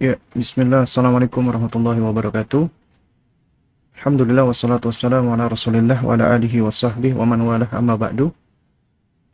Ya, 0.00 0.16
bismillah. 0.32 0.88
Assalamualaikum 0.88 1.44
warahmatullahi 1.44 2.00
wabarakatuh. 2.00 2.72
Alhamdulillah 4.00 4.48
wassalatu 4.48 4.88
wassalamu 4.88 5.36
ala 5.36 5.52
rasulillah 5.52 6.00
wa 6.00 6.16
ala 6.16 6.32
alihi 6.32 6.64
wa 6.64 6.72
sahbihi 6.72 7.12
wa 7.12 7.28
man 7.28 7.44
walah 7.44 7.68
amma 7.68 8.00
ba'du. 8.00 8.32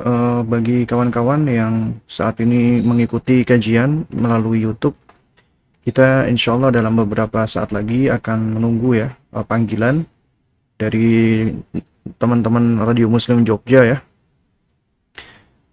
Uh, 0.03 0.43
bagi 0.43 0.91
kawan-kawan 0.91 1.47
yang 1.47 1.95
saat 2.11 2.43
ini 2.43 2.83
mengikuti 2.83 3.47
kajian 3.47 4.03
melalui 4.11 4.67
YouTube, 4.67 4.99
kita 5.87 6.27
insya 6.27 6.59
Allah 6.59 6.75
dalam 6.75 6.99
beberapa 6.99 7.47
saat 7.47 7.71
lagi 7.71 8.11
akan 8.11 8.59
menunggu 8.59 9.07
ya 9.07 9.15
uh, 9.39 9.47
panggilan 9.47 10.03
dari 10.83 11.47
teman-teman 12.19 12.83
Radio 12.83 13.07
Muslim 13.07 13.47
Jogja 13.47 13.87
ya, 13.87 13.99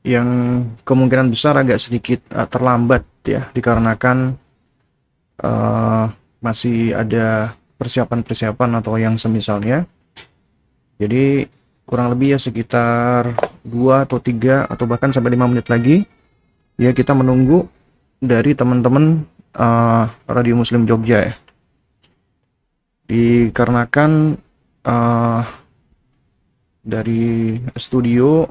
yang 0.06 0.62
kemungkinan 0.86 1.34
besar 1.34 1.58
agak 1.58 1.82
sedikit 1.82 2.22
uh, 2.30 2.46
terlambat 2.46 3.02
ya 3.26 3.50
dikarenakan 3.58 4.38
uh, 5.42 6.06
masih 6.46 6.94
ada 6.94 7.58
persiapan-persiapan 7.82 8.86
atau 8.86 9.02
yang 9.02 9.18
semisalnya. 9.18 9.90
Jadi 11.02 11.50
kurang 11.90 12.14
lebih 12.14 12.38
ya 12.38 12.40
sekitar 12.40 13.34
2 13.66 14.06
atau 14.06 14.22
3 14.22 14.70
atau 14.70 14.86
bahkan 14.86 15.10
sampai 15.10 15.34
5 15.34 15.52
menit 15.52 15.68
lagi 15.74 16.06
ya 16.78 16.94
kita 16.94 17.18
menunggu 17.18 17.66
dari 18.22 18.54
teman-teman 18.54 19.26
uh, 19.58 20.06
Radio 20.30 20.54
Muslim 20.54 20.86
Jogja 20.86 21.34
ya. 21.34 21.34
Dikarenakan 23.10 24.38
uh, 24.86 25.42
dari 26.86 27.58
studio 27.74 28.46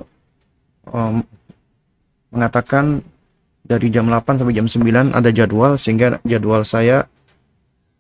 um, 0.91 1.23
mengatakan 2.35 3.01
dari 3.65 3.89
jam 3.89 4.11
8 4.11 4.43
sampai 4.43 4.53
jam 4.53 4.69
9 4.69 5.15
ada 5.15 5.31
jadwal 5.33 5.81
sehingga 5.81 6.21
jadwal 6.27 6.67
saya 6.67 7.09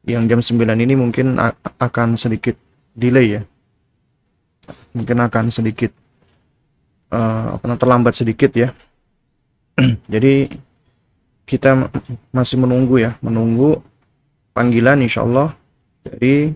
yang 0.05 0.29
jam 0.29 0.45
9 0.45 0.61
ini 0.61 0.95
mungkin 0.99 1.41
akan 1.81 2.21
sedikit 2.21 2.59
delay 2.93 3.41
ya. 3.41 3.43
Mungkin 4.93 5.17
akan 5.25 5.49
sedikit 5.49 5.95
uh, 7.15 7.57
terlambat 7.81 8.13
sedikit 8.13 8.53
ya. 8.53 8.77
Jadi 10.13 10.53
kita 11.45 11.89
masih 12.33 12.57
menunggu 12.61 13.01
ya 13.01 13.17
menunggu 13.21 13.81
panggilan 14.57 15.01
insya 15.05 15.25
Allah 15.25 15.53
dari 16.05 16.53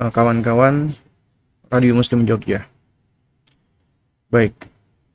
uh, 0.00 0.10
kawan-kawan 0.10 0.92
Radio 1.68 1.92
Muslim 1.94 2.24
Jogja. 2.24 2.64
Baik 4.32 4.56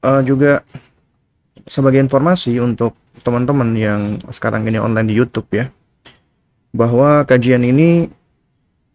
uh, 0.05 0.21
juga 0.21 0.61
sebagai 1.65 1.97
informasi 2.01 2.61
untuk 2.61 2.93
teman-teman 3.25 3.73
yang 3.73 4.01
sekarang 4.29 4.65
ini 4.69 4.77
online 4.77 5.09
di 5.09 5.15
YouTube 5.17 5.49
ya, 5.51 5.69
bahwa 6.71 7.25
kajian 7.25 7.65
ini 7.65 8.09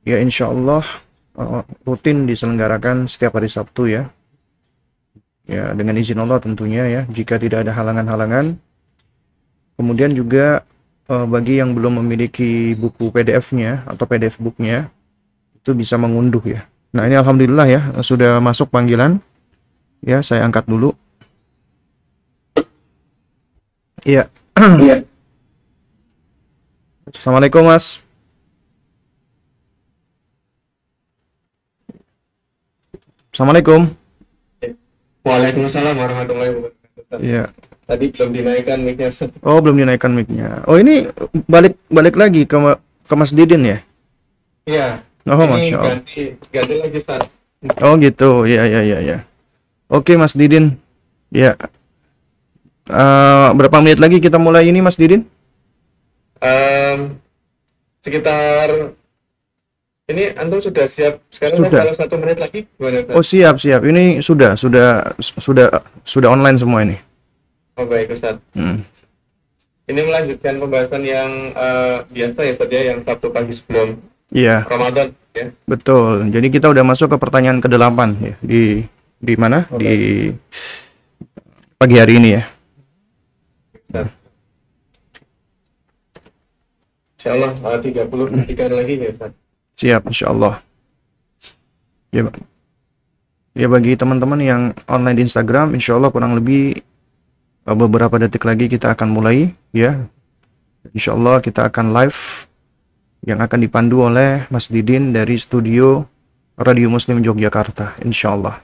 ya 0.06 0.22
insya 0.22 0.48
Allah 0.48 0.86
uh, 1.34 1.66
rutin 1.82 2.24
diselenggarakan 2.30 3.10
setiap 3.10 3.36
hari 3.36 3.50
Sabtu 3.50 3.90
ya, 3.90 4.08
ya 5.50 5.74
dengan 5.74 5.98
izin 5.98 6.22
Allah 6.22 6.38
tentunya 6.38 6.86
ya, 6.86 7.02
jika 7.10 7.36
tidak 7.36 7.66
ada 7.66 7.74
halangan-halangan. 7.74 8.56
Kemudian 9.74 10.12
juga 10.12 10.62
uh, 11.10 11.26
bagi 11.26 11.58
yang 11.58 11.74
belum 11.74 12.04
memiliki 12.04 12.78
buku 12.78 13.10
PDF-nya 13.10 13.88
atau 13.88 14.04
PDF 14.06 14.38
booknya 14.38 14.92
itu 15.58 15.74
bisa 15.74 15.98
mengunduh 15.98 16.40
ya. 16.46 16.70
Nah 16.94 17.06
ini 17.06 17.18
alhamdulillah 17.18 17.66
ya 17.66 17.80
sudah 18.00 18.38
masuk 18.38 18.70
panggilan. 18.70 19.18
Ya 20.00 20.24
saya 20.24 20.48
angkat 20.48 20.64
dulu. 20.64 20.96
Iya. 24.04 24.32
Iya. 24.56 24.96
Assalamualaikum 27.10 27.68
Mas. 27.68 28.00
Assalamualaikum. 33.30 33.92
Waalaikumsalam 35.20 35.94
warahmatullahi 36.00 36.50
wabarakatuh. 36.56 37.18
Iya. 37.20 37.44
Tadi 37.84 38.04
belum 38.14 38.30
dinaikkan 38.30 38.78
mic-nya. 38.86 39.10
Oh, 39.42 39.58
belum 39.58 39.76
dinaikkan 39.82 40.12
mic-nya. 40.14 40.64
Oh, 40.64 40.78
ini 40.78 41.10
balik 41.50 41.76
balik 41.90 42.14
lagi 42.16 42.46
ke 42.46 42.56
ke 43.04 43.14
Mas 43.18 43.34
Didin 43.34 43.66
ya? 43.66 43.78
Iya. 44.64 45.02
Oh, 45.28 45.36
ini 45.36 45.50
Masya 45.50 45.76
Allah. 45.76 45.88
ganti 46.00 46.22
ganti 46.48 46.74
lagi 46.78 46.96
Ustaz. 47.02 47.22
Oh, 47.84 47.98
gitu. 48.00 48.48
Iya, 48.48 48.62
iya, 48.64 48.80
iya, 48.80 48.98
ya. 49.04 49.18
Oke, 49.92 50.16
Mas 50.16 50.32
Didin. 50.32 50.78
Ya, 51.30 51.54
Uh, 52.90 53.54
berapa 53.54 53.78
menit 53.78 54.02
lagi 54.02 54.18
kita 54.18 54.36
mulai 54.36 54.66
ini, 54.66 54.82
Mas 54.82 54.98
Didin? 54.98 55.22
Um, 56.40 57.16
sekitar 58.02 58.90
ini 60.10 60.34
antum 60.34 60.58
sudah 60.58 60.90
siap 60.90 61.22
sekarang 61.30 61.62
Sudah. 61.62 61.80
kalau 61.86 61.94
satu 61.94 62.14
menit 62.18 62.38
lagi 62.42 62.66
gimana 62.74 63.06
Ustaz? 63.06 63.14
Oh, 63.14 63.22
siap, 63.22 63.54
siap. 63.62 63.80
Ini 63.86 64.18
sudah, 64.18 64.58
sudah, 64.58 65.14
sudah, 65.22 65.70
sudah 66.02 66.28
online 66.34 66.58
semua 66.58 66.82
ini. 66.82 66.98
Oh 67.78 67.86
baik 67.86 68.18
Ustaz. 68.18 68.42
Hmm. 68.52 68.82
Ini 69.86 70.00
melanjutkan 70.02 70.58
pembahasan 70.58 71.02
yang 71.06 71.30
eh, 71.54 71.96
biasa 72.10 72.38
ya 72.42 72.52
Ustaz 72.58 72.70
ya 72.74 72.82
yang 72.90 72.98
Sabtu 73.06 73.30
pagi 73.30 73.54
sebelum 73.54 73.98
Iya, 74.30 74.62
Ramadan 74.66 75.10
ya. 75.34 75.50
betul. 75.66 76.30
Jadi 76.30 76.46
kita 76.54 76.70
udah 76.70 76.86
masuk 76.86 77.10
ke 77.10 77.16
pertanyaan 77.18 77.58
ke-8 77.58 77.98
ya. 78.22 78.34
Di 78.38 78.86
di 79.18 79.34
mana? 79.34 79.66
Oke. 79.74 79.82
Di 79.82 79.94
pagi 81.74 81.96
hari 81.98 82.22
ini 82.22 82.28
ya. 82.38 82.42
Ustaz. 83.90 84.06
Insya 87.18 87.30
Allah 87.34 87.50
eh, 87.52 88.06
30 88.06 88.46
detik 88.46 88.60
lagi 88.70 88.94
ya 88.94 89.10
Ustaz. 89.10 89.32
Siap, 89.74 90.02
insya 90.06 90.26
Allah. 90.30 90.54
Ya, 92.14 92.22
ya 93.58 93.66
bagi 93.66 93.98
teman-teman 93.98 94.38
yang 94.38 94.62
online 94.86 95.18
di 95.18 95.22
Instagram, 95.26 95.74
insya 95.74 95.98
Allah 95.98 96.14
kurang 96.14 96.38
lebih 96.38 96.78
uh, 97.66 97.74
beberapa 97.74 98.14
detik 98.22 98.46
lagi 98.46 98.70
kita 98.70 98.94
akan 98.94 99.10
mulai, 99.10 99.50
ya. 99.74 100.06
Insya 100.94 101.18
Allah 101.18 101.42
kita 101.42 101.66
akan 101.66 101.92
live 101.92 102.46
yang 103.26 103.42
akan 103.42 103.58
dipandu 103.60 104.06
oleh 104.06 104.48
Mas 104.48 104.72
Didin 104.72 105.12
dari 105.12 105.36
studio 105.36 106.08
Radio 106.60 106.88
Muslim 106.92 107.24
Yogyakarta, 107.24 108.00
insya 108.04 108.36
Allah. 108.36 108.60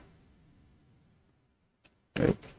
Baik. 2.17 2.56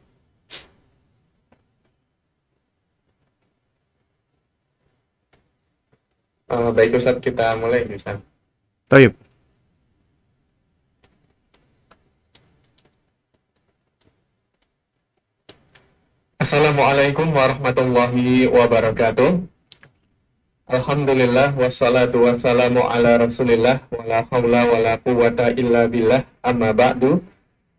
Eh, 6.48 6.72
baik 6.72 6.96
Ustaz 6.96 7.20
kita 7.20 7.60
mulai 7.60 7.84
Ustaz. 7.92 8.24
Taib. 8.88 9.12
Assalamualaikum 16.40 17.36
warahmatullahi 17.36 18.48
wabarakatuh. 18.48 19.44
Alhamdulillah 20.72 21.52
wassalatu 21.60 22.24
wassalamu 22.24 22.80
ala 22.88 23.28
rasulillah 23.28 23.84
wala 23.92 24.24
hawla 24.32 24.62
wala 24.72 24.94
quwata 25.04 25.52
illa 25.52 25.92
billah 25.92 26.24
amma 26.44 26.72
ba'du 26.76 27.24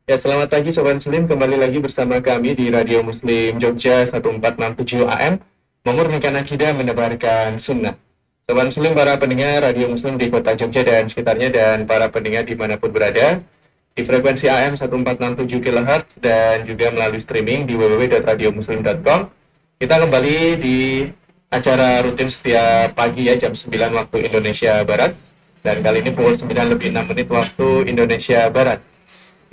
Ya 0.09 0.17
selamat 0.17 0.49
pagi 0.49 0.73
Sobat 0.73 0.97
Muslim 0.97 1.29
kembali 1.29 1.61
lagi 1.61 1.85
bersama 1.85 2.17
kami 2.25 2.57
di 2.57 2.73
Radio 2.73 3.05
Muslim 3.05 3.61
Jogja 3.61 4.09
1467 4.09 5.05
AM 5.05 5.37
Memurnikan 5.85 6.33
akidah 6.41 6.73
menebarkan 6.73 7.61
sunnah 7.61 7.93
Sobat 8.49 8.73
Muslim 8.73 8.97
para 8.97 9.21
pendengar 9.21 9.61
Radio 9.61 9.93
Muslim 9.93 10.17
di 10.17 10.33
kota 10.33 10.57
Jogja 10.57 10.81
dan 10.81 11.05
sekitarnya 11.05 11.53
dan 11.53 11.85
para 11.85 12.09
pendengar 12.09 12.49
di 12.49 12.57
mana 12.57 12.81
pun 12.81 12.89
berada 12.89 13.45
di 13.93 14.09
frekuensi 14.09 14.49
AM 14.49 14.73
1467 14.73 15.61
kHz 15.61 16.17
dan 16.25 16.65
juga 16.65 16.89
melalui 16.89 17.21
streaming 17.21 17.69
di 17.69 17.77
www.radiomuslim.com. 17.77 19.29
Kita 19.77 20.01
kembali 20.01 20.65
di 20.65 21.05
acara 21.53 22.01
rutin 22.01 22.33
setiap 22.33 22.97
pagi 22.97 23.29
ya 23.29 23.37
jam 23.37 23.53
9 23.53 23.69
waktu 23.69 24.17
Indonesia 24.33 24.81
Barat 24.81 25.13
dan 25.61 25.85
kali 25.85 26.01
ini 26.01 26.17
pukul 26.17 26.41
9 26.41 26.49
lebih 26.49 26.89
6 26.97 27.05
menit 27.05 27.29
waktu 27.29 27.69
Indonesia 27.85 28.49
Barat. 28.49 28.81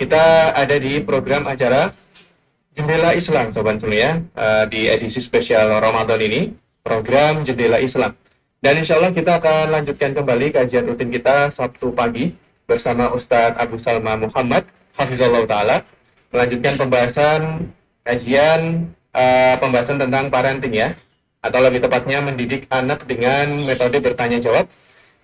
Kita 0.00 0.56
ada 0.56 0.76
di 0.80 1.04
program 1.04 1.44
acara 1.44 1.92
Jendela 2.72 3.12
Islam 3.12 3.52
Sobat 3.52 3.76
Muslim 3.76 3.92
ya 3.92 4.24
eh, 4.24 4.64
di 4.72 4.88
edisi 4.88 5.20
spesial 5.20 5.84
Ramadan 5.84 6.16
ini 6.24 6.48
program 6.80 7.44
Jendela 7.44 7.76
Islam. 7.76 8.16
Dan 8.66 8.82
insya 8.82 8.98
Allah 8.98 9.14
kita 9.14 9.38
akan 9.38 9.78
lanjutkan 9.78 10.10
kembali 10.10 10.50
kajian 10.50 10.90
rutin 10.90 11.06
kita 11.14 11.54
Sabtu 11.54 11.94
pagi 11.94 12.34
bersama 12.66 13.14
Ustadz 13.14 13.62
Abu 13.62 13.78
Salma 13.78 14.18
Muhammad 14.18 14.66
Hafizullah 14.98 15.46
Ta'ala 15.46 15.86
melanjutkan 16.34 16.74
pembahasan 16.74 17.70
kajian 18.02 18.90
eh, 19.14 19.54
pembahasan 19.62 20.02
tentang 20.02 20.34
parenting 20.34 20.74
ya. 20.74 20.98
Atau 21.46 21.62
lebih 21.62 21.78
tepatnya 21.78 22.18
mendidik 22.26 22.66
anak 22.74 23.06
dengan 23.06 23.70
metode 23.70 24.02
bertanya 24.02 24.42
jawab 24.42 24.66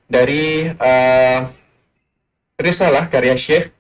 dari 0.07 0.71
eh, 0.71 1.39
risalah 2.63 3.11
karya 3.11 3.35
Syekh 3.35 3.75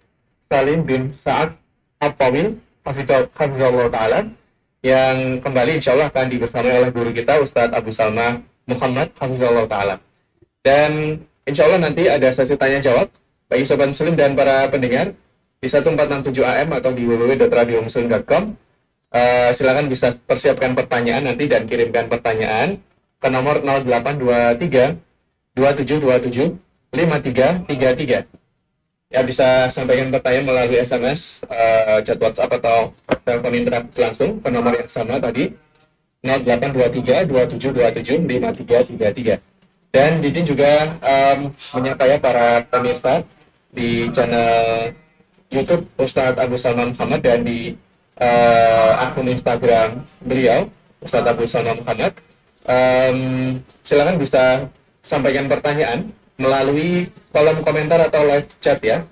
Salim 0.50 0.82
bin 0.82 1.14
Sa'ad 1.22 1.54
At-Tawil 2.02 2.58
Hafizullah 2.82 3.94
Ta'ala 3.94 4.26
yang 4.82 5.38
kembali 5.38 5.78
insya 5.78 5.94
Allah 5.94 6.10
akan 6.10 6.26
dibersamai 6.34 6.82
oleh 6.82 6.90
guru 6.90 7.14
kita 7.14 7.38
Ustadz 7.38 7.78
Abu 7.78 7.94
Salma 7.94 8.42
Muhammad 8.66 9.10
Hafizullah 9.18 9.66
Ta'ala. 9.66 9.96
Dan 10.62 11.22
insya 11.46 11.66
Allah 11.66 11.90
nanti 11.90 12.06
ada 12.06 12.30
sesi 12.30 12.54
tanya 12.54 12.78
jawab 12.78 13.10
bagi 13.50 13.66
Sobat 13.66 13.90
Muslim 13.90 14.14
dan 14.14 14.38
para 14.38 14.70
pendengar 14.70 15.12
di 15.62 15.66
1467 15.70 16.42
AM 16.42 16.68
atau 16.74 16.90
di 16.94 17.06
www.radiomuslim.com. 17.06 18.54
Uh, 19.12 19.52
silakan 19.52 19.92
bisa 19.92 20.16
persiapkan 20.24 20.72
pertanyaan 20.72 21.28
nanti 21.28 21.44
dan 21.44 21.68
kirimkan 21.68 22.08
pertanyaan 22.08 22.80
ke 23.20 23.28
nomor 23.28 23.60
0823 23.60 24.96
2727 25.52 26.56
5333 26.96 28.42
ya 29.12 29.20
bisa 29.20 29.68
sampaikan 29.68 30.08
pertanyaan 30.08 30.48
melalui 30.48 30.80
SMS, 30.80 31.44
uh, 31.44 32.00
chat 32.00 32.16
WhatsApp 32.16 32.56
atau 32.56 32.96
telepon 33.28 33.52
interaktif 33.52 33.96
langsung 34.00 34.40
ke 34.40 34.48
nomor 34.48 34.72
yang 34.72 34.88
sama 34.88 35.20
tadi 35.20 35.52
0823 36.22 37.26
2727 37.26 38.30
5333. 38.30 39.42
Dan 39.92 40.24
Didin 40.24 40.46
juga 40.48 40.96
um, 41.02 41.52
menyapa 41.76 42.04
ya 42.08 42.16
para 42.16 42.64
pemirsa 42.64 43.26
di 43.74 44.08
channel 44.14 44.94
YouTube 45.52 45.84
Ustadz 46.00 46.40
Abu 46.40 46.56
Salman 46.56 46.96
Muhammad 46.96 47.20
dan 47.20 47.44
di 47.44 47.76
uh, 48.16 48.90
akun 49.04 49.28
Instagram 49.28 50.00
beliau 50.24 50.70
Ustadz 51.04 51.28
Abu 51.28 51.44
Salman 51.44 51.84
Muhammad. 51.84 52.16
Um, 52.64 53.58
silakan 53.84 54.16
bisa 54.16 54.70
sampaikan 55.04 55.50
pertanyaan 55.50 56.08
melalui 56.38 57.10
kolom 57.34 57.60
komentar 57.66 58.00
atau 58.00 58.24
live 58.24 58.48
chat 58.62 58.80
ya. 58.80 59.04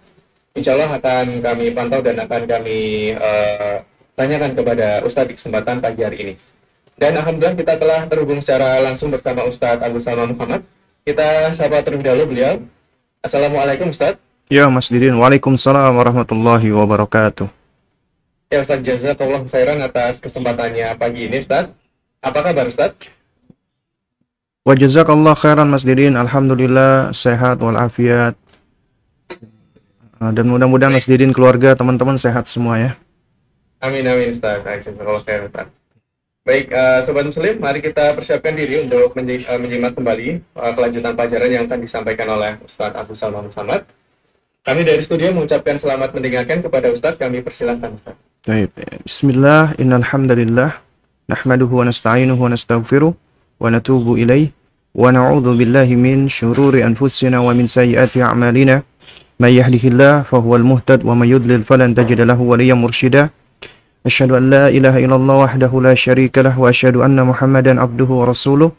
Insya 0.56 0.78
Allah 0.78 0.96
akan 0.96 1.42
kami 1.44 1.74
pantau 1.74 2.00
dan 2.00 2.22
akan 2.22 2.42
kami 2.46 3.12
uh, 3.18 3.84
tanyakan 4.16 4.54
kepada 4.56 5.02
Ustadz 5.04 5.28
di 5.28 5.34
kesempatan 5.36 5.82
pagi 5.82 6.00
hari 6.06 6.18
ini. 6.24 6.34
Dan 6.96 7.16
Alhamdulillah 7.20 7.56
kita 7.56 7.74
telah 7.78 8.08
terhubung 8.10 8.40
secara 8.42 8.80
langsung 8.82 9.12
bersama 9.12 9.46
Ustadz 9.46 9.84
Agus 9.84 10.02
Salma 10.02 10.26
Muhammad. 10.30 10.66
Kita 11.04 11.54
sapa 11.56 11.80
terlebih 11.80 12.06
dahulu 12.10 12.34
beliau. 12.34 12.60
Assalamualaikum 13.20 13.92
Ustadz. 13.92 14.20
Ya 14.50 14.66
Mas 14.66 14.90
Didin, 14.90 15.14
Waalaikumsalam 15.14 15.94
warahmatullahi 15.94 16.74
wabarakatuh. 16.74 17.46
Ya 18.50 18.58
Ustadz 18.60 18.82
Jazakallah 18.82 19.46
khairan 19.46 19.78
atas 19.78 20.18
kesempatannya 20.18 20.98
pagi 20.98 21.30
ini 21.30 21.38
Ustadz. 21.38 21.70
Apa 22.20 22.44
kabar 22.44 22.66
Ustadz? 22.66 23.08
Wa 24.66 24.76
jazakallah 24.76 25.32
khairan 25.38 25.72
Mas 25.72 25.86
Didin. 25.86 26.18
Alhamdulillah 26.18 27.16
sehat 27.16 27.64
walafiat. 27.64 28.36
Dan 30.20 30.52
mudah-mudahan 30.52 30.92
Mas 30.92 31.08
Didin 31.08 31.32
keluarga 31.32 31.72
teman-teman 31.72 32.20
sehat 32.20 32.44
semua 32.44 32.76
ya. 32.76 32.92
Amin 33.80 34.04
amin 34.04 34.36
Ustaz. 34.36 34.60
Jazakallah 34.60 35.24
khairan 35.24 35.48
Ustaz. 35.48 35.79
Baik, 36.50 36.66
uh, 36.74 37.06
Sobat 37.06 37.30
Muslim, 37.30 37.62
mari 37.62 37.78
kita 37.78 38.10
persiapkan 38.10 38.58
diri 38.58 38.82
untuk 38.82 39.14
menyi 39.14 39.46
uh, 39.46 39.54
eh, 39.54 39.58
menyimak 39.62 39.94
kembali 39.94 40.42
uh, 40.58 40.74
kelanjutan 40.74 41.14
pelajaran 41.14 41.46
yang 41.46 41.62
akan 41.70 41.78
disampaikan 41.78 42.26
oleh 42.26 42.58
Ustadz 42.66 42.98
Abu 42.98 43.14
Salman 43.14 43.46
Muhammad. 43.54 43.86
Kami 44.66 44.82
dari 44.82 44.98
studio 45.06 45.30
mengucapkan 45.30 45.78
selamat 45.78 46.10
mendengarkan 46.10 46.58
kepada 46.58 46.90
Ustadz, 46.90 47.22
kami 47.22 47.46
persilahkan 47.46 47.94
Ustadz. 47.94 48.18
Baik, 48.50 48.74
Bismillah, 49.06 49.78
innalhamdulillah, 49.78 50.74
nahmaduhu 51.30 51.70
wa 51.70 51.84
nasta'inuhu 51.86 52.42
wa 52.42 52.50
nasta'gfiruh, 52.50 53.14
wa 53.14 53.70
natubu 53.70 54.18
ilaih, 54.18 54.50
wa 54.90 55.14
na'udhu 55.14 55.54
billahi 55.54 55.94
min 55.94 56.26
syururi 56.26 56.82
anfusina 56.82 57.46
wa 57.46 57.54
min 57.54 57.70
sayyati 57.70 58.26
a'malina, 58.26 58.82
man 59.38 59.54
yahdihillah 59.54 60.26
fahuwal 60.26 60.66
muhtad, 60.66 61.06
wa 61.06 61.14
mayudlil 61.14 61.62
falan 61.62 61.94
tajidalahu 61.94 62.42
waliyam 62.42 62.82
أشهد 64.06 64.30
أن 64.32 64.44
لا 64.50 64.68
إله 64.68 64.94
إلا 65.04 65.16
الله 65.16 65.36
وحده 65.44 65.72
لا 65.82 65.94
شريك 65.94 66.38
له 66.38 66.54
وأشهد 66.58 66.96
أن 66.96 67.18
محمدا 67.20 67.80
عبده 67.80 68.10
ورسوله. 68.20 68.70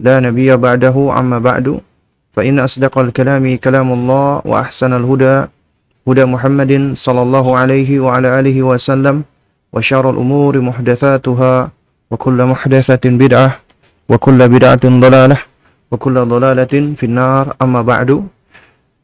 لا 0.00 0.20
نبي 0.20 0.56
بعده 0.56 0.96
عما 0.96 1.38
بعد. 1.38 1.80
فإن 2.32 2.58
أصدق 2.58 2.98
الكلام 2.98 3.44
كلام 3.56 3.88
الله 3.92 4.42
وأحسن 4.44 4.92
الهدى 4.92 5.36
هدى 6.08 6.24
محمد 6.24 6.72
صلى 6.96 7.22
الله 7.22 7.46
عليه 7.58 7.90
وعلى 8.00 8.28
آله 8.40 8.56
وسلم 8.62 9.22
وشر 9.72 10.04
الأمور 10.10 10.54
محدثاتها 10.60 11.54
وكل 12.10 12.38
محدثة 12.44 13.04
بدعة 13.04 13.62
wa 14.12 14.18
kulla 14.18 14.44
bid'atin 14.50 15.00
dalalah 15.00 15.40
wa 15.88 15.96
kulla 15.96 16.28
dalalatin 16.28 16.92
finnar 16.98 17.54
amma 17.56 17.80
ba'du 17.80 18.26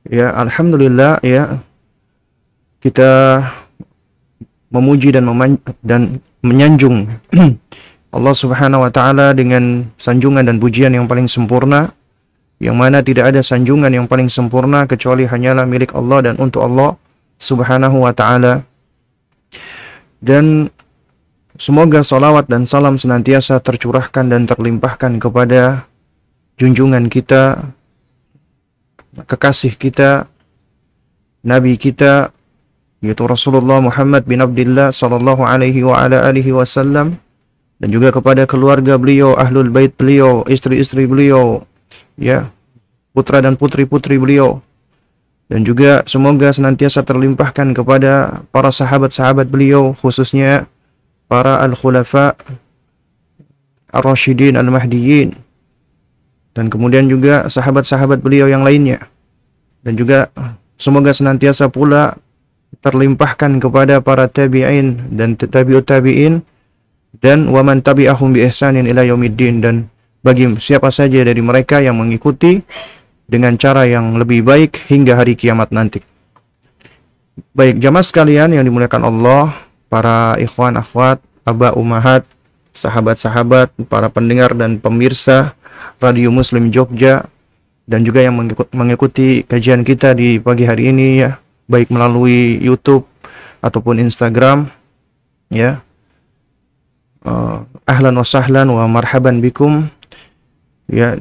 ya 0.05 0.35
alhamdulillah 0.37 1.23
ya 1.25 1.64
kita 2.85 3.41
memuji 4.69 5.15
dan 5.15 5.25
dan 5.81 6.20
menyanjung 6.44 7.09
Allah 8.17 8.35
Subhanahu 8.37 8.85
wa 8.85 8.93
taala 8.93 9.37
dengan 9.37 9.88
sanjungan 10.00 10.44
dan 10.44 10.56
pujian 10.61 10.93
yang 10.93 11.09
paling 11.09 11.29
sempurna 11.29 11.93
yang 12.59 12.75
mana 12.75 13.05
tidak 13.05 13.32
ada 13.35 13.41
sanjungan 13.41 13.93
yang 13.93 14.06
paling 14.11 14.26
sempurna 14.26 14.85
kecuali 14.85 15.29
hanyalah 15.29 15.65
milik 15.65 15.94
Allah 15.94 16.32
dan 16.32 16.35
untuk 16.43 16.67
Allah 16.67 16.99
Subhanahu 17.38 18.03
wa 18.03 18.11
taala. 18.11 18.67
Dan 20.19 20.67
Semoga 21.59 22.06
salawat 22.06 22.47
dan 22.47 22.71
salam 22.71 22.94
senantiasa 22.94 23.59
tercurahkan 23.59 24.31
dan 24.31 24.47
terlimpahkan 24.47 25.19
kepada 25.19 25.91
junjungan 26.55 27.11
kita, 27.11 27.75
kekasih 29.26 29.75
kita, 29.75 30.31
Nabi 31.43 31.75
kita, 31.75 32.31
yaitu 32.99 33.25
Rasulullah 33.27 33.79
Muhammad 33.79 34.27
bin 34.27 34.43
Abdullah 34.43 34.91
sallallahu 34.91 35.47
alaihi 35.47 35.87
wa 35.87 35.99
ala 35.99 36.27
alihi 36.27 36.50
wasallam. 36.55 37.19
Dan 37.79 37.95
juga 37.95 38.11
kepada 38.11 38.43
keluarga 38.43 38.99
beliau, 38.99 39.39
ahlul 39.39 39.71
bait 39.71 39.95
beliau, 39.95 40.43
istri-istri 40.50 41.06
beliau, 41.06 41.62
ya, 42.19 42.50
putra 43.15 43.39
dan 43.39 43.55
putri-putri 43.55 44.19
beliau. 44.19 44.59
Dan 45.47 45.62
juga 45.62 46.03
semoga 46.05 46.50
senantiasa 46.50 47.06
terlimpahkan 47.06 47.73
kepada 47.79 48.43
para 48.50 48.69
sahabat-sahabat 48.69 49.47
beliau 49.49 49.95
khususnya 49.97 50.67
para 51.31 51.62
al-khulafa 51.62 52.37
ar-rasyidin 53.95 54.61
al-mahdiyin 54.61 55.33
dan 56.59 56.67
kemudian 56.67 57.07
juga 57.07 57.47
sahabat-sahabat 57.47 58.19
beliau 58.19 58.50
yang 58.50 58.67
lainnya. 58.67 59.07
Dan 59.87 59.95
juga 59.95 60.26
semoga 60.75 61.14
senantiasa 61.14 61.71
pula 61.71 62.19
terlimpahkan 62.78 63.58
kepada 63.58 63.99
para 63.99 64.30
tabi'in 64.30 65.14
dan 65.14 65.35
tabi'ut 65.35 65.85
tabi'in 65.87 66.42
dan 67.18 67.50
waman 67.50 67.82
tabi'ahum 67.82 68.37
bi 68.37 68.47
ihsanin 68.47 68.87
ila 68.87 69.02
yaumiddin 69.02 69.58
dan 69.64 69.90
bagi 70.23 70.47
siapa 70.58 70.90
saja 70.92 71.23
dari 71.23 71.40
mereka 71.42 71.82
yang 71.82 71.99
mengikuti 71.99 72.62
dengan 73.28 73.54
cara 73.61 73.85
yang 73.85 74.16
lebih 74.16 74.42
baik 74.42 74.88
hingga 74.88 75.18
hari 75.18 75.37
kiamat 75.37 75.70
nanti. 75.70 76.00
Baik 77.54 77.78
jamaah 77.78 78.02
sekalian 78.02 78.50
yang 78.50 78.66
dimuliakan 78.66 79.02
Allah, 79.06 79.54
para 79.87 80.35
ikhwan 80.42 80.75
akhwat, 80.75 81.23
aba 81.47 81.70
umahat, 81.76 82.26
sahabat-sahabat, 82.75 83.70
para 83.87 84.11
pendengar 84.11 84.54
dan 84.58 84.82
pemirsa 84.82 85.54
Radio 86.02 86.35
Muslim 86.35 86.70
Jogja 86.75 87.26
dan 87.88 88.02
juga 88.04 88.20
yang 88.20 88.37
mengikuti 88.75 89.47
kajian 89.47 89.87
kita 89.87 90.12
di 90.18 90.42
pagi 90.42 90.66
hari 90.66 90.90
ini 90.92 91.25
ya, 91.25 91.40
baik 91.69 91.93
melalui 91.93 92.59
YouTube 92.59 93.05
ataupun 93.61 94.03
Instagram 94.03 94.73
ya. 95.53 95.85
Uh, 97.23 97.69
ahlan 97.85 98.17
wa 98.17 98.27
sahlan 98.27 98.73
wa 98.73 98.89
marhaban 98.89 99.45
bikum. 99.45 99.87
Ya, 100.89 101.21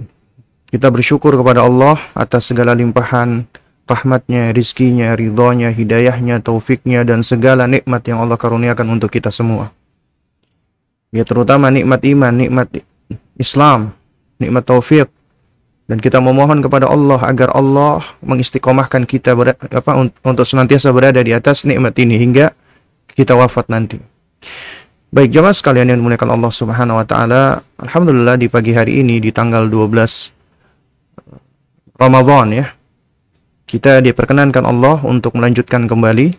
kita 0.72 0.88
bersyukur 0.88 1.36
kepada 1.36 1.68
Allah 1.68 2.00
atas 2.16 2.48
segala 2.48 2.72
limpahan 2.72 3.44
rahmatnya, 3.88 4.51
rizkinya, 4.51 5.16
ridhonya, 5.16 5.72
hidayahnya, 5.72 6.44
taufiknya, 6.44 7.08
dan 7.08 7.24
segala 7.24 7.66
nikmat 7.66 8.04
yang 8.04 8.20
Allah 8.20 8.36
karuniakan 8.36 9.00
untuk 9.00 9.12
kita 9.12 9.32
semua. 9.32 9.72
Ya 11.16 11.24
terutama 11.24 11.72
nikmat 11.72 12.04
iman, 12.04 12.34
nikmat 12.36 12.68
Islam, 13.39 13.96
nikmat 14.44 14.68
taufik. 14.68 15.08
Dan 15.88 16.03
kita 16.03 16.20
memohon 16.20 16.60
kepada 16.60 16.91
Allah 16.91 17.15
agar 17.24 17.56
Allah 17.56 18.03
mengistiqomahkan 18.20 19.08
kita 19.08 19.32
berada, 19.32 19.56
apa, 19.72 19.96
untuk 20.03 20.44
senantiasa 20.44 20.91
berada 20.91 21.24
di 21.24 21.32
atas 21.32 21.63
nikmat 21.63 21.96
ini 21.96 22.20
hingga 22.20 22.51
kita 23.15 23.39
wafat 23.39 23.72
nanti. 23.72 23.96
Baik 25.08 25.32
jemaah 25.32 25.56
sekalian 25.56 25.88
yang 25.88 26.03
dimuliakan 26.03 26.36
Allah 26.36 26.51
Subhanahu 26.51 27.00
wa 27.00 27.08
taala, 27.08 27.63
alhamdulillah 27.79 28.36
di 28.36 28.51
pagi 28.51 28.75
hari 28.75 29.00
ini 29.00 29.24
di 29.24 29.32
tanggal 29.32 29.63
12 29.72 30.36
Ramadan 31.96 32.48
ya, 32.51 32.67
kita 33.63 34.03
diperkenankan 34.03 34.67
Allah 34.67 35.00
untuk 35.08 35.39
melanjutkan 35.39 35.88
kembali 35.88 36.36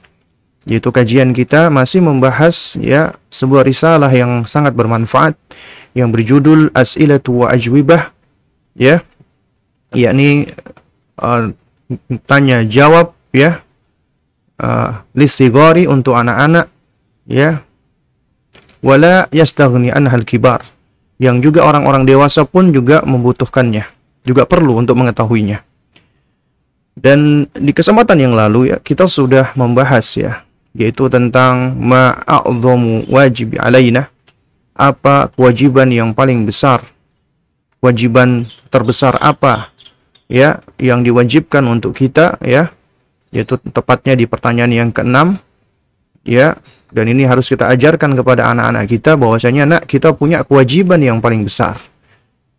yaitu 0.69 0.93
kajian 0.93 1.33
kita 1.33 1.73
masih 1.73 2.05
membahas 2.05 2.77
ya 2.77 3.17
sebuah 3.33 3.65
risalah 3.65 4.13
yang 4.13 4.45
sangat 4.45 4.77
bermanfaat 4.77 5.33
yang 5.97 6.13
berjudul 6.13 6.69
As'ilatu 6.77 7.45
wa 7.45 7.47
Ajwibah 7.49 8.13
ya 8.77 9.01
yakni 9.95 10.51
uh, 11.21 11.53
tanya 12.29 12.65
jawab 12.65 13.15
ya. 13.33 13.63
Uh, 14.59 15.07
lisigori 15.15 15.87
untuk 15.87 16.19
anak-anak 16.19 16.67
ya. 17.31 17.63
Wala 18.83 19.31
yastaghni 19.31 19.95
anhal 19.95 20.27
kibar. 20.27 20.67
Yang 21.19 21.51
juga 21.51 21.67
orang-orang 21.67 22.07
dewasa 22.07 22.47
pun 22.47 22.71
juga 22.71 23.03
membutuhkannya, 23.03 23.87
juga 24.23 24.47
perlu 24.47 24.79
untuk 24.79 24.99
mengetahuinya. 24.99 25.63
Dan 26.99 27.47
di 27.55 27.71
kesempatan 27.71 28.19
yang 28.19 28.35
lalu 28.35 28.75
ya 28.75 28.83
kita 28.83 29.07
sudah 29.07 29.55
membahas 29.55 30.07
ya 30.19 30.43
yaitu 30.79 31.07
tentang 31.11 31.75
ma'adhamu 31.79 33.07
wajib 33.11 33.59
alaina. 33.59 34.11
Apa 34.79 35.31
kewajiban 35.35 35.91
yang 35.91 36.15
paling 36.15 36.47
besar? 36.47 36.87
Kewajiban 37.83 38.47
terbesar 38.71 39.19
apa 39.19 39.75
ya 40.29 40.61
yang 40.77 41.03
diwajibkan 41.03 41.65
untuk 41.67 41.97
kita 41.97 42.37
ya 42.45 42.71
yaitu 43.33 43.61
tepatnya 43.73 44.17
di 44.17 44.25
pertanyaan 44.25 44.73
yang 44.73 44.91
keenam 44.93 45.41
ya 46.25 46.57
dan 46.89 47.05
ini 47.09 47.29
harus 47.29 47.49
kita 47.49 47.69
ajarkan 47.69 48.17
kepada 48.17 48.49
anak-anak 48.49 48.89
kita 48.89 49.17
bahwasanya 49.17 49.65
nak 49.65 49.83
kita 49.85 50.13
punya 50.17 50.45
kewajiban 50.45 51.01
yang 51.01 51.21
paling 51.21 51.45
besar 51.45 51.77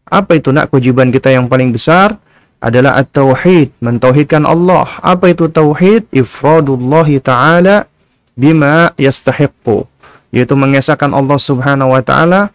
apa 0.09 0.37
itu 0.37 0.49
nak 0.49 0.73
kewajiban 0.73 1.13
kita 1.13 1.29
yang 1.29 1.45
paling 1.45 1.69
besar 1.69 2.17
adalah 2.59 2.99
at-tauhid, 2.99 3.71
mentauhidkan 3.79 4.43
Allah. 4.43 4.99
Apa 4.99 5.31
itu 5.31 5.47
tauhid? 5.47 6.11
Ifradullah 6.11 7.07
taala 7.23 7.87
bima 8.35 8.91
yastahiqqu, 8.99 9.87
yaitu 10.35 10.53
mengesahkan 10.59 11.11
Allah 11.15 11.39
Subhanahu 11.39 11.95
wa 11.95 12.03
taala 12.03 12.51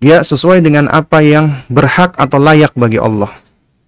ya 0.00 0.24
sesuai 0.24 0.64
dengan 0.64 0.88
apa 0.88 1.20
yang 1.20 1.52
berhak 1.68 2.16
atau 2.16 2.40
layak 2.40 2.72
bagi 2.74 2.96
Allah. 2.96 3.30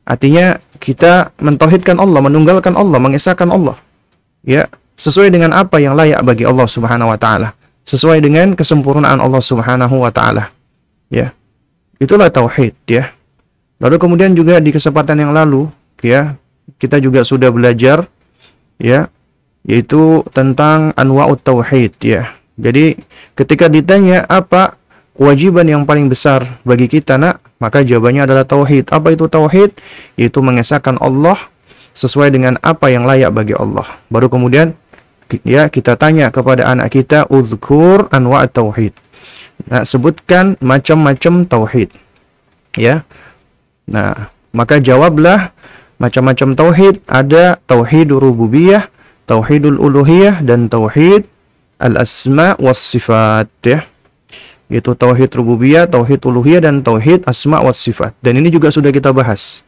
Artinya 0.07 0.63
kita 0.79 1.35
mentauhidkan 1.43 1.99
Allah, 1.99 2.23
menunggalkan 2.23 2.79
Allah, 2.79 3.03
mengesahkan 3.03 3.51
Allah. 3.51 3.75
Ya, 4.47 4.71
sesuai 4.95 5.35
dengan 5.35 5.51
apa 5.51 5.83
yang 5.83 5.99
layak 5.99 6.23
bagi 6.23 6.47
Allah 6.47 6.71
Subhanahu 6.71 7.11
wa 7.11 7.19
taala, 7.19 7.59
sesuai 7.83 8.23
dengan 8.23 8.55
kesempurnaan 8.55 9.19
Allah 9.19 9.43
Subhanahu 9.43 10.07
wa 10.07 10.15
taala. 10.15 10.55
Ya. 11.11 11.35
Itulah 11.99 12.31
tauhid 12.31 12.77
ya. 12.87 13.11
Lalu 13.83 13.97
kemudian 14.01 14.33
juga 14.33 14.61
di 14.61 14.73
kesempatan 14.73 15.21
yang 15.21 15.33
lalu 15.33 15.69
ya 16.05 16.37
kita 16.77 17.01
juga 17.01 17.25
sudah 17.25 17.49
belajar 17.49 18.05
ya 18.77 19.09
yaitu 19.65 20.23
tentang 20.33 20.93
anwa'ut 20.95 21.41
tauhid 21.41 21.97
ya. 22.01 22.37
Jadi 22.57 22.97
ketika 23.37 23.69
ditanya 23.69 24.25
apa 24.29 24.77
kewajiban 25.17 25.69
yang 25.69 25.83
paling 25.85 26.09
besar 26.09 26.61
bagi 26.65 26.89
kita 26.89 27.17
nak, 27.17 27.41
maka 27.57 27.81
jawabannya 27.83 28.29
adalah 28.29 28.45
tauhid. 28.45 28.93
Apa 28.93 29.17
itu 29.17 29.27
tauhid? 29.27 29.77
Yaitu 30.21 30.39
mengesahkan 30.45 31.01
Allah 31.01 31.37
sesuai 31.97 32.29
dengan 32.29 32.61
apa 32.61 32.93
yang 32.93 33.09
layak 33.09 33.33
bagi 33.33 33.57
Allah. 33.57 33.89
Baru 34.13 34.29
kemudian 34.29 34.77
ya 35.43 35.73
kita 35.73 35.97
tanya 35.97 36.29
kepada 36.29 36.69
anak 36.69 36.93
kita 36.93 37.27
uzkur 37.33 38.13
anwa'ut 38.13 38.53
tauhid. 38.53 38.93
Nah, 39.67 39.83
sebutkan 39.89 40.61
macam-macam 40.61 41.49
tauhid. 41.49 41.89
Ya. 42.77 43.09
Nah, 43.89 44.29
maka 44.53 44.77
jawablah 44.79 45.57
macam-macam 45.97 46.53
tauhid, 46.53 47.01
ada 47.09 47.57
tauhid 47.65 48.13
rububiyah, 48.13 48.93
tauhidul 49.25 49.81
uluhiyah 49.81 50.45
dan 50.45 50.69
tauhid 50.69 51.25
al-asma 51.81 52.57
was 52.61 52.81
sifat 52.81 53.49
ya. 53.65 53.85
Itu 54.66 54.99
tauhid 54.99 55.30
rububiyah, 55.30 55.87
tauhid 55.87 56.26
uluhiyah 56.26 56.66
dan 56.66 56.82
tauhid 56.82 57.23
asma 57.26 57.62
was 57.62 57.78
sifat. 57.78 58.14
Dan 58.18 58.42
ini 58.42 58.50
juga 58.50 58.75
sudah 58.75 58.90
kita 58.90 59.14
bahas 59.14 59.62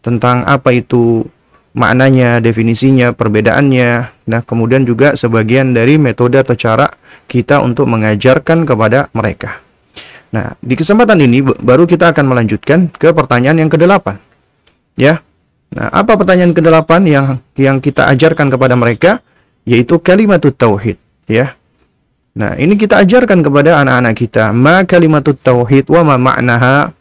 tentang 0.00 0.48
apa 0.48 0.72
itu 0.72 1.28
maknanya, 1.76 2.40
definisinya, 2.40 3.12
perbedaannya. 3.12 3.90
Nah, 4.26 4.40
kemudian 4.42 4.88
juga 4.88 5.12
sebagian 5.12 5.76
dari 5.76 6.00
metode 6.00 6.40
atau 6.40 6.56
cara 6.56 6.88
kita 7.28 7.60
untuk 7.60 7.86
mengajarkan 7.86 8.64
kepada 8.64 9.12
mereka. 9.12 9.60
Nah, 10.30 10.54
di 10.62 10.74
kesempatan 10.78 11.18
ini 11.20 11.42
baru 11.42 11.84
kita 11.84 12.14
akan 12.14 12.24
melanjutkan 12.30 12.88
ke 12.90 13.10
pertanyaan 13.10 13.66
yang 13.66 13.70
kedelapan. 13.70 14.16
Ya. 14.94 15.22
Nah, 15.70 15.86
apa 15.90 16.18
pertanyaan 16.18 16.50
kedelapan 16.54 17.02
yang 17.06 17.26
yang 17.54 17.78
kita 17.78 18.08
ajarkan 18.10 18.50
kepada 18.50 18.74
mereka? 18.74 19.22
Yaitu 19.68 20.00
kalimat 20.00 20.40
tauhid, 20.42 20.96
ya. 21.28 21.59
Nah, 22.30 22.54
ini 22.56 22.78
kita 22.78 23.02
ajarkan 23.02 23.42
kepada 23.42 23.82
anak-anak 23.82 24.14
kita, 24.14 24.54
ma 24.54 24.86
kalimat 24.86 25.26
tauhid 25.26 25.90
wa 25.90 26.02
ma 26.06 26.16
maknaha. 26.16 26.94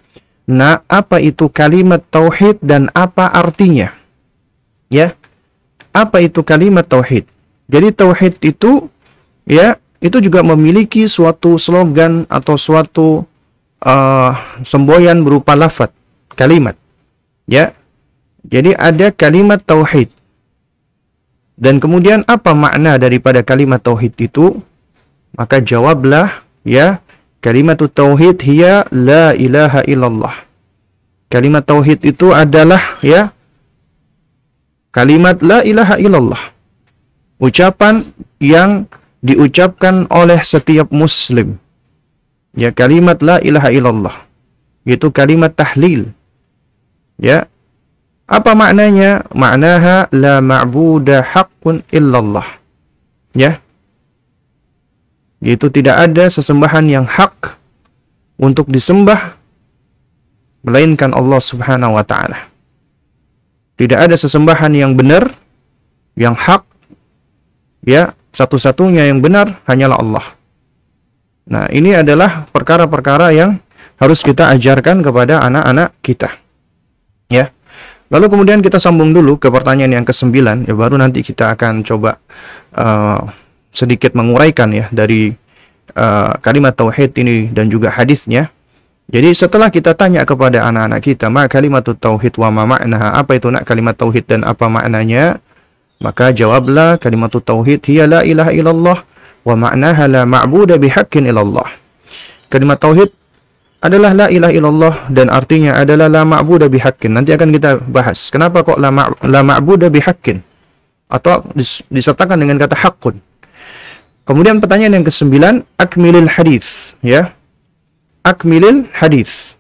Nah, 0.50 0.82
apa 0.90 1.22
itu 1.22 1.46
kalimat 1.54 2.02
tauhid 2.10 2.58
dan 2.66 2.90
apa 2.98 3.30
artinya? 3.30 3.94
Ya. 4.90 5.14
Apa 5.94 6.22
itu 6.26 6.42
kalimat 6.42 6.86
tauhid? 6.86 7.30
Jadi 7.70 7.94
tauhid 7.94 8.42
itu 8.42 8.90
ya 9.46 9.78
itu 10.00 10.18
juga 10.24 10.46
memiliki 10.46 11.06
suatu 11.10 11.60
slogan 11.60 12.24
atau 12.32 12.56
suatu 12.56 13.28
uh, 13.84 14.32
semboyan 14.64 15.24
berupa 15.24 15.56
lafaz 15.56 15.92
kalimat 16.38 16.76
ya 17.50 17.76
jadi 18.48 18.76
ada 18.80 19.12
kalimat 19.12 19.60
tauhid 19.60 20.08
dan 21.60 21.84
kemudian 21.84 22.24
apa 22.24 22.56
makna 22.56 22.96
daripada 22.96 23.44
kalimat 23.44 23.84
tauhid 23.84 24.16
itu 24.16 24.64
maka 25.36 25.62
jawablah 25.62 26.46
ya 26.66 27.04
kalimat 27.44 27.78
tauhid 27.80 28.40
hiya 28.42 28.88
la 28.90 29.36
ilaha 29.36 29.82
illallah 29.86 30.36
kalimat 31.30 31.66
tauhid 31.66 32.02
itu 32.06 32.32
adalah 32.32 32.82
ya 33.04 33.30
kalimat 34.90 35.40
la 35.44 35.62
ilaha 35.62 35.96
illallah 36.02 36.42
ucapan 37.40 38.04
yang 38.44 38.86
diucapkan 39.20 40.08
oleh 40.12 40.40
setiap 40.44 40.92
muslim. 40.92 41.60
Ya 42.56 42.76
kalimat 42.76 43.20
la 43.24 43.40
ilaha 43.40 43.70
illallah. 43.72 44.16
Itu 44.84 45.12
kalimat 45.12 45.56
tahlil. 45.56 46.12
Ya. 47.20 47.48
Apa 48.30 48.54
maknanya? 48.54 49.26
Maknaha 49.34 50.12
la 50.14 50.40
ma'buda 50.44 51.24
haqqun 51.24 51.82
illallah. 51.90 52.46
Ya. 53.34 53.64
Itu 55.40 55.72
tidak 55.72 56.10
ada 56.10 56.28
sesembahan 56.28 56.86
yang 56.88 57.06
hak 57.08 57.56
untuk 58.40 58.68
disembah 58.68 59.40
melainkan 60.64 61.16
Allah 61.16 61.40
Subhanahu 61.40 61.96
wa 61.96 62.04
taala. 62.04 62.52
Tidak 63.80 63.96
ada 63.96 64.16
sesembahan 64.20 64.76
yang 64.76 64.92
benar 65.00 65.32
yang 66.20 66.36
hak 66.36 66.68
ya 67.88 68.12
satu-satunya 68.36 69.08
yang 69.08 69.24
benar 69.24 69.64
hanyalah 69.64 69.98
Allah. 70.00 70.26
Nah, 71.50 71.66
ini 71.74 71.96
adalah 71.96 72.46
perkara-perkara 72.52 73.34
yang 73.34 73.58
harus 73.98 74.22
kita 74.22 74.54
ajarkan 74.54 75.02
kepada 75.02 75.42
anak-anak 75.44 75.96
kita. 76.00 76.30
Ya. 77.28 77.50
Lalu 78.10 78.26
kemudian 78.30 78.60
kita 78.62 78.82
sambung 78.82 79.14
dulu 79.14 79.38
ke 79.38 79.54
pertanyaan 79.54 80.02
yang 80.02 80.06
kesembilan, 80.06 80.66
ya 80.66 80.74
baru 80.74 80.98
nanti 80.98 81.22
kita 81.22 81.54
akan 81.54 81.86
coba 81.86 82.18
uh, 82.74 83.22
sedikit 83.70 84.18
menguraikan 84.18 84.70
ya 84.74 84.86
dari 84.90 85.34
uh, 85.96 86.34
kalimat 86.42 86.74
tauhid 86.74 87.14
ini 87.18 87.50
dan 87.50 87.70
juga 87.70 87.94
hadisnya. 87.94 88.50
Jadi 89.10 89.34
setelah 89.34 89.74
kita 89.74 89.98
tanya 89.98 90.22
kepada 90.22 90.70
anak-anak 90.70 91.02
kita, 91.02 91.34
ma 91.34 91.50
kalimat 91.50 91.82
tauhid 91.82 92.38
wa 92.38 92.54
ma 92.54 92.78
apa 92.78 93.32
itu 93.34 93.50
nak 93.50 93.66
kalimat 93.66 93.98
tauhid 93.98 94.30
dan 94.30 94.46
apa 94.46 94.70
maknanya? 94.70 95.42
Maka 95.98 96.30
jawablah 96.30 97.02
kalimat 97.02 97.34
tauhid 97.34 97.82
hiya 97.90 98.06
la 98.06 98.22
ilaha 98.22 98.54
illallah 98.54 98.98
wa 99.44 99.56
ma'naha 99.58 100.06
la 100.06 100.22
ma'budu 100.30 100.78
bihaqqin 100.78 101.26
illallah. 101.26 101.66
Kalimat 102.54 102.78
tauhid 102.78 103.10
adalah 103.82 104.14
la 104.14 104.28
ilaha 104.30 104.54
illallah 104.54 104.94
dan 105.10 105.34
artinya 105.34 105.82
adalah 105.82 106.06
la 106.06 106.22
ma'budu 106.24 106.70
bihaqqin. 106.70 107.10
Nanti 107.10 107.34
akan 107.34 107.50
kita 107.50 107.82
bahas. 107.90 108.30
Kenapa 108.30 108.62
kok 108.62 108.78
la, 108.78 108.94
ma 108.94 109.10
la 109.26 109.42
ma'budu 109.42 109.90
bihaqqin? 109.90 110.40
Atau 111.10 111.50
dis 111.58 111.82
disertakan 111.90 112.38
dengan 112.38 112.62
kata 112.62 112.78
haqqun. 112.78 113.18
Kemudian 114.30 114.62
pertanyaan 114.62 115.02
yang 115.02 115.06
kesembilan, 115.10 115.66
akmilil 115.82 116.30
hadis, 116.30 116.94
ya. 117.02 117.34
Akmilil 118.22 118.86
hadis. 118.94 119.58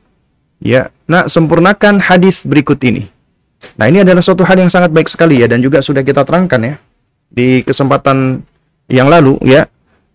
Ya, 0.61 0.93
nah 1.09 1.25
sempurnakan 1.25 1.97
hadis 1.97 2.45
berikut 2.45 2.77
ini. 2.85 3.09
Nah, 3.79 3.89
ini 3.89 4.05
adalah 4.05 4.21
suatu 4.21 4.45
hal 4.45 4.61
yang 4.61 4.69
sangat 4.69 4.93
baik 4.93 5.09
sekali 5.09 5.41
ya 5.41 5.47
dan 5.49 5.59
juga 5.59 5.81
sudah 5.81 6.05
kita 6.05 6.21
terangkan 6.21 6.61
ya 6.63 6.75
di 7.31 7.61
kesempatan 7.63 8.43
yang 8.89 9.07
lalu 9.07 9.37
ya 9.45 9.69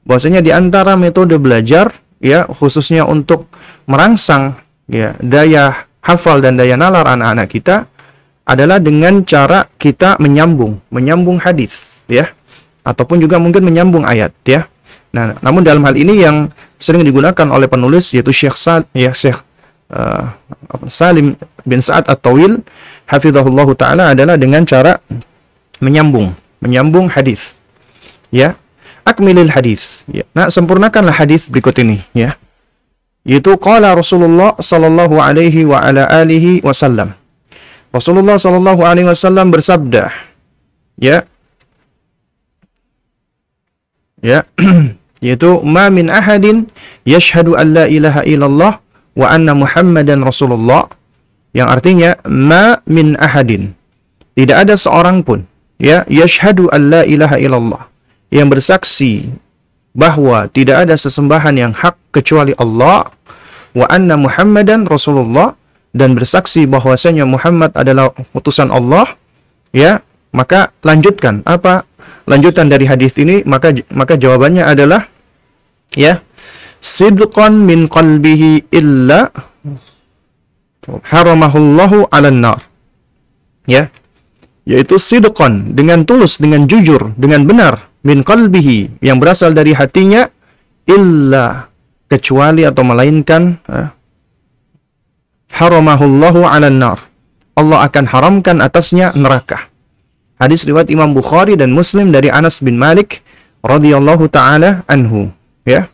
bahwasanya 0.05 0.41
di 0.45 0.51
antara 0.51 0.99
metode 0.99 1.37
belajar 1.39 1.93
ya 2.19 2.45
khususnya 2.49 3.07
untuk 3.07 3.49
merangsang 3.87 4.59
ya 4.91 5.17
daya 5.23 5.89
hafal 6.03 6.43
dan 6.43 6.59
daya 6.59 6.77
nalar 6.77 7.07
anak-anak 7.07 7.49
kita 7.49 7.77
adalah 8.45 8.77
dengan 8.77 9.25
cara 9.25 9.65
kita 9.81 10.21
menyambung, 10.21 10.81
menyambung 10.93 11.41
hadis 11.41 12.05
ya 12.09 12.33
ataupun 12.85 13.19
juga 13.19 13.41
mungkin 13.41 13.65
menyambung 13.65 14.05
ayat 14.05 14.31
ya. 14.45 14.69
Nah, 15.15 15.35
namun 15.41 15.65
dalam 15.65 15.83
hal 15.89 15.97
ini 15.97 16.21
yang 16.21 16.53
sering 16.77 17.03
digunakan 17.03 17.47
oleh 17.49 17.67
penulis 17.71 18.13
yaitu 18.13 18.35
Syekh 18.35 18.59
Sa'ad 18.59 18.85
ya 18.93 19.15
Syekh 19.15 19.41
uh, 19.95 20.35
Salim 20.91 21.39
bin 21.65 21.81
Sa'ad 21.81 22.11
At-Tawil 22.11 22.61
hafizahullah 23.09 23.69
taala 23.79 24.13
adalah 24.13 24.35
dengan 24.37 24.67
cara 24.69 24.99
menyambung, 25.81 26.37
menyambung 26.61 27.09
hadis. 27.09 27.57
Ya. 28.35 28.59
akmilil 29.05 29.53
hadis. 29.53 30.03
Ya. 30.09 30.25
Nah, 30.33 30.49
sempurnakanlah 30.49 31.13
hadis 31.13 31.47
berikut 31.47 31.77
ini 31.77 32.03
ya. 32.17 32.41
Yaitu 33.25 33.57
qala 33.61 33.93
Rasulullah 33.93 34.57
sallallahu 34.57 35.21
alaihi 35.21 35.69
wa 35.69 35.81
ala 35.81 36.09
alihi 36.09 36.65
wasallam. 36.65 37.13
Rasulullah 37.93 38.41
sallallahu 38.41 38.83
alaihi 38.83 39.07
wasallam 39.07 39.55
bersabda, 39.55 40.11
ya. 40.99 41.23
Ya. 44.25 44.49
yaitu 45.25 45.61
ma 45.65 45.93
min 45.93 46.09
ahadin 46.09 46.69
yashhadu 47.05 47.57
an 47.57 47.77
la 47.77 47.85
ilaha 47.89 48.25
illallah 48.25 48.81
wa 49.13 49.27
anna 49.29 49.53
muhammadan 49.53 50.25
rasulullah. 50.25 50.89
Yang 51.53 51.69
artinya 51.69 52.11
ma 52.25 52.81
min 52.89 53.21
ahadin. 53.21 53.77
Tidak 54.35 54.57
ada 54.57 54.75
seorang 54.75 55.23
pun 55.23 55.45
ya 55.77 56.03
yashhadu 56.09 56.73
an 56.73 56.89
la 56.89 57.03
ilaha 57.05 57.37
illallah. 57.37 57.83
Yang 58.33 58.49
bersaksi 58.59 59.13
bahwa 59.95 60.51
tidak 60.51 60.89
ada 60.89 60.99
sesembahan 60.99 61.55
yang 61.55 61.73
hak 61.77 61.95
kecuali 62.11 62.51
Allah 62.59 63.15
wa 63.79 63.87
anna 63.87 64.19
muhammadan 64.19 64.91
rasulullah 64.91 65.55
dan 65.95 66.19
bersaksi 66.19 66.67
bahwasanya 66.67 67.23
Muhammad 67.23 67.71
adalah 67.79 68.11
utusan 68.35 68.75
Allah 68.75 69.15
ya 69.71 70.03
maka 70.35 70.75
lanjutkan 70.83 71.47
apa 71.47 71.87
lanjutan 72.25 72.67
dari 72.73 72.89
hadis 72.89 73.15
ini 73.21 73.45
maka 73.45 73.73
maka 73.93 74.17
jawabannya 74.17 74.65
adalah 74.65 75.09
ya 75.93 76.21
sidqan 76.81 77.65
min 77.65 77.89
qalbihi 77.89 78.73
illa 78.73 79.29
haramahullahu 80.85 82.13
'alan 82.13 82.39
nar 82.45 82.61
ya 83.65 83.89
yaitu 84.69 85.01
sidqan 85.01 85.73
dengan 85.77 86.05
tulus 86.05 86.41
dengan 86.41 86.69
jujur 86.69 87.13
dengan 87.17 87.45
benar 87.49 87.89
min 88.05 88.21
qalbihi 88.21 89.01
yang 89.01 89.17
berasal 89.21 89.57
dari 89.57 89.73
hatinya 89.73 90.29
illa 90.85 91.69
kecuali 92.09 92.69
atau 92.69 92.85
melainkan 92.85 93.61
haramahullahu 95.53 96.45
'alan 96.45 96.77
nar 96.77 96.99
Allah 97.55 97.87
akan 97.87 98.05
haramkan 98.11 98.59
atasnya 98.61 99.15
neraka 99.17 99.73
hadis 100.39 100.67
riwayat 100.69 100.91
Imam 100.91 101.13
Bukhari 101.15 101.55
dan 101.55 101.73
Muslim 101.73 102.11
dari 102.11 102.29
Anas 102.31 102.61
bin 102.61 102.79
Malik 102.81 103.25
radhiyallahu 103.65 104.29
taala 104.29 104.85
anhu 104.91 105.33
ya. 105.65 105.89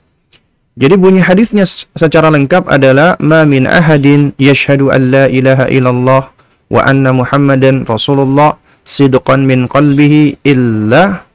Jadi 0.81 0.97
bunyi 0.97 1.21
hadisnya 1.21 1.67
secara 1.69 2.33
lengkap 2.33 2.65
adalah 2.71 3.19
ma 3.21 3.45
min 3.45 3.69
ahadin 3.69 4.33
yashhadu 4.41 4.89
an 4.89 5.13
la 5.13 5.25
ilaha 5.29 5.69
illallah 5.69 6.23
wa 6.71 6.81
anna 6.87 7.13
muhammadan 7.13 7.85
rasulullah 7.85 8.57
sidqan 8.87 9.45
min 9.45 9.69
qalbihi 9.69 10.41
illa 10.47 11.27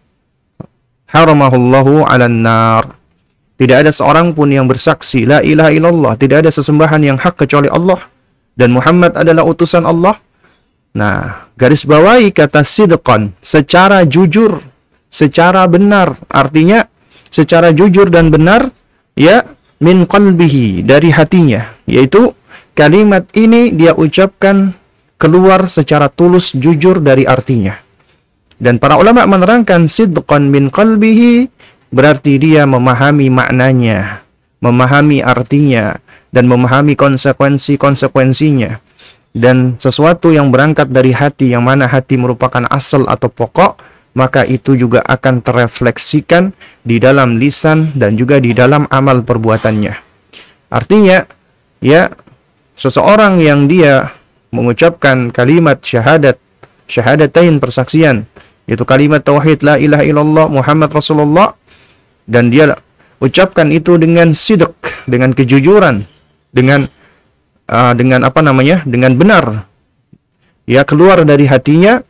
haramahullahu 1.11 2.07
'alan 2.09 2.41
nar 2.41 2.83
tidak 3.55 3.87
ada 3.87 3.91
seorang 3.95 4.35
pun 4.35 4.51
yang 4.51 4.67
bersaksi 4.67 5.23
la 5.23 5.39
ilaha 5.39 5.71
illallah. 5.71 6.13
Tidak 6.19 6.43
ada 6.43 6.51
sesembahan 6.51 6.99
yang 6.99 7.15
hak 7.15 7.39
kecuali 7.39 7.71
Allah. 7.71 8.03
Dan 8.55 8.75
Muhammad 8.75 9.15
adalah 9.15 9.47
utusan 9.47 9.87
Allah. 9.87 10.19
Nah 10.95 11.44
garis 11.55 11.87
bawahi 11.87 12.31
kata 12.31 12.61
sidqan 12.63 13.31
secara 13.39 14.03
jujur 14.03 14.59
secara 15.11 15.63
benar. 15.65 16.19
Artinya 16.27 16.87
secara 17.31 17.71
jujur 17.71 18.11
dan 18.11 18.31
benar 18.31 18.71
ya 19.15 19.47
min 19.79 20.03
qalbihi 20.03 20.83
dari 20.83 21.09
hatinya. 21.11 21.71
Yaitu 21.87 22.35
kalimat 22.75 23.27
ini 23.35 23.71
dia 23.71 23.95
ucapkan 23.95 24.75
keluar 25.15 25.71
secara 25.71 26.11
tulus 26.11 26.51
jujur 26.51 26.99
dari 26.99 27.23
artinya. 27.23 27.79
Dan 28.55 28.79
para 28.79 28.95
ulama 28.95 29.27
menerangkan 29.27 29.87
sidqan 29.87 30.47
min 30.47 30.71
qalbihi 30.71 31.51
berarti 31.91 32.39
dia 32.39 32.63
memahami 32.67 33.27
maknanya 33.31 34.23
memahami 34.63 35.21
artinya 35.21 35.99
dan 36.31 36.49
memahami 36.49 36.97
konsekuensi-konsekuensinya 36.97 38.83
dan 39.35 39.75
sesuatu 39.75 40.31
yang 40.31 40.47
berangkat 40.47 40.87
dari 40.87 41.11
hati 41.11 41.51
yang 41.51 41.67
mana 41.67 41.91
hati 41.91 42.15
merupakan 42.15 42.63
asal 42.71 43.03
atau 43.11 43.27
pokok 43.27 43.75
maka 44.15 44.47
itu 44.47 44.79
juga 44.79 45.03
akan 45.03 45.43
terefleksikan 45.43 46.55
di 46.87 47.03
dalam 47.03 47.35
lisan 47.35 47.91
dan 47.99 48.15
juga 48.15 48.39
di 48.39 48.55
dalam 48.55 48.87
amal 48.87 49.27
perbuatannya. 49.27 49.91
Artinya, 50.71 51.27
ya, 51.83 52.07
seseorang 52.79 53.43
yang 53.43 53.67
dia 53.67 54.15
mengucapkan 54.55 55.35
kalimat 55.35 55.83
syahadat, 55.83 56.39
syahadatain 56.87 57.59
persaksian, 57.59 58.23
yaitu 58.71 58.87
kalimat 58.87 59.19
tauhid 59.19 59.59
la 59.67 59.75
ilaha 59.75 60.07
illallah 60.07 60.47
Muhammad 60.47 60.95
Rasulullah 60.95 61.51
dan 62.23 62.47
dia 62.47 62.79
ucapkan 63.19 63.67
itu 63.67 63.99
dengan 63.99 64.31
sidq, 64.31 64.71
dengan 65.11 65.35
kejujuran, 65.35 66.07
dengan 66.55 66.87
uh, 67.69 67.93
dengan 67.97 68.25
apa 68.25 68.39
namanya? 68.41 68.83
dengan 68.85 69.13
benar. 69.17 69.67
Ya 70.65 70.81
keluar 70.81 71.21
dari 71.23 71.45
hatinya, 71.45 72.01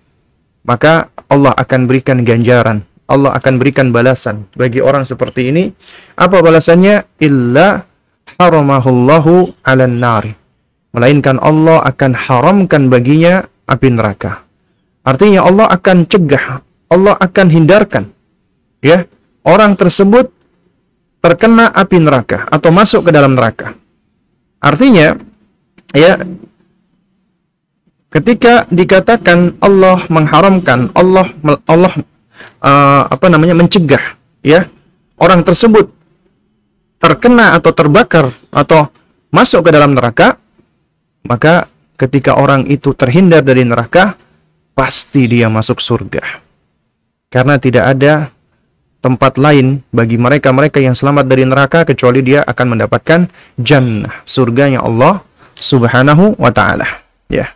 maka 0.63 1.11
Allah 1.27 1.51
akan 1.55 1.87
berikan 1.89 2.23
ganjaran. 2.23 2.87
Allah 3.05 3.37
akan 3.37 3.61
berikan 3.61 3.93
balasan 3.93 4.49
bagi 4.57 4.81
orang 4.81 5.05
seperti 5.05 5.53
ini. 5.53 5.63
Apa 6.17 6.41
balasannya? 6.41 7.05
Illa 7.21 7.85
haramahullahu 8.39 9.61
ala 9.61 9.85
nari. 9.85 10.33
Melainkan 10.95 11.37
Allah 11.43 11.83
akan 11.85 12.11
haramkan 12.15 12.87
baginya 12.87 13.45
api 13.67 13.87
neraka. 13.93 14.47
Artinya 15.05 15.45
Allah 15.45 15.69
akan 15.69 16.07
cegah, 16.09 16.65
Allah 16.89 17.13
akan 17.19 17.47
hindarkan 17.51 18.15
ya 18.85 19.09
orang 19.41 19.73
tersebut 19.73 20.29
terkena 21.25 21.73
api 21.73 21.97
neraka 21.97 22.45
atau 22.53 22.69
masuk 22.69 23.09
ke 23.09 23.11
dalam 23.11 23.33
neraka. 23.33 23.73
Artinya 24.61 25.17
ya. 25.95 26.19
Ketika 28.11 28.63
dikatakan 28.71 29.59
Allah 29.59 29.99
mengharamkan 30.07 30.87
Allah 30.95 31.27
Allah 31.67 31.91
uh, 32.63 33.03
apa 33.11 33.27
namanya 33.27 33.51
mencegah 33.59 34.15
ya 34.39 34.71
orang 35.19 35.43
tersebut 35.43 35.91
terkena 36.95 37.59
atau 37.59 37.75
terbakar 37.75 38.31
atau 38.55 38.87
masuk 39.35 39.67
ke 39.67 39.69
dalam 39.75 39.99
neraka 39.99 40.39
maka 41.27 41.67
ketika 41.99 42.39
orang 42.39 42.63
itu 42.71 42.95
terhindar 42.95 43.43
dari 43.43 43.67
neraka 43.67 44.15
pasti 44.75 45.25
dia 45.27 45.47
masuk 45.51 45.79
surga. 45.79 46.43
Karena 47.31 47.59
tidak 47.59 47.85
ada 47.97 48.13
tempat 49.03 49.37
lain 49.37 49.83
bagi 49.91 50.17
mereka-mereka 50.17 50.81
yang 50.81 50.97
selamat 50.97 51.25
dari 51.29 51.43
neraka 51.45 51.83
kecuali 51.85 52.25
dia 52.25 52.41
akan 52.41 52.77
mendapatkan 52.77 53.29
jannah 53.59 54.23
surganya 54.25 54.81
Allah 54.81 55.21
Subhanahu 55.55 56.35
wa 56.35 56.51
taala. 56.51 56.85
Ya. 57.31 57.51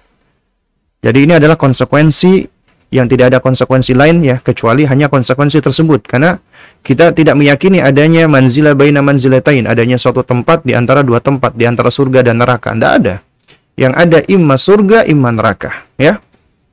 Jadi 0.99 1.27
ini 1.27 1.33
adalah 1.35 1.55
konsekuensi 1.55 2.47
yang 2.89 3.05
tidak 3.05 3.31
ada 3.35 3.39
konsekuensi 3.39 3.93
lain 3.93 4.25
ya 4.25 4.41
kecuali 4.41 4.83
hanya 4.87 5.07
konsekuensi 5.07 5.59
tersebut. 5.61 6.07
Karena 6.07 6.39
kita 6.83 7.11
tidak 7.11 7.35
meyakini 7.37 7.83
adanya 7.83 8.25
manzila 8.25 8.73
baina 8.73 9.03
manzilatain 9.03 9.67
adanya 9.67 9.99
suatu 9.99 10.23
tempat 10.25 10.65
di 10.65 10.73
antara 10.73 11.05
dua 11.05 11.19
tempat 11.19 11.53
di 11.55 11.67
antara 11.67 11.91
surga 11.91 12.25
dan 12.31 12.41
neraka. 12.41 12.75
Tidak 12.75 12.91
ada. 12.91 13.15
Yang 13.79 13.93
ada 13.95 14.19
imma 14.27 14.55
surga 14.59 15.07
imma 15.07 15.29
neraka. 15.31 15.87
Ya. 15.95 16.19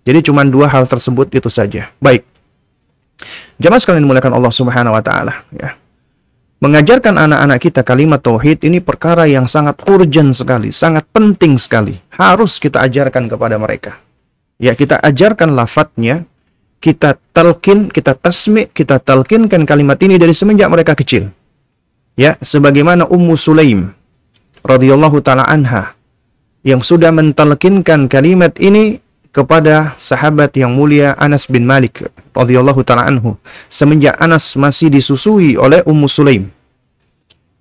Jadi 0.06 0.30
cuma 0.30 0.46
dua 0.46 0.70
hal 0.70 0.86
tersebut 0.86 1.30
itu 1.34 1.50
saja. 1.50 1.90
Baik. 1.98 2.22
Jamaah 3.58 3.80
sekalian 3.82 4.06
dimuliakan 4.06 4.38
Allah 4.38 4.52
Subhanahu 4.54 4.94
wa 4.94 5.02
taala. 5.02 5.42
Ya 5.50 5.74
mengajarkan 6.62 7.20
anak-anak 7.20 7.58
kita 7.60 7.80
kalimat 7.84 8.20
tauhid 8.20 8.64
ini 8.64 8.80
perkara 8.80 9.28
yang 9.28 9.44
sangat 9.44 9.80
urgent 9.86 10.32
sekali 10.32 10.72
sangat 10.72 11.04
penting 11.12 11.60
sekali 11.60 12.00
harus 12.16 12.56
kita 12.56 12.80
ajarkan 12.84 13.28
kepada 13.28 13.60
mereka 13.60 14.06
ya 14.60 14.72
kita 14.72 15.00
ajarkan 15.00 15.52
lafadznya, 15.56 16.24
kita 16.80 17.16
talkin, 17.32 17.88
kita 17.92 18.16
tasmi, 18.16 18.68
kita 18.72 19.00
talkinkan 19.00 19.64
kalimat 19.68 20.00
ini 20.00 20.16
dari 20.20 20.32
semenjak 20.36 20.68
mereka 20.68 20.92
kecil. 20.96 21.32
Ya, 22.16 22.40
sebagaimana 22.40 23.04
Ummu 23.04 23.36
Sulaim 23.36 23.92
radhiyallahu 24.64 25.20
taala 25.20 25.44
anha 25.44 25.92
yang 26.64 26.80
sudah 26.80 27.12
mentalkinkan 27.12 28.08
kalimat 28.08 28.56
ini 28.56 29.04
kepada 29.36 29.92
sahabat 30.00 30.56
yang 30.56 30.72
mulia 30.72 31.12
Anas 31.20 31.44
bin 31.44 31.68
Malik 31.68 32.08
radhiyallahu 32.32 32.80
taala 32.88 33.04
anhu 33.04 33.36
semenjak 33.68 34.16
Anas 34.16 34.56
masih 34.56 34.88
disusui 34.88 35.60
oleh 35.60 35.84
Ummu 35.84 36.08
Sulaim. 36.08 36.48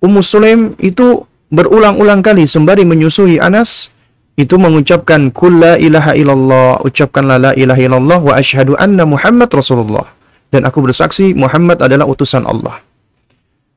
Ummu 0.00 0.24
Sulaim 0.24 0.72
itu 0.80 1.28
berulang-ulang 1.52 2.24
kali 2.24 2.48
sembari 2.48 2.88
menyusui 2.88 3.36
Anas 3.36 3.92
itu 4.40 4.56
mengucapkan 4.56 5.28
kulla 5.28 5.76
ilaha 5.76 6.16
illallah 6.16 6.80
ucapkanlah 6.80 7.36
la 7.36 7.52
ilaha 7.52 7.80
illallah 7.80 8.18
wa 8.24 8.32
asyhadu 8.36 8.72
anna 8.80 9.04
Muhammad 9.04 9.52
Rasulullah 9.52 10.08
dan 10.48 10.64
aku 10.64 10.80
bersaksi 10.80 11.36
Muhammad 11.36 11.80
adalah 11.80 12.08
utusan 12.08 12.44
Allah 12.44 12.80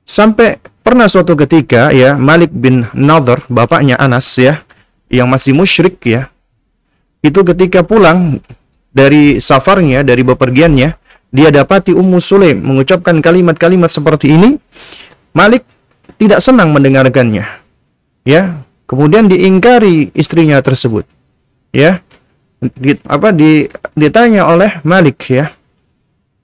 sampai 0.04 0.60
pernah 0.84 1.08
suatu 1.08 1.36
ketika 1.36 1.92
ya 1.96 2.16
Malik 2.20 2.52
bin 2.52 2.88
Nadhr 2.92 3.44
bapaknya 3.48 3.96
Anas 4.00 4.28
ya 4.36 4.64
yang 5.08 5.32
masih 5.32 5.56
musyrik 5.56 6.00
ya 6.04 6.28
itu 7.20 7.40
ketika 7.44 7.84
pulang 7.84 8.40
dari 8.90 9.44
safarnya 9.44 10.02
dari 10.02 10.24
bepergiannya 10.24 10.90
dia 11.30 11.50
dapati 11.54 11.94
Ummu 11.94 12.18
Sulaim 12.18 12.58
mengucapkan 12.58 13.22
kalimat-kalimat 13.22 13.90
seperti 13.90 14.34
ini, 14.34 14.58
Malik 15.38 15.62
tidak 16.18 16.42
senang 16.42 16.74
mendengarkannya. 16.74 17.46
Ya, 18.26 18.66
kemudian 18.90 19.30
diingkari 19.30 20.10
istrinya 20.18 20.58
tersebut. 20.60 21.06
Ya. 21.70 22.02
Di, 22.60 23.00
apa 23.08 23.32
di 23.32 23.72
ditanya 23.96 24.50
oleh 24.50 24.84
Malik 24.84 25.22
ya. 25.32 25.54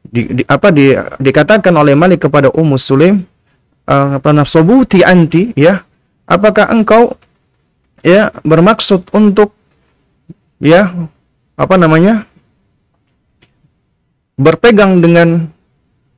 Di, 0.05 0.31
di, 0.31 0.43
apa 0.47 0.69
di, 0.71 0.95
dikatakan 1.19 1.73
oleh 1.75 1.97
Malik 1.97 2.29
kepada 2.29 2.53
Ummu 2.53 2.77
Sulaim 2.77 3.25
uh, 3.89 4.21
apa 4.21 4.29
nafsubuti 4.31 5.01
anti 5.01 5.51
ya 5.57 5.81
apakah 6.29 6.69
engkau 6.71 7.17
ya 8.05 8.29
bermaksud 8.45 9.09
untuk 9.17 9.54
ya 10.59 10.91
apa 11.55 11.75
namanya? 11.79 12.27
Berpegang 14.35 14.99
dengan 14.99 15.47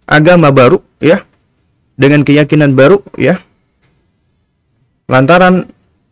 agama 0.10 0.50
baru 0.50 0.82
ya. 0.98 1.22
Dengan 1.98 2.22
keyakinan 2.26 2.78
baru 2.78 3.02
ya. 3.18 3.42
Lantaran 5.10 5.66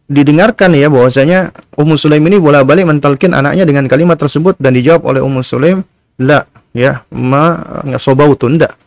didengarkan 0.06 0.78
ya 0.78 0.88
bahwasanya 0.90 1.50
Ummu 1.74 1.98
Sulaim 1.98 2.26
ini 2.30 2.38
bolak-balik 2.38 2.86
mentalkin 2.86 3.34
anaknya 3.34 3.66
dengan 3.66 3.90
kalimat 3.90 4.22
tersebut 4.22 4.54
dan 4.62 4.78
dijawab 4.78 5.02
oleh 5.10 5.22
Ummu 5.26 5.42
Sulaim 5.42 5.82
la 6.22 6.46
ya 6.72 7.04
ma 7.10 7.58
sobautun 7.98 8.62
ndak 8.62 8.78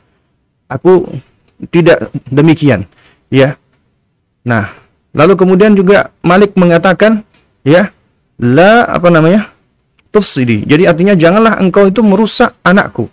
aku 0.70 1.11
tidak 1.74 2.12
demikian 2.31 2.87
ya. 3.35 3.59
Nah 4.46 4.70
lalu 5.11 5.35
kemudian 5.35 5.74
juga 5.74 6.14
Malik 6.22 6.55
mengatakan 6.55 7.27
ya 7.66 7.90
la 8.38 8.87
apa 8.87 9.09
namanya 9.11 9.51
tufsidi. 10.14 10.64
Jadi 10.64 10.87
artinya 10.88 11.14
janganlah 11.14 11.59
engkau 11.61 11.87
itu 11.90 12.01
merusak 12.01 12.55
anakku. 12.64 13.11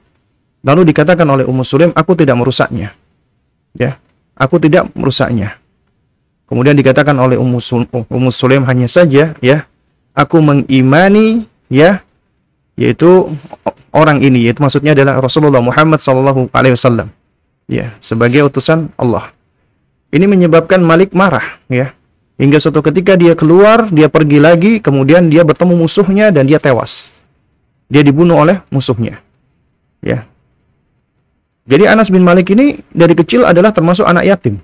Lalu 0.65 0.89
dikatakan 0.89 1.29
oleh 1.29 1.45
Ummu 1.45 1.61
Sulaim, 1.61 1.93
aku 1.93 2.17
tidak 2.17 2.41
merusaknya. 2.41 2.97
Ya, 3.77 4.01
aku 4.33 4.57
tidak 4.57 4.89
merusaknya. 4.97 5.61
Kemudian 6.49 6.73
dikatakan 6.73 7.13
oleh 7.21 7.37
Ummu, 7.37 7.61
Ummu 8.09 8.29
Sulaim 8.33 8.65
hanya 8.65 8.89
saja, 8.89 9.37
ya, 9.45 9.69
aku 10.17 10.41
mengimani, 10.41 11.45
ya, 11.69 12.01
yaitu 12.73 13.29
orang 13.93 14.25
ini, 14.25 14.49
yaitu 14.49 14.61
maksudnya 14.61 14.97
adalah 14.97 15.21
Rasulullah 15.21 15.61
Muhammad 15.61 16.01
Sallallahu 16.01 16.49
Alaihi 16.49 16.73
Wasallam, 16.73 17.13
ya, 17.69 17.93
sebagai 18.01 18.41
utusan 18.49 18.89
Allah. 18.97 19.29
Ini 20.09 20.25
menyebabkan 20.25 20.81
Malik 20.81 21.13
marah, 21.13 21.61
ya, 21.69 21.93
Hingga 22.35 22.59
suatu 22.59 22.83
ketika 22.83 23.15
dia 23.15 23.31
keluar, 23.31 23.87
dia 23.87 24.11
pergi 24.11 24.43
lagi, 24.43 24.83
kemudian 24.83 25.31
dia 25.31 25.47
bertemu 25.47 25.79
musuhnya 25.79 26.35
dan 26.35 26.43
dia 26.43 26.59
tewas. 26.59 27.15
Dia 27.87 28.03
dibunuh 28.03 28.43
oleh 28.43 28.59
musuhnya. 28.67 29.23
Ya. 30.03 30.27
Jadi 31.65 31.87
Anas 31.87 32.11
bin 32.11 32.27
Malik 32.27 32.51
ini 32.51 32.75
dari 32.91 33.15
kecil 33.15 33.47
adalah 33.47 33.71
termasuk 33.71 34.03
anak 34.03 34.27
yatim. 34.27 34.59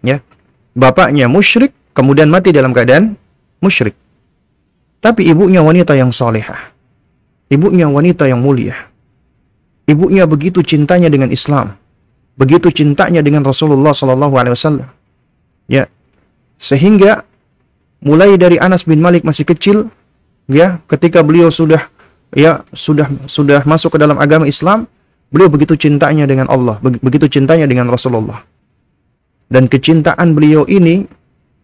Ya. 0.00 0.24
Bapaknya 0.72 1.28
musyrik, 1.28 1.76
kemudian 1.92 2.32
mati 2.32 2.48
dalam 2.48 2.72
keadaan 2.72 3.12
musyrik. 3.60 3.92
Tapi 5.04 5.28
ibunya 5.28 5.60
wanita 5.60 5.92
yang 5.92 6.12
solehah. 6.12 6.72
Ibunya 7.52 7.92
wanita 7.92 8.24
yang 8.24 8.40
mulia. 8.40 8.88
Ibunya 9.84 10.24
begitu 10.24 10.64
cintanya 10.64 11.12
dengan 11.12 11.28
Islam. 11.28 11.76
Begitu 12.40 12.72
cintanya 12.72 13.20
dengan 13.20 13.44
Rasulullah 13.44 13.92
Sallallahu 13.92 14.34
Alaihi 14.38 14.54
Wasallam. 14.54 14.88
Ya, 15.66 15.90
sehingga 16.60 17.24
mulai 18.04 18.36
dari 18.36 18.60
Anas 18.60 18.84
bin 18.84 19.00
Malik 19.00 19.24
masih 19.24 19.48
kecil 19.48 19.88
ya, 20.44 20.84
ketika 20.92 21.24
beliau 21.24 21.48
sudah 21.48 21.88
ya 22.36 22.60
sudah 22.76 23.08
sudah 23.24 23.64
masuk 23.64 23.96
ke 23.96 23.98
dalam 23.98 24.20
agama 24.20 24.44
Islam, 24.44 24.84
beliau 25.32 25.48
begitu 25.48 25.72
cintanya 25.80 26.28
dengan 26.28 26.52
Allah, 26.52 26.76
begitu 26.84 27.32
cintanya 27.32 27.64
dengan 27.64 27.88
Rasulullah. 27.88 28.44
Dan 29.48 29.66
kecintaan 29.72 30.36
beliau 30.36 30.68
ini 30.68 31.08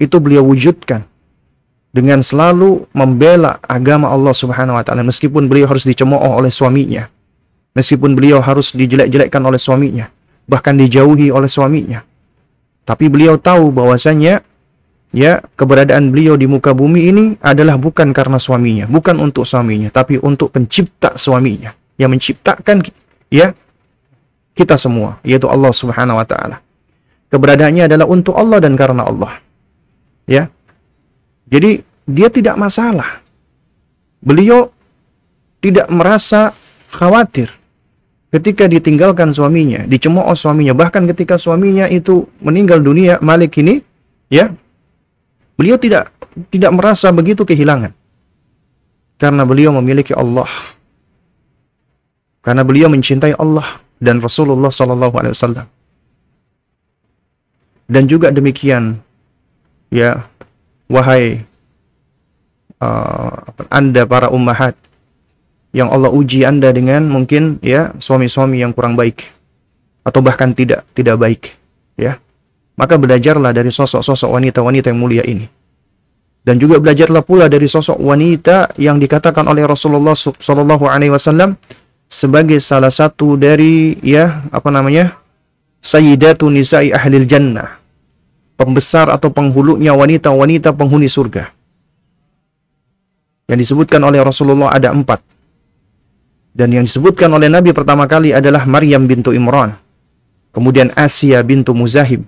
itu 0.00 0.16
beliau 0.16 0.42
wujudkan 0.48 1.04
dengan 1.92 2.24
selalu 2.24 2.88
membela 2.96 3.60
agama 3.68 4.10
Allah 4.10 4.32
Subhanahu 4.32 4.80
wa 4.80 4.82
taala 4.82 5.04
meskipun 5.04 5.46
beliau 5.46 5.68
harus 5.68 5.84
dicemooh 5.84 6.40
oleh 6.40 6.50
suaminya. 6.50 7.12
Meskipun 7.76 8.16
beliau 8.16 8.40
harus 8.40 8.72
dijelek-jelekkan 8.72 9.44
oleh 9.44 9.60
suaminya, 9.60 10.08
bahkan 10.48 10.72
dijauhi 10.80 11.28
oleh 11.28 11.44
suaminya. 11.44 12.00
Tapi 12.88 13.12
beliau 13.12 13.36
tahu 13.36 13.68
bahwasanya 13.68 14.40
ya 15.16 15.40
keberadaan 15.56 16.12
beliau 16.12 16.36
di 16.36 16.44
muka 16.44 16.76
bumi 16.76 17.08
ini 17.08 17.24
adalah 17.40 17.80
bukan 17.80 18.12
karena 18.12 18.36
suaminya, 18.36 18.84
bukan 18.84 19.16
untuk 19.16 19.48
suaminya, 19.48 19.88
tapi 19.88 20.20
untuk 20.20 20.52
pencipta 20.52 21.16
suaminya 21.16 21.72
yang 21.96 22.12
menciptakan 22.12 22.84
ya 23.32 23.56
kita 24.52 24.76
semua, 24.76 25.16
yaitu 25.24 25.48
Allah 25.48 25.72
Subhanahu 25.72 26.20
wa 26.20 26.26
taala. 26.28 26.60
Keberadaannya 27.32 27.88
adalah 27.88 28.06
untuk 28.06 28.36
Allah 28.36 28.60
dan 28.60 28.76
karena 28.76 29.08
Allah. 29.08 29.40
Ya. 30.28 30.52
Jadi 31.48 31.80
dia 32.04 32.28
tidak 32.28 32.60
masalah. 32.60 33.24
Beliau 34.20 34.70
tidak 35.64 35.88
merasa 35.90 36.52
khawatir 36.92 37.50
ketika 38.30 38.68
ditinggalkan 38.68 39.32
suaminya, 39.32 39.88
dicemooh 39.88 40.34
suaminya, 40.36 40.76
bahkan 40.76 41.08
ketika 41.08 41.40
suaminya 41.40 41.88
itu 41.88 42.28
meninggal 42.44 42.84
dunia, 42.84 43.18
Malik 43.24 43.58
ini 43.58 43.80
ya 44.28 44.52
Beliau 45.56 45.80
tidak 45.80 46.12
tidak 46.52 46.72
merasa 46.76 47.08
begitu 47.10 47.42
kehilangan. 47.48 47.96
Karena 49.16 49.48
beliau 49.48 49.72
memiliki 49.72 50.12
Allah. 50.12 50.48
Karena 52.44 52.62
beliau 52.62 52.92
mencintai 52.92 53.34
Allah 53.40 53.80
dan 53.96 54.20
Rasulullah 54.20 54.68
sallallahu 54.68 55.16
alaihi 55.16 55.34
wasallam. 55.34 55.66
Dan 57.88 58.04
juga 58.04 58.28
demikian 58.28 59.00
ya 59.88 60.28
wahai 60.90 61.46
uh, 62.82 63.34
Anda 63.70 64.04
para 64.04 64.28
ummahat 64.28 64.76
yang 65.72 65.88
Allah 65.88 66.10
uji 66.12 66.42
Anda 66.42 66.74
dengan 66.74 67.08
mungkin 67.08 67.62
ya 67.62 67.94
suami-suami 67.96 68.60
yang 68.60 68.74
kurang 68.74 68.98
baik 68.98 69.28
atau 70.06 70.20
bahkan 70.22 70.54
tidak 70.54 70.86
tidak 70.94 71.16
baik 71.18 71.42
ya 71.98 72.18
maka 72.76 73.00
belajarlah 73.00 73.56
dari 73.56 73.72
sosok-sosok 73.72 74.28
wanita-wanita 74.28 74.92
yang 74.92 75.00
mulia 75.00 75.24
ini. 75.24 75.48
Dan 76.46 76.62
juga 76.62 76.78
belajarlah 76.78 77.26
pula 77.26 77.50
dari 77.50 77.66
sosok 77.66 77.98
wanita 77.98 78.78
yang 78.78 79.02
dikatakan 79.02 79.42
oleh 79.50 79.66
Rasulullah 79.66 80.14
Shallallahu 80.14 80.86
Alaihi 80.86 81.10
Wasallam 81.10 81.58
sebagai 82.06 82.62
salah 82.62 82.92
satu 82.92 83.34
dari 83.34 83.98
ya 83.98 84.46
apa 84.54 84.70
namanya? 84.70 85.18
Sayyidatu 85.82 86.46
Nisa'i 86.46 86.94
Ahlil 86.94 87.26
Jannah. 87.26 87.82
Pembesar 88.54 89.10
atau 89.10 89.28
penghulunya 89.34 89.90
wanita-wanita 89.90 90.70
penghuni 90.70 91.10
surga. 91.10 91.50
Yang 93.50 93.58
disebutkan 93.66 94.00
oleh 94.06 94.22
Rasulullah 94.22 94.70
ada 94.70 94.94
empat. 94.94 95.18
Dan 96.56 96.72
yang 96.72 96.86
disebutkan 96.86 97.28
oleh 97.34 97.50
Nabi 97.50 97.74
pertama 97.74 98.06
kali 98.06 98.32
adalah 98.32 98.64
Maryam 98.64 99.04
bintu 99.04 99.34
Imran. 99.34 99.76
Kemudian 100.54 100.94
Asia 100.96 101.42
bintu 101.44 101.74
Muzahib 101.76 102.24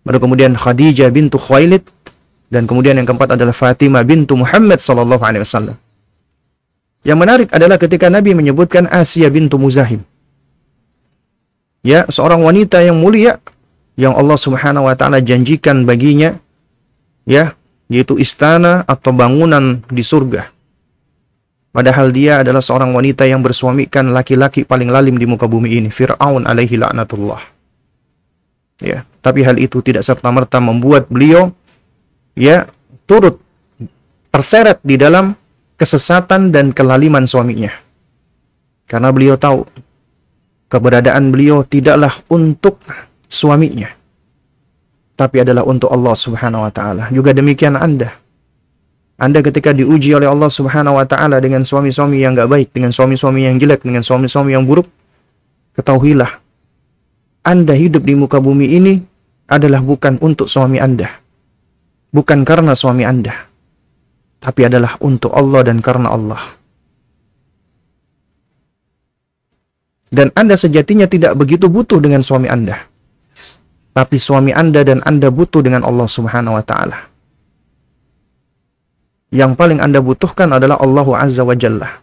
Baru 0.00 0.18
kemudian 0.18 0.56
Khadijah 0.56 1.12
bintu 1.12 1.36
Khuwailid 1.36 1.84
dan 2.48 2.64
kemudian 2.64 2.96
yang 2.96 3.06
keempat 3.06 3.36
adalah 3.36 3.52
Fatimah 3.54 4.02
bintu 4.02 4.34
Muhammad 4.34 4.80
sallallahu 4.80 5.22
alaihi 5.22 5.44
wasallam. 5.44 5.76
Yang 7.04 7.18
menarik 7.20 7.48
adalah 7.52 7.80
ketika 7.80 8.12
Nabi 8.12 8.36
menyebutkan 8.36 8.84
Asia 8.88 9.28
bintu 9.32 9.56
Muzahim. 9.56 10.04
Ya, 11.80 12.04
seorang 12.12 12.44
wanita 12.44 12.84
yang 12.84 13.00
mulia 13.00 13.40
yang 13.96 14.12
Allah 14.12 14.36
Subhanahu 14.36 14.84
wa 14.84 14.92
taala 14.92 15.24
janjikan 15.24 15.88
baginya 15.88 16.36
ya, 17.24 17.56
yaitu 17.88 18.20
istana 18.20 18.84
atau 18.84 19.16
bangunan 19.16 19.80
di 19.88 20.04
surga. 20.04 20.52
Padahal 21.70 22.10
dia 22.10 22.42
adalah 22.42 22.60
seorang 22.60 22.90
wanita 22.92 23.24
yang 23.30 23.40
bersuamikan 23.46 24.10
laki-laki 24.10 24.66
paling 24.66 24.90
lalim 24.90 25.16
di 25.16 25.24
muka 25.24 25.46
bumi 25.46 25.78
ini, 25.78 25.88
Fir'aun 25.88 26.44
alaihi 26.44 26.76
laknatullah. 26.76 27.59
Ya, 28.80 29.04
tapi 29.20 29.44
hal 29.44 29.60
itu 29.60 29.84
tidak 29.84 30.02
serta-merta 30.08 30.56
membuat 30.56 31.04
beliau 31.12 31.52
ya 32.32 32.64
turut 33.04 33.36
terseret 34.32 34.80
di 34.80 34.96
dalam 34.96 35.36
kesesatan 35.76 36.48
dan 36.48 36.72
kelaliman 36.72 37.28
suaminya. 37.28 37.68
Karena 38.88 39.12
beliau 39.12 39.36
tahu 39.36 39.68
keberadaan 40.72 41.28
beliau 41.28 41.60
tidaklah 41.60 42.24
untuk 42.32 42.80
suaminya, 43.28 43.92
tapi 45.14 45.44
adalah 45.44 45.62
untuk 45.68 45.92
Allah 45.92 46.16
Subhanahu 46.16 46.64
wa 46.64 46.72
taala. 46.72 47.12
Juga 47.12 47.36
demikian 47.36 47.76
Anda. 47.76 48.16
Anda 49.20 49.44
ketika 49.44 49.76
diuji 49.76 50.16
oleh 50.16 50.24
Allah 50.24 50.48
Subhanahu 50.48 50.96
wa 50.96 51.04
taala 51.04 51.36
dengan 51.44 51.68
suami-suami 51.68 52.24
yang 52.24 52.32
gak 52.32 52.48
baik, 52.48 52.68
dengan 52.72 52.96
suami-suami 52.96 53.44
yang 53.44 53.60
jelek, 53.60 53.84
dengan 53.84 54.00
suami-suami 54.00 54.56
yang 54.56 54.64
buruk, 54.64 54.88
ketahuilah 55.76 56.40
anda 57.40 57.72
hidup 57.72 58.04
di 58.04 58.12
muka 58.12 58.36
bumi 58.36 58.68
ini 58.76 58.94
adalah 59.48 59.80
bukan 59.80 60.20
untuk 60.20 60.46
suami 60.46 60.76
Anda. 60.76 61.08
Bukan 62.12 62.44
karena 62.44 62.76
suami 62.76 63.08
Anda. 63.08 63.32
Tapi 64.40 64.60
adalah 64.68 65.00
untuk 65.00 65.32
Allah 65.32 65.64
dan 65.64 65.80
karena 65.80 66.12
Allah. 66.12 66.40
Dan 70.10 70.28
Anda 70.36 70.58
sejatinya 70.58 71.06
tidak 71.08 71.38
begitu 71.38 71.70
butuh 71.70 72.02
dengan 72.02 72.20
suami 72.20 72.50
Anda. 72.50 72.76
Tapi 73.96 74.16
suami 74.20 74.52
Anda 74.52 74.84
dan 74.84 75.00
Anda 75.06 75.32
butuh 75.32 75.64
dengan 75.64 75.86
Allah 75.86 76.08
Subhanahu 76.10 76.60
wa 76.60 76.64
taala. 76.64 77.08
Yang 79.30 79.54
paling 79.54 79.78
Anda 79.78 80.02
butuhkan 80.02 80.50
adalah 80.50 80.82
Allah 80.82 81.06
Azza 81.16 81.46
wa 81.46 81.54
Jalla. 81.54 82.02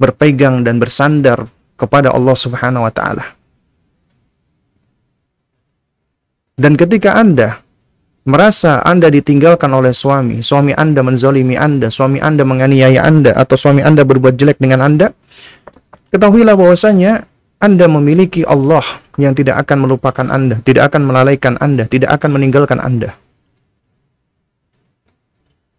Berpegang 0.00 0.64
dan 0.64 0.80
bersandar 0.80 1.44
kepada 1.76 2.10
Allah 2.10 2.36
Subhanahu 2.36 2.88
wa 2.88 2.92
taala. 2.92 3.35
Dan 6.56 6.72
ketika 6.80 7.20
Anda 7.20 7.60
merasa 8.24 8.80
Anda 8.80 9.12
ditinggalkan 9.12 9.68
oleh 9.76 9.92
suami, 9.92 10.40
suami 10.40 10.72
Anda 10.72 11.04
menzolimi 11.04 11.52
Anda, 11.52 11.92
suami 11.92 12.16
Anda 12.16 12.48
menganiaya 12.48 13.04
Anda, 13.04 13.36
atau 13.36 13.60
suami 13.60 13.84
Anda 13.84 14.08
berbuat 14.08 14.40
jelek 14.40 14.56
dengan 14.56 14.80
Anda, 14.80 15.12
ketahuilah 16.08 16.56
bahwasanya 16.56 17.28
Anda 17.60 17.92
memiliki 17.92 18.40
Allah 18.48 18.82
yang 19.20 19.36
tidak 19.36 19.68
akan 19.68 19.84
melupakan 19.84 20.26
Anda, 20.32 20.64
tidak 20.64 20.88
akan 20.88 21.02
melalaikan 21.04 21.60
Anda, 21.60 21.84
tidak 21.84 22.16
akan 22.16 22.40
meninggalkan 22.40 22.80
Anda. 22.80 23.12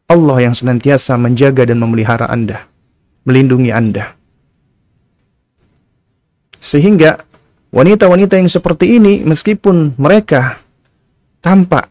Allah 0.07 0.37
yang 0.39 0.53
senantiasa 0.53 1.17
menjaga 1.17 1.65
dan 1.65 1.81
memelihara 1.81 2.29
Anda, 2.29 2.69
melindungi 3.25 3.73
Anda. 3.73 4.13
Sehingga 6.61 7.17
wanita-wanita 7.73 8.37
yang 8.37 8.47
seperti 8.47 9.01
ini 9.01 9.25
meskipun 9.25 9.97
mereka 9.97 10.66
tampak 11.47 11.87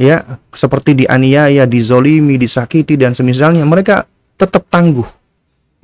ya 0.00 0.40
seperti 0.56 1.04
dianiaya, 1.04 1.68
dizolimi, 1.68 2.40
disakiti 2.40 2.96
dan 2.96 3.12
semisalnya 3.12 3.60
mereka 3.68 4.08
tetap 4.40 4.64
tangguh. 4.72 5.04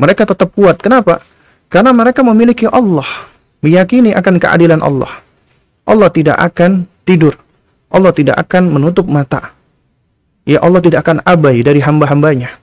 Mereka 0.00 0.24
tetap 0.24 0.48
kuat. 0.56 0.80
Kenapa? 0.80 1.20
Karena 1.68 1.92
mereka 1.92 2.24
memiliki 2.24 2.64
Allah, 2.64 3.06
meyakini 3.60 4.16
akan 4.16 4.40
keadilan 4.40 4.80
Allah. 4.80 5.20
Allah 5.84 6.08
tidak 6.08 6.40
akan 6.40 6.88
tidur. 7.04 7.36
Allah 7.92 8.12
tidak 8.16 8.40
akan 8.40 8.72
menutup 8.72 9.04
mata. 9.04 9.52
Ya 10.48 10.64
Allah 10.64 10.80
tidak 10.80 11.04
akan 11.04 11.20
abai 11.22 11.60
dari 11.60 11.84
hamba-hambanya. 11.84 12.56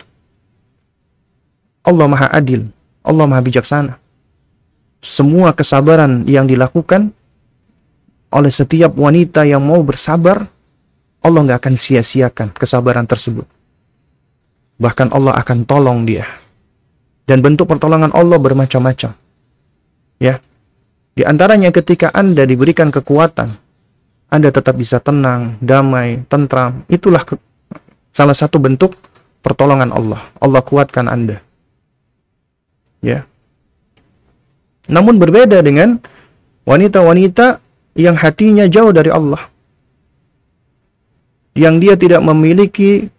Allah 1.86 2.06
Maha 2.10 2.28
Adil. 2.34 2.66
Allah 3.06 3.26
Maha 3.30 3.42
Bijaksana. 3.46 3.94
Semua 5.00 5.56
kesabaran 5.56 6.28
yang 6.28 6.44
dilakukan 6.44 7.16
oleh 8.30 8.54
setiap 8.54 8.94
wanita 8.94 9.42
yang 9.46 9.66
mau 9.66 9.82
bersabar, 9.82 10.46
Allah 11.20 11.42
nggak 11.44 11.60
akan 11.66 11.76
sia-siakan 11.76 12.54
kesabaran 12.54 13.10
tersebut. 13.10 13.46
Bahkan 14.80 15.12
Allah 15.12 15.36
akan 15.42 15.68
tolong 15.68 16.08
dia. 16.08 16.24
Dan 17.28 17.44
bentuk 17.46 17.70
pertolongan 17.70 18.10
Allah 18.16 18.38
bermacam-macam. 18.42 19.14
Ya. 20.18 20.42
Di 21.14 21.28
antaranya 21.28 21.70
ketika 21.70 22.10
Anda 22.16 22.48
diberikan 22.48 22.90
kekuatan, 22.90 23.54
Anda 24.32 24.50
tetap 24.50 24.80
bisa 24.80 24.98
tenang, 25.04 25.60
damai, 25.60 26.24
tentram. 26.32 26.88
Itulah 26.88 27.22
salah 28.10 28.34
satu 28.34 28.58
bentuk 28.58 28.96
pertolongan 29.44 29.92
Allah. 29.92 30.22
Allah 30.40 30.62
kuatkan 30.64 31.06
Anda. 31.12 31.44
Ya. 33.04 33.28
Namun 34.90 35.22
berbeda 35.22 35.62
dengan 35.62 36.02
wanita-wanita 36.66 37.62
yang 37.98 38.18
hatinya 38.18 38.66
jauh 38.70 38.94
dari 38.94 39.10
Allah. 39.10 39.42
Yang 41.58 41.76
dia 41.82 41.94
tidak 41.98 42.22
memiliki 42.24 43.10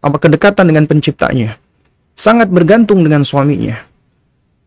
apa 0.00 0.16
kedekatan 0.16 0.70
dengan 0.70 0.84
penciptanya. 0.86 1.58
Sangat 2.16 2.48
bergantung 2.48 3.04
dengan 3.04 3.22
suaminya. 3.22 3.76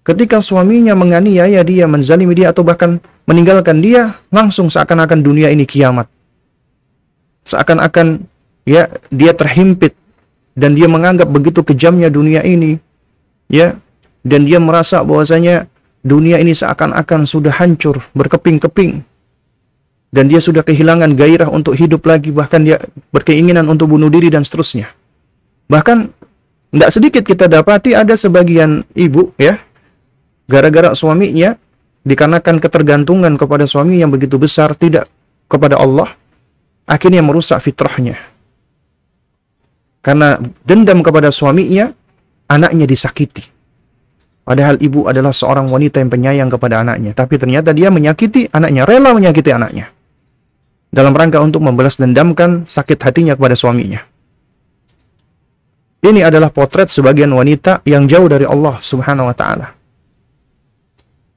Ketika 0.05 0.41
suaminya 0.41 0.95
menganiaya 0.97 1.61
dia, 1.61 1.85
menzalimi 1.85 2.33
dia 2.33 2.49
atau 2.49 2.65
bahkan 2.65 2.97
meninggalkan 3.29 3.77
dia, 3.83 4.17
langsung 4.33 4.71
seakan-akan 4.71 5.19
dunia 5.21 5.51
ini 5.53 5.69
kiamat. 5.69 6.07
Seakan-akan 7.45 8.23
ya 8.65 8.89
dia 9.09 9.33
terhimpit 9.33 9.93
dan 10.53 10.73
dia 10.73 10.89
menganggap 10.89 11.29
begitu 11.29 11.61
kejamnya 11.65 12.09
dunia 12.09 12.45
ini. 12.45 12.77
Ya, 13.49 13.81
dan 14.21 14.45
dia 14.45 14.61
merasa 14.61 15.01
bahwasanya 15.01 15.65
dunia 16.03 16.39
ini 16.39 16.55
seakan-akan 16.55 17.27
sudah 17.27 17.53
hancur, 17.59 17.99
berkeping-keping. 18.15 19.03
Dan 20.09 20.25
dia 20.25 20.41
sudah 20.41 20.65
kehilangan 20.65 21.13
gairah 21.13 21.53
untuk 21.53 21.77
hidup 21.77 22.01
lagi 22.09 22.33
bahkan 22.33 22.65
dia 22.65 22.81
berkeinginan 23.13 23.69
untuk 23.69 23.93
bunuh 23.93 24.09
diri 24.09 24.33
dan 24.33 24.41
seterusnya. 24.41 24.89
Bahkan 25.69 25.97
tidak 26.73 26.89
sedikit 26.89 27.23
kita 27.25 27.45
dapati 27.45 27.93
ada 27.93 28.17
sebagian 28.17 28.81
ibu 28.97 29.29
ya 29.37 29.61
gara-gara 30.49 30.97
suaminya 30.97 31.53
dikarenakan 32.01 32.57
ketergantungan 32.57 33.37
kepada 33.37 33.69
suami 33.69 34.01
yang 34.01 34.09
begitu 34.09 34.41
besar 34.41 34.73
tidak 34.73 35.05
kepada 35.45 35.77
Allah 35.77 36.09
akhirnya 36.89 37.21
merusak 37.21 37.61
fitrahnya. 37.61 38.17
Karena 40.01 40.41
dendam 40.65 41.05
kepada 41.05 41.29
suaminya 41.29 41.93
anaknya 42.49 42.89
disakiti 42.89 43.58
Padahal 44.49 44.81
ibu 44.81 45.05
adalah 45.05 45.29
seorang 45.29 45.69
wanita 45.69 46.01
yang 46.01 46.09
penyayang 46.09 46.49
kepada 46.49 46.81
anaknya. 46.81 47.13
Tapi 47.13 47.37
ternyata 47.37 47.69
dia 47.69 47.93
menyakiti 47.93 48.49
anaknya, 48.49 48.81
rela 48.89 49.13
menyakiti 49.13 49.53
anaknya 49.53 49.93
dalam 50.89 51.13
rangka 51.13 51.37
untuk 51.37 51.61
membalas 51.61 52.01
dendamkan 52.01 52.65
sakit 52.65 52.97
hatinya 52.97 53.37
kepada 53.37 53.53
suaminya. 53.53 54.01
Ini 56.01 56.25
adalah 56.25 56.49
potret 56.49 56.89
sebagian 56.89 57.29
wanita 57.29 57.85
yang 57.85 58.09
jauh 58.09 58.25
dari 58.25 58.49
Allah 58.49 58.81
Subhanahu 58.81 59.29
wa 59.29 59.35
taala. 59.37 59.67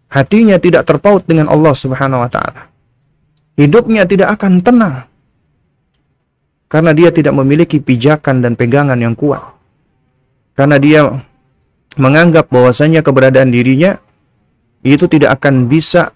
Hatinya 0.08 0.56
tidak 0.56 0.88
terpaut 0.88 1.28
dengan 1.28 1.52
Allah 1.52 1.76
Subhanahu 1.76 2.24
wa 2.24 2.30
taala. 2.32 2.72
Hidupnya 3.60 4.08
tidak 4.08 4.40
akan 4.40 4.64
tenang 4.64 5.04
karena 6.72 6.96
dia 6.96 7.12
tidak 7.12 7.36
memiliki 7.36 7.76
pijakan 7.76 8.40
dan 8.40 8.56
pegangan 8.56 8.96
yang 8.96 9.12
kuat. 9.12 9.52
Karena 10.56 10.80
dia 10.80 11.12
menganggap 11.96 12.48
bahwasanya 12.48 13.04
keberadaan 13.04 13.52
dirinya 13.52 14.00
itu 14.82 15.06
tidak 15.06 15.38
akan 15.40 15.70
bisa 15.70 16.10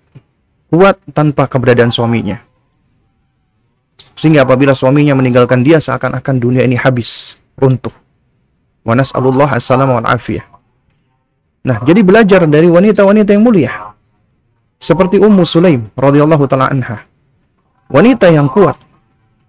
kuat 0.72 0.98
tanpa 1.14 1.46
keberadaan 1.46 1.94
suaminya. 1.94 2.42
Sehingga 4.16 4.48
apabila 4.48 4.72
suaminya 4.72 5.12
meninggalkan 5.12 5.60
dia 5.60 5.76
seakan-akan 5.76 6.36
dunia 6.40 6.64
ini 6.64 6.74
habis, 6.74 7.36
runtuh. 7.60 7.92
Wa 8.82 8.96
nas'alullah 8.96 9.60
assalamu 9.60 10.00
afiyah. 10.00 10.46
Nah, 11.66 11.82
jadi 11.82 12.00
belajar 12.06 12.46
dari 12.46 12.70
wanita-wanita 12.70 13.34
yang 13.34 13.42
mulia. 13.42 13.72
Seperti 14.78 15.18
Ummu 15.18 15.42
Sulaim 15.42 15.90
radhiyallahu 15.98 16.46
taala 16.46 16.70
anha. 16.70 17.02
Wanita 17.90 18.30
yang 18.30 18.46
kuat. 18.46 18.78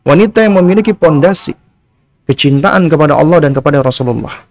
Wanita 0.01 0.41
yang 0.41 0.57
memiliki 0.57 0.95
pondasi 0.95 1.53
kecintaan 2.25 2.87
kepada 2.87 3.13
Allah 3.15 3.43
dan 3.43 3.51
kepada 3.51 3.83
Rasulullah. 3.83 4.46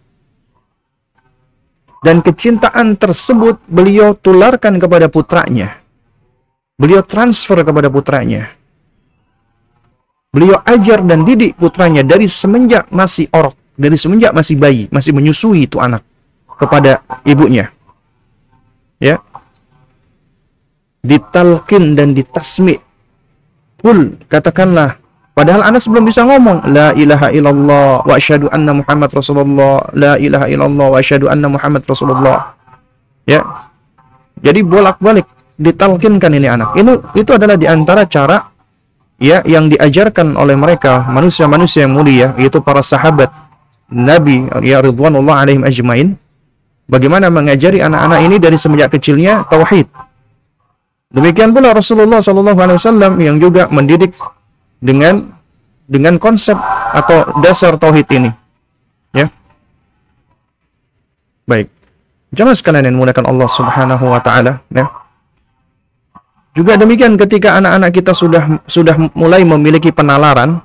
Dan 2.04 2.20
kecintaan 2.20 2.96
tersebut 3.00 3.62
beliau 3.66 4.12
tularkan 4.16 4.76
kepada 4.76 5.08
putranya. 5.08 5.80
Beliau 6.76 7.00
transfer 7.00 7.64
kepada 7.64 7.88
putranya 7.88 8.56
Beliau 10.36 10.60
ajar 10.68 11.00
dan 11.00 11.24
didik 11.24 11.56
putranya 11.56 12.04
dari 12.04 12.28
semenjak 12.28 12.92
masih 12.92 13.24
orok, 13.32 13.56
dari 13.72 13.96
semenjak 13.96 14.36
masih 14.36 14.60
bayi, 14.60 14.84
masih 14.92 15.16
menyusui 15.16 15.64
itu 15.64 15.80
anak 15.80 16.04
kepada 16.60 17.00
ibunya. 17.24 17.72
Ya. 19.00 19.24
Ditalkin 21.00 21.96
dan 21.96 22.12
ditasmi. 22.12 22.76
Kul, 23.80 24.20
katakanlah 24.28 25.00
Padahal 25.36 25.68
Anas 25.68 25.84
belum 25.84 26.08
bisa 26.08 26.24
ngomong 26.24 26.64
La 26.72 26.96
ilaha 26.96 27.28
illallah 27.28 28.08
wa 28.08 28.14
asyhadu 28.16 28.48
anna 28.48 28.72
Muhammad 28.72 29.12
Rasulullah 29.12 29.84
La 29.92 30.16
ilaha 30.16 30.48
illallah 30.48 30.86
wa 30.88 30.96
asyhadu 30.96 31.28
anna 31.28 31.52
Muhammad 31.52 31.84
Rasulullah. 31.84 32.56
Ya. 33.28 33.44
Jadi 34.40 34.64
bolak-balik 34.64 35.28
ditalkinkan 35.60 36.32
ini 36.32 36.48
anak. 36.48 36.72
Ini 36.80 37.12
Itu 37.20 37.36
adalah 37.36 37.60
di 37.60 37.68
antara 37.68 38.08
cara 38.08 38.48
ya 39.20 39.44
yang 39.44 39.68
diajarkan 39.68 40.40
oleh 40.40 40.56
mereka 40.56 41.04
manusia-manusia 41.04 41.84
yang 41.84 41.92
mulia 41.92 42.32
yaitu 42.40 42.64
para 42.64 42.80
sahabat 42.80 43.28
Nabi 43.92 44.48
ya 44.64 44.80
ridwanullah 44.80 45.44
alaihim 45.44 45.68
ajmain. 45.68 46.08
Bagaimana 46.88 47.28
mengajari 47.28 47.84
anak-anak 47.84 48.24
ini 48.24 48.36
dari 48.40 48.56
semenjak 48.56 48.88
kecilnya 48.88 49.44
tauhid. 49.52 49.84
Demikian 51.12 51.52
pula 51.52 51.76
Rasulullah 51.76 52.24
wasallam 52.24 53.20
yang 53.20 53.36
juga 53.36 53.68
mendidik 53.68 54.16
dengan 54.82 55.34
dengan 55.86 56.18
konsep 56.18 56.58
atau 56.92 57.40
dasar 57.40 57.78
tauhid 57.78 58.06
ini 58.10 58.30
ya 59.14 59.30
baik 61.46 61.70
jangan 62.34 62.54
sekalian 62.54 62.90
yang 62.90 62.96
menggunakan 62.98 63.26
Allah 63.28 63.48
Subhanahu 63.48 64.04
wa 64.10 64.20
taala 64.20 64.60
ya 64.72 64.90
juga 66.56 66.80
demikian 66.80 67.20
ketika 67.20 67.60
anak-anak 67.60 67.92
kita 67.92 68.16
sudah 68.16 68.64
sudah 68.64 68.96
mulai 69.12 69.44
memiliki 69.44 69.92
penalaran, 69.92 70.56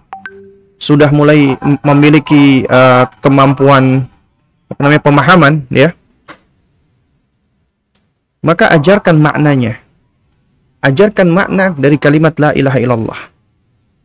sudah 0.79 1.11
mulai 1.11 1.59
memiliki 1.83 2.63
uh, 2.63 3.11
kemampuan 3.19 4.07
apa 4.71 4.79
namanya 4.79 5.03
pemahaman 5.03 5.53
ya. 5.67 5.91
maka 8.39 8.71
ajarkan 8.71 9.19
maknanya. 9.19 9.83
Ajarkan 10.79 11.27
makna 11.29 11.75
dari 11.75 11.99
kalimat 11.99 12.39
la 12.39 12.55
ilaha 12.55 12.79
illallah. 12.79 13.19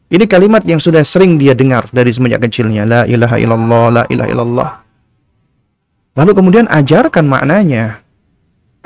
Ini 0.07 0.23
kalimat 0.31 0.63
yang 0.63 0.79
sudah 0.79 1.03
sering 1.03 1.35
dia 1.35 1.51
dengar 1.59 1.91
dari 1.91 2.15
semenjak 2.15 2.47
kecilnya. 2.47 2.87
La 2.87 3.03
ilaha 3.11 3.37
illallah, 3.43 3.85
la 3.91 4.03
ilaha 4.07 4.29
illallah. 4.31 4.71
Lalu 6.15 6.33
kemudian 6.33 6.67
ajarkan 6.71 7.27
maknanya. 7.27 8.07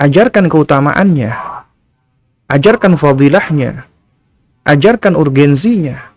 Ajarkan 0.01 0.49
keutamaannya. 0.49 1.31
Ajarkan 2.49 2.97
fadilahnya. 2.97 3.85
Ajarkan 4.65 5.13
urgensinya. 5.13 6.09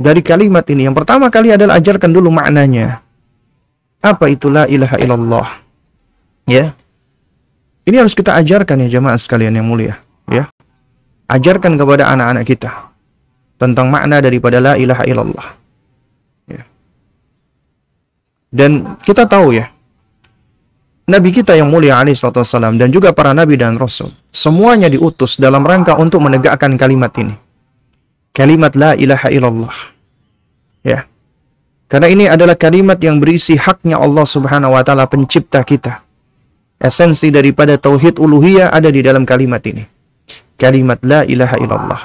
Dari 0.00 0.24
kalimat 0.24 0.64
ini. 0.72 0.88
Yang 0.88 1.04
pertama 1.04 1.28
kali 1.28 1.52
adalah 1.52 1.76
ajarkan 1.76 2.08
dulu 2.08 2.32
maknanya. 2.32 3.04
Apa 4.00 4.32
itu 4.32 4.48
la 4.48 4.64
ilaha 4.64 4.96
illallah? 4.96 5.48
Ya. 6.48 6.72
Ini 7.84 8.00
harus 8.00 8.16
kita 8.16 8.32
ajarkan 8.32 8.80
ya 8.88 8.96
jemaah 8.96 9.20
sekalian 9.20 9.60
yang 9.60 9.68
mulia. 9.68 10.00
Ya. 10.24 10.48
Ajarkan 11.28 11.76
kepada 11.76 12.08
anak-anak 12.08 12.48
kita 12.48 12.89
tentang 13.60 13.92
makna 13.92 14.24
daripada 14.24 14.56
la 14.56 14.80
ilaha 14.80 15.04
illallah. 15.04 15.46
Ya. 16.48 16.64
Dan 18.48 18.96
kita 19.04 19.28
tahu 19.28 19.60
ya, 19.60 19.68
Nabi 21.10 21.34
kita 21.34 21.58
yang 21.58 21.66
mulia 21.66 21.98
alaihissalam 21.98 22.78
dan 22.78 22.94
juga 22.94 23.10
para 23.10 23.34
nabi 23.34 23.58
dan 23.58 23.74
rasul, 23.74 24.14
semuanya 24.30 24.86
diutus 24.86 25.42
dalam 25.42 25.66
rangka 25.66 25.98
untuk 25.98 26.22
menegakkan 26.22 26.78
kalimat 26.78 27.10
ini. 27.18 27.34
Kalimat 28.30 28.78
la 28.78 28.94
ilaha 28.94 29.26
illallah. 29.26 29.74
Ya. 30.86 31.10
Karena 31.90 32.06
ini 32.06 32.30
adalah 32.30 32.54
kalimat 32.54 33.02
yang 33.02 33.18
berisi 33.18 33.58
haknya 33.58 33.98
Allah 33.98 34.22
Subhanahu 34.22 34.78
wa 34.78 34.86
taala 34.86 35.10
pencipta 35.10 35.66
kita. 35.66 36.06
Esensi 36.78 37.34
daripada 37.34 37.74
tauhid 37.74 38.22
uluhiyah 38.22 38.70
ada 38.70 38.86
di 38.94 39.02
dalam 39.02 39.26
kalimat 39.26 39.58
ini. 39.66 39.82
Kalimat 40.54 41.02
la 41.02 41.26
ilaha 41.26 41.58
illallah. 41.58 42.00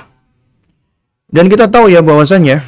Dan 1.36 1.52
kita 1.52 1.68
tahu 1.68 1.92
ya 1.92 2.00
bahwasanya 2.00 2.64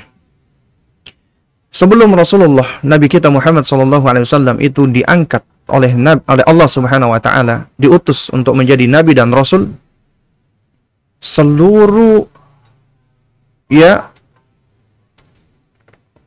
sebelum 1.71 2.12
Rasulullah 2.12 2.84
Nabi 2.84 3.08
kita 3.08 3.32
Muhammad 3.32 3.63
SAW 3.63 4.60
itu 4.60 4.91
diangkat 4.91 5.39
oleh 5.71 5.95
oleh 6.27 6.43
Allah 6.43 6.67
Subhanahu 6.67 7.15
wa 7.15 7.19
taala 7.23 7.71
diutus 7.80 8.27
untuk 8.32 8.56
menjadi 8.56 8.88
nabi 8.88 9.12
dan 9.12 9.36
rasul 9.36 9.67
seluruh 11.19 12.23
ya 13.67 14.12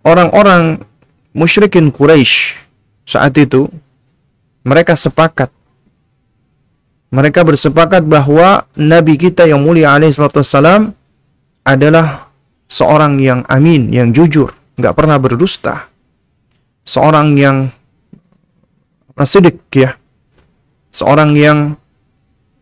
orang-orang 0.05 0.85
musyrikin 1.33 1.89
Quraisy 1.93 2.57
saat 3.05 3.37
itu 3.37 3.69
mereka 4.65 4.97
sepakat. 4.97 5.49
Mereka 7.11 7.43
bersepakat 7.43 8.07
bahwa 8.07 8.71
nabi 8.79 9.19
kita 9.19 9.43
yang 9.43 9.67
mulia 9.67 9.99
alaihi 9.99 10.15
adalah 11.67 12.30
seorang 12.71 13.19
yang 13.19 13.43
amin, 13.51 13.91
yang 13.91 14.15
jujur, 14.15 14.55
nggak 14.79 14.95
pernah 14.95 15.19
berdusta. 15.19 15.91
Seorang 16.87 17.35
yang 17.35 17.57
sidik 19.27 19.59
ya. 19.75 19.99
Seorang 20.95 21.35
yang 21.35 21.75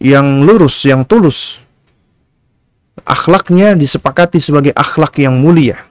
yang 0.00 0.42
lurus, 0.42 0.84
yang 0.88 1.04
tulus. 1.04 1.60
Akhlaknya 3.04 3.76
disepakati 3.76 4.40
sebagai 4.40 4.72
akhlak 4.74 5.20
yang 5.20 5.36
mulia. 5.38 5.84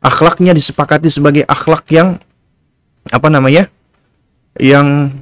Akhlaknya 0.00 0.54
disepakati 0.54 1.10
sebagai 1.10 1.42
akhlak 1.44 1.86
yang 1.90 2.22
apa 3.10 3.28
namanya? 3.30 3.68
yang 4.56 5.12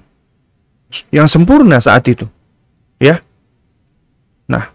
yang 1.11 1.27
sempurna 1.27 1.83
saat 1.83 2.07
itu. 2.07 2.27
Ya. 3.03 3.19
Nah, 4.47 4.71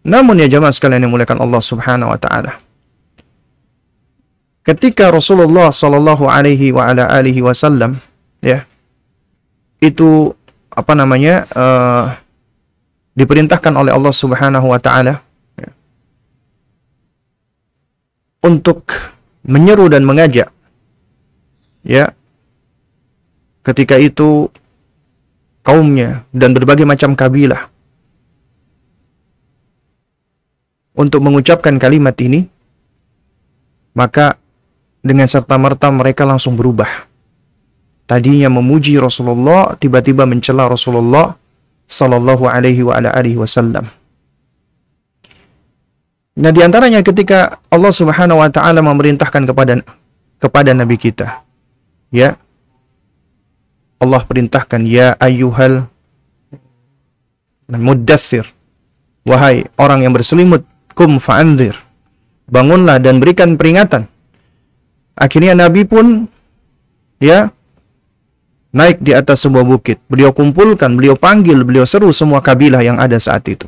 namun 0.00 0.40
ya 0.40 0.48
jamaah 0.48 0.72
sekalian 0.72 1.04
yang 1.04 1.12
muliakan 1.12 1.44
Allah 1.44 1.60
Subhanahu 1.60 2.08
wa 2.08 2.18
taala. 2.20 2.56
Ketika 4.64 5.08
Rasulullah 5.12 5.72
sallallahu 5.72 6.28
alaihi 6.28 6.72
wa 6.72 6.88
ala 6.88 7.08
alihi 7.08 7.40
wasallam 7.40 7.96
ya 8.40 8.64
itu 9.80 10.36
apa 10.72 10.92
namanya 10.92 11.48
uh, 11.56 12.16
diperintahkan 13.16 13.72
oleh 13.76 13.92
Allah 13.92 14.14
Subhanahu 14.14 14.66
wa 14.68 14.80
taala 14.80 15.24
ya, 15.56 15.70
untuk 18.44 18.84
menyeru 19.44 19.88
dan 19.88 20.04
mengajak 20.04 20.52
ya 21.84 22.12
ketika 23.64 23.96
itu 23.96 24.48
kaumnya 25.64 26.24
dan 26.32 26.52
berbagai 26.52 26.84
macam 26.84 27.16
kabilah 27.16 27.68
untuk 31.00 31.24
mengucapkan 31.24 31.80
kalimat 31.80 32.12
ini, 32.20 32.44
maka 33.96 34.36
dengan 35.00 35.24
serta-merta 35.24 35.88
mereka 35.88 36.28
langsung 36.28 36.60
berubah. 36.60 37.08
Tadinya 38.04 38.52
memuji 38.52 39.00
Rasulullah, 39.00 39.72
tiba-tiba 39.80 40.28
mencela 40.28 40.68
Rasulullah 40.68 41.40
sallallahu 41.88 42.44
alaihi 42.44 42.84
wa 42.84 43.00
wasallam. 43.40 43.88
Nah, 46.36 46.50
di 46.52 46.60
antaranya 46.60 47.00
ketika 47.00 47.56
Allah 47.72 47.92
Subhanahu 47.96 48.44
wa 48.44 48.50
taala 48.52 48.84
memerintahkan 48.84 49.48
kepada 49.48 49.80
kepada 50.36 50.70
nabi 50.76 51.00
kita, 51.00 51.40
ya. 52.12 52.36
Allah 54.00 54.24
perintahkan 54.24 54.80
ya 54.88 55.12
ayyuhal 55.20 55.84
muddathir 57.68 58.48
wahai 59.28 59.68
orang 59.76 60.08
yang 60.08 60.16
berselimut 60.16 60.64
kum 60.94 61.22
fa'anzir. 61.22 61.76
Bangunlah 62.50 62.98
dan 62.98 63.22
berikan 63.22 63.54
peringatan. 63.54 64.10
Akhirnya 65.14 65.54
Nabi 65.54 65.86
pun 65.86 66.26
ya 67.22 67.52
naik 68.74 69.02
di 69.02 69.14
atas 69.14 69.44
sebuah 69.44 69.62
bukit. 69.66 70.02
Beliau 70.10 70.34
kumpulkan, 70.34 70.94
beliau 70.96 71.14
panggil, 71.14 71.62
beliau 71.62 71.86
seru 71.86 72.10
semua 72.10 72.42
kabilah 72.42 72.82
yang 72.82 72.98
ada 72.98 73.18
saat 73.18 73.46
itu. 73.46 73.66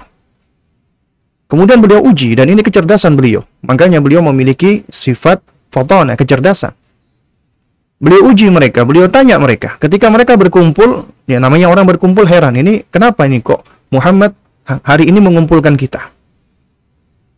Kemudian 1.47 1.85
beliau 1.85 2.01
uji 2.01 2.33
dan 2.33 2.49
ini 2.49 2.65
kecerdasan 2.65 3.13
beliau. 3.13 3.45
Makanya 3.61 4.01
beliau 4.01 4.25
memiliki 4.25 4.89
sifat 4.89 5.45
fotona, 5.69 6.17
kecerdasan. 6.17 6.73
Beliau 8.03 8.33
uji 8.33 8.51
mereka, 8.51 8.83
beliau 8.83 9.07
tanya 9.07 9.39
mereka. 9.39 9.79
Ketika 9.79 10.11
mereka 10.11 10.35
berkumpul, 10.35 11.07
ya 11.29 11.39
namanya 11.39 11.71
orang 11.71 11.87
berkumpul 11.87 12.27
heran. 12.27 12.57
Ini 12.57 12.89
kenapa 12.91 13.29
ini 13.29 13.45
kok 13.45 13.63
Muhammad 13.93 14.35
hari 14.65 15.07
ini 15.13 15.23
mengumpulkan 15.23 15.77
kita? 15.79 16.11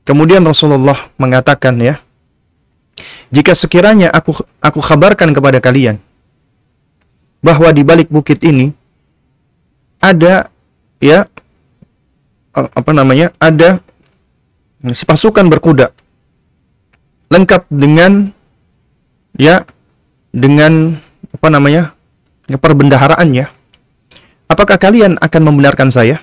Kemudian 0.04 0.44
Rasulullah 0.44 1.08
mengatakan 1.16 1.80
ya, 1.80 1.96
jika 3.32 3.56
sekiranya 3.56 4.12
aku 4.12 4.36
aku 4.60 4.80
kabarkan 4.84 5.32
kepada 5.32 5.58
kalian 5.64 5.96
bahwa 7.40 7.68
di 7.72 7.82
balik 7.84 8.12
bukit 8.12 8.40
ini 8.44 8.72
ada 10.00 10.52
ya 11.00 11.24
apa 12.54 12.90
namanya? 12.92 13.32
ada 13.40 13.80
sepasukan 14.84 15.48
berkuda 15.48 15.90
lengkap 17.32 17.64
dengan 17.72 18.28
ya 19.40 19.64
dengan 20.30 21.00
apa 21.32 21.48
namanya? 21.48 21.96
perbendaharaannya. 22.44 23.48
Apakah 24.52 24.76
kalian 24.76 25.16
akan 25.16 25.42
membenarkan 25.48 25.88
saya? 25.88 26.20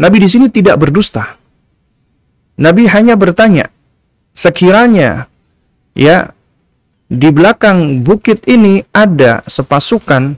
Nabi 0.00 0.24
di 0.24 0.28
sini 0.32 0.48
tidak 0.48 0.80
berdusta. 0.80 1.36
Nabi 2.60 2.84
hanya 2.88 3.16
bertanya, 3.16 3.72
sekiranya 4.36 5.28
ya 5.96 6.32
di 7.12 7.28
belakang 7.28 8.00
bukit 8.00 8.44
ini 8.48 8.84
ada 8.92 9.44
sepasukan 9.44 10.36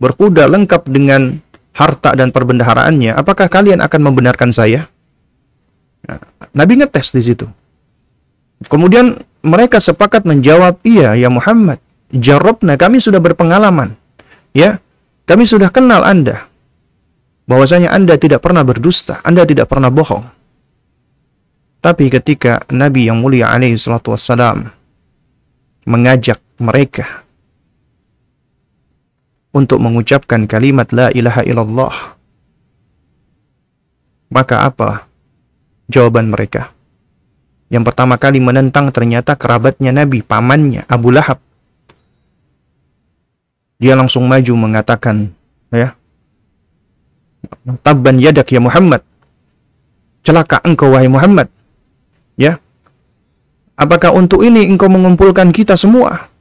berkuda 0.00 0.46
lengkap 0.48 0.86
dengan 0.88 1.42
harta 1.74 2.16
dan 2.16 2.34
perbendaharaannya, 2.34 3.14
apakah 3.14 3.46
kalian 3.46 3.78
akan 3.82 4.00
membenarkan 4.10 4.50
saya? 4.50 4.90
Nah, 6.06 6.18
Nabi 6.56 6.80
ngetes 6.80 7.14
di 7.14 7.22
situ. 7.22 7.46
Kemudian 8.66 9.16
mereka 9.40 9.80
sepakat 9.80 10.24
menjawab, 10.28 10.80
iya 10.84 11.16
ya 11.16 11.28
Muhammad, 11.32 11.78
jarobna 12.12 12.76
kami 12.76 12.98
sudah 12.98 13.20
berpengalaman. 13.22 13.96
Ya, 14.50 14.82
kami 15.30 15.46
sudah 15.46 15.70
kenal 15.70 16.02
Anda. 16.02 16.50
Bahwasanya 17.46 17.94
Anda 17.94 18.18
tidak 18.18 18.42
pernah 18.42 18.66
berdusta, 18.66 19.22
Anda 19.22 19.46
tidak 19.46 19.70
pernah 19.70 19.90
bohong. 19.90 20.39
Tapi 21.80 22.12
ketika 22.12 22.60
Nabi 22.68 23.08
yang 23.08 23.24
mulia 23.24 23.48
alaihi 23.48 23.80
salatu 23.80 24.12
wassalam 24.12 24.68
mengajak 25.88 26.36
mereka 26.60 27.24
untuk 29.50 29.80
mengucapkan 29.80 30.44
kalimat 30.44 30.92
la 30.92 31.08
ilaha 31.10 31.40
illallah 31.42 32.20
maka 34.30 34.62
apa 34.62 35.10
jawaban 35.90 36.30
mereka? 36.30 36.70
Yang 37.70 37.90
pertama 37.90 38.14
kali 38.18 38.38
menentang 38.38 38.90
ternyata 38.94 39.34
kerabatnya 39.34 39.90
Nabi, 39.94 40.22
pamannya 40.22 40.86
Abu 40.86 41.10
Lahab. 41.14 41.38
Dia 43.78 43.94
langsung 43.94 44.26
maju 44.26 44.52
mengatakan, 44.58 45.30
ya, 45.70 45.94
tabban 47.82 48.18
yadak 48.18 48.50
ya 48.50 48.62
Muhammad. 48.62 49.02
Celaka 50.22 50.62
engkau 50.66 50.94
wahai 50.94 51.10
Muhammad. 51.10 51.46
Ya. 52.40 52.56
Apakah 53.76 54.16
untuk 54.16 54.40
ini 54.40 54.64
engkau 54.64 54.88
mengumpulkan 54.88 55.52
kita 55.52 55.76
semua? 55.76 56.32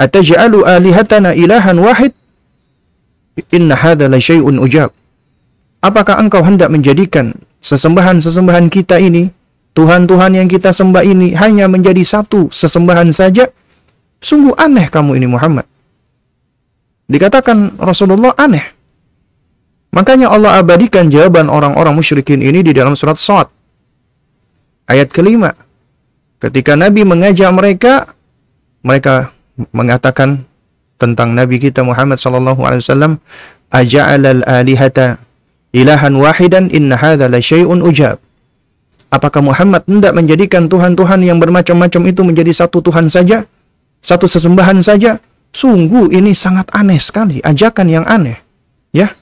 Ataj'alu 0.00 0.64
alihatana 0.64 1.36
ilahan 1.36 1.76
wahid? 1.76 2.16
Inna 3.52 3.76
hadha 3.76 4.08
la 4.08 4.16
syai'un 4.16 4.56
ujab. 4.56 4.88
Apakah 5.84 6.16
engkau 6.16 6.40
hendak 6.40 6.72
menjadikan 6.72 7.36
sesembahan-sesembahan 7.60 8.72
kita 8.72 8.96
ini, 9.00 9.28
Tuhan-Tuhan 9.76 10.40
yang 10.40 10.48
kita 10.48 10.72
sembah 10.72 11.04
ini 11.04 11.36
hanya 11.36 11.68
menjadi 11.68 12.00
satu 12.00 12.48
sesembahan 12.48 13.12
saja? 13.12 13.52
Sungguh 14.20 14.56
aneh 14.56 14.88
kamu 14.88 15.20
ini 15.20 15.28
Muhammad. 15.28 15.68
Dikatakan 17.08 17.76
Rasulullah 17.80 18.32
aneh. 18.36 18.64
Makanya 19.92 20.32
Allah 20.32 20.60
abadikan 20.60 21.08
jawaban 21.12 21.52
orang-orang 21.52 21.96
musyrikin 21.96 22.40
ini 22.40 22.64
di 22.64 22.72
dalam 22.72 22.96
surat 22.96 23.20
Sa'ad. 23.20 23.59
Ayat 24.90 25.14
kelima. 25.14 25.54
Ketika 26.42 26.74
Nabi 26.74 27.06
mengajak 27.06 27.46
mereka, 27.54 28.10
mereka 28.82 29.30
mengatakan 29.70 30.42
tentang 30.98 31.38
Nabi 31.38 31.62
kita 31.62 31.86
Muhammad 31.86 32.18
sallallahu 32.18 32.66
alaihi 32.66 32.82
wasallam, 32.82 33.12
"Aja'alal 33.70 34.42
alihata 34.42 35.22
ilahan 35.70 36.18
wahidan 36.18 36.74
inna 36.74 36.98
hadza 36.98 37.30
la 37.30 37.38
syai'un 37.38 37.86
ujab." 37.86 38.18
Apakah 39.14 39.46
Muhammad 39.46 39.86
hendak 39.86 40.10
menjadikan 40.10 40.66
tuhan-tuhan 40.66 41.22
yang 41.22 41.38
bermacam-macam 41.38 42.02
itu 42.10 42.26
menjadi 42.26 42.50
satu 42.50 42.82
Tuhan 42.82 43.06
saja? 43.06 43.46
Satu 44.02 44.26
sesembahan 44.26 44.82
saja? 44.82 45.22
Sungguh 45.50 46.14
ini 46.14 46.34
sangat 46.34 46.70
aneh 46.74 46.98
sekali, 47.02 47.42
ajakan 47.42 47.86
yang 47.90 48.06
aneh. 48.06 48.38
Ya. 48.90 49.14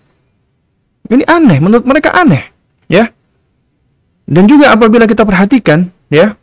Ini 1.09 1.25
aneh, 1.25 1.57
menurut 1.61 1.89
mereka 1.89 2.13
aneh, 2.13 2.53
ya. 2.89 3.09
Dan 4.29 4.45
juga 4.45 4.77
apabila 4.77 5.09
kita 5.09 5.25
perhatikan, 5.25 5.89
ya, 6.13 6.37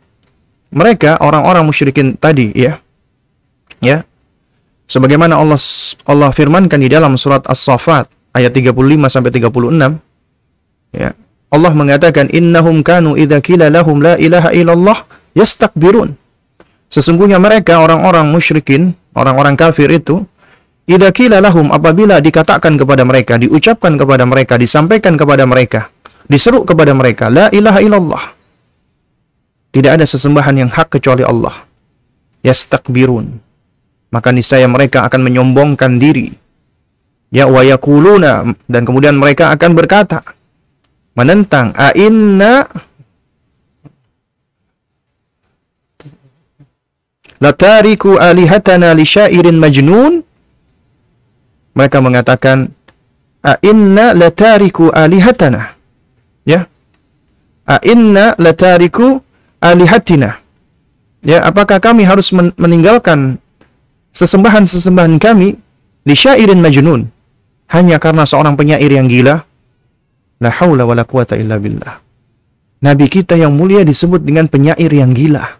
mereka 0.74 1.22
orang-orang 1.22 1.62
musyrikin 1.62 2.18
tadi, 2.18 2.50
ya. 2.50 2.82
Ya. 3.78 4.02
Sebagaimana 4.90 5.38
Allah 5.38 5.58
Allah 6.06 6.30
firmankan 6.34 6.82
di 6.82 6.90
dalam 6.90 7.14
surat 7.14 7.46
As-Saffat 7.46 8.10
ayat 8.34 8.50
35 8.50 8.74
sampai 9.06 9.30
36, 9.30 10.02
ya. 10.98 11.14
Allah 11.46 11.72
mengatakan 11.72 12.26
innahum 12.34 12.82
kanu 12.82 13.14
idza 13.14 13.38
qila 13.38 13.70
lahum 13.70 14.02
la 14.02 14.18
ilaha 14.18 14.50
illallah 14.50 15.06
yastakbirun. 15.38 16.18
Sesungguhnya 16.90 17.38
mereka 17.38 17.78
orang-orang 17.78 18.26
musyrikin 18.26 18.98
orang-orang 19.14 19.54
kafir 19.54 19.86
itu 19.94 20.26
idza 20.90 21.14
qila 21.14 21.38
lahum 21.38 21.70
apabila 21.70 22.18
dikatakan 22.18 22.74
kepada 22.74 23.06
mereka, 23.06 23.38
diucapkan 23.38 23.94
kepada 23.94 24.26
mereka, 24.26 24.58
disampaikan 24.58 25.14
kepada 25.14 25.46
mereka, 25.46 25.86
diseru 26.26 26.66
kepada 26.66 26.92
mereka, 26.92 27.30
la 27.30 27.50
ilaha 27.50 27.80
illallah. 27.82 28.24
Tidak 29.70 29.92
ada 29.92 30.06
sesembahan 30.08 30.56
yang 30.66 30.70
hak 30.72 30.98
kecuali 30.98 31.20
Allah. 31.20 31.52
Yastakbirun. 32.40 33.26
Maka 34.08 34.32
niscaya 34.32 34.64
mereka 34.70 35.04
akan 35.04 35.20
menyombongkan 35.20 36.00
diri. 36.00 36.32
Ya 37.28 37.50
wa 37.50 37.60
yakuluna 37.60 38.46
dan 38.70 38.82
kemudian 38.86 39.18
mereka 39.18 39.50
akan 39.52 39.76
berkata 39.76 40.22
menentang 41.18 41.76
a 41.76 41.90
inna 41.92 42.64
latariku 47.42 48.16
alihatana 48.16 48.96
li 48.96 49.04
syairin 49.04 49.60
majnun 49.60 50.24
mereka 51.76 51.98
mengatakan 52.00 52.72
a 53.44 53.60
inna 53.60 54.16
latariku 54.16 54.88
alihatana 54.88 55.75
ya 56.46 56.64
a 57.66 57.76
inna 57.82 58.38
latariku 58.38 59.20
alihatina 59.60 60.38
ya 61.26 61.42
apakah 61.42 61.82
kami 61.82 62.06
harus 62.06 62.30
men 62.30 62.54
meninggalkan 62.56 63.42
sesembahan-sesembahan 64.14 65.18
kami 65.18 65.58
li 66.06 66.14
syairin 66.14 66.62
majnun 66.62 67.10
hanya 67.74 67.98
karena 67.98 68.22
seorang 68.22 68.54
penyair 68.54 68.88
yang 68.88 69.10
gila 69.10 69.42
la 70.38 70.50
haula 70.62 70.86
wala 70.86 71.02
quwata 71.02 71.34
illa 71.34 71.58
billah 71.58 71.98
nabi 72.80 73.10
kita 73.10 73.34
yang 73.34 73.52
mulia 73.52 73.82
disebut 73.82 74.22
dengan 74.22 74.46
penyair 74.46 74.88
yang 74.88 75.10
gila 75.10 75.58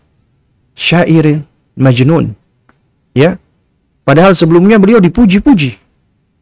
syairin 0.79 1.43
Majnun. 1.77 2.33
Ya. 3.13 3.37
Padahal 4.03 4.33
sebelumnya 4.33 4.81
beliau 4.81 4.99
dipuji-puji. 4.99 5.77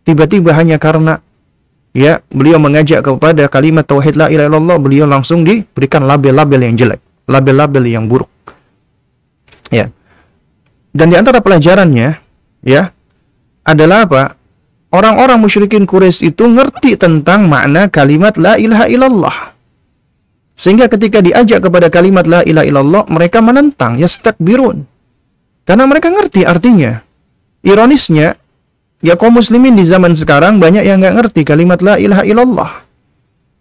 Tiba-tiba 0.07 0.55
hanya 0.55 0.79
karena 0.79 1.19
ya 1.95 2.21
beliau 2.29 2.59
mengajak 2.59 3.07
kepada 3.07 3.47
kalimat 3.47 3.87
tauhid 3.87 4.19
la 4.19 4.27
ilaha 4.29 4.51
illallah, 4.51 4.77
beliau 4.83 5.07
langsung 5.07 5.47
diberikan 5.47 6.05
label-label 6.05 6.61
yang 6.67 6.75
jelek, 6.75 7.01
label-label 7.31 7.85
yang 7.87 8.05
buruk. 8.11 8.29
Ya. 9.71 9.89
Dan 10.95 11.11
di 11.11 11.17
antara 11.17 11.39
pelajarannya 11.41 12.19
ya 12.67 12.91
adalah 13.65 14.05
apa? 14.05 14.23
Orang-orang 14.95 15.43
musyrikin 15.43 15.91
Quraisy 15.91 16.31
itu 16.31 16.47
ngerti 16.47 16.95
tentang 16.95 17.51
makna 17.51 17.91
kalimat 17.91 18.39
la 18.39 18.55
ilaha 18.55 18.87
illallah. 18.87 19.37
Sehingga 20.55 20.87
ketika 20.87 21.19
diajak 21.19 21.67
kepada 21.67 21.91
kalimat 21.91 22.23
la 22.31 22.47
ilaha 22.47 22.63
illallah, 22.63 23.03
mereka 23.11 23.43
menentang, 23.43 23.99
yastakbirun. 23.99 24.87
Karena 25.67 25.91
mereka 25.91 26.15
ngerti 26.15 26.47
artinya. 26.47 27.03
Ironisnya, 27.67 28.39
ya 29.05 29.21
kaum 29.21 29.37
muslimin 29.37 29.77
di 29.77 29.85
zaman 29.85 30.17
sekarang 30.17 30.57
banyak 30.57 30.89
yang 30.89 31.05
nggak 31.05 31.21
ngerti 31.21 31.45
kalimat 31.45 31.85
la 31.85 32.01
ilaha 32.01 32.25
illallah. 32.25 32.71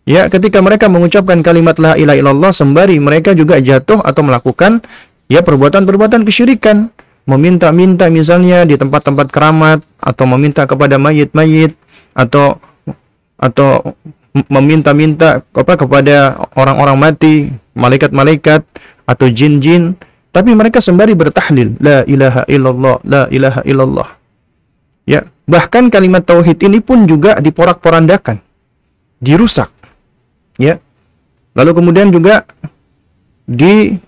Ya, 0.04 0.28
ketika 0.28 0.60
mereka 0.60 0.92
mengucapkan 0.92 1.40
kalimat 1.44 1.80
la 1.80 1.96
ilaha 1.96 2.18
illallah 2.20 2.52
sembari 2.56 3.00
mereka 3.00 3.36
juga 3.36 3.60
jatuh 3.60 4.00
atau 4.04 4.24
melakukan 4.24 4.80
ya 5.28 5.44
perbuatan-perbuatan 5.44 6.24
kesyirikan, 6.28 6.92
meminta-minta 7.28 8.08
misalnya 8.08 8.64
di 8.64 8.76
tempat-tempat 8.76 9.28
keramat 9.32 9.80
atau 10.00 10.26
meminta 10.36 10.68
kepada 10.68 10.96
mayit-mayit 11.00 11.76
atau 12.16 12.60
atau 13.40 13.96
meminta-minta 14.48 15.44
apa 15.56 15.74
kepada 15.76 16.40
orang-orang 16.56 16.98
mati, 17.00 17.36
malaikat-malaikat 17.76 18.64
atau 19.08 19.28
jin-jin 19.28 20.00
tapi 20.34 20.50
mereka 20.58 20.82
sembari 20.82 21.14
bertahlil, 21.14 21.78
la 21.78 22.02
ilaha 22.10 22.42
illallah, 22.50 22.98
la 23.06 23.24
ilaha 23.30 23.62
illallah. 23.70 24.23
Ya, 25.04 25.28
bahkan 25.44 25.92
kalimat 25.92 26.24
tauhid 26.24 26.64
ini 26.64 26.80
pun 26.80 27.04
juga 27.04 27.40
diporak-porandakan, 27.44 28.40
dirusak. 29.20 29.68
Ya. 30.56 30.80
Lalu 31.54 31.72
kemudian 31.76 32.10
juga 32.10 32.48
di 33.44 34.00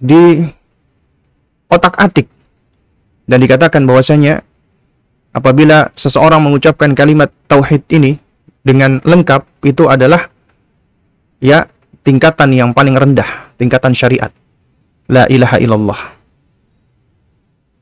di 0.00 0.22
otak-atik 1.66 2.28
dan 3.26 3.38
dikatakan 3.40 3.82
bahwasanya 3.88 4.44
apabila 5.34 5.90
seseorang 5.96 6.44
mengucapkan 6.44 6.92
kalimat 6.94 7.32
tauhid 7.50 7.82
ini 7.90 8.20
dengan 8.60 9.00
lengkap 9.02 9.46
itu 9.66 9.88
adalah 9.88 10.28
ya 11.40 11.64
tingkatan 12.04 12.52
yang 12.52 12.70
paling 12.76 12.94
rendah, 12.94 13.50
tingkatan 13.56 13.96
syariat 13.96 14.30
la 15.10 15.26
ilaha 15.26 15.56
illallah. 15.58 16.00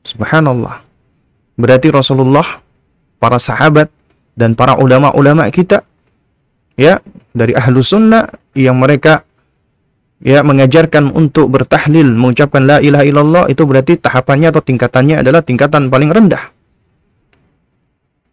Subhanallah. 0.08 0.87
Berarti 1.58 1.90
Rasulullah, 1.90 2.62
para 3.18 3.42
sahabat, 3.42 3.90
dan 4.38 4.54
para 4.54 4.78
ulama-ulama 4.78 5.50
kita, 5.50 5.82
ya, 6.78 7.02
dari 7.34 7.58
ahlu 7.58 7.82
sunnah 7.82 8.30
yang 8.54 8.78
mereka 8.78 9.26
ya 10.22 10.46
mengajarkan 10.46 11.10
untuk 11.14 11.50
bertahlil, 11.50 12.14
mengucapkan 12.14 12.62
la 12.62 12.78
ilaha 12.78 13.04
illallah, 13.06 13.44
itu 13.50 13.62
berarti 13.66 13.98
tahapannya 13.98 14.54
atau 14.54 14.62
tingkatannya 14.62 15.22
adalah 15.22 15.42
tingkatan 15.42 15.90
paling 15.90 16.10
rendah. 16.14 16.54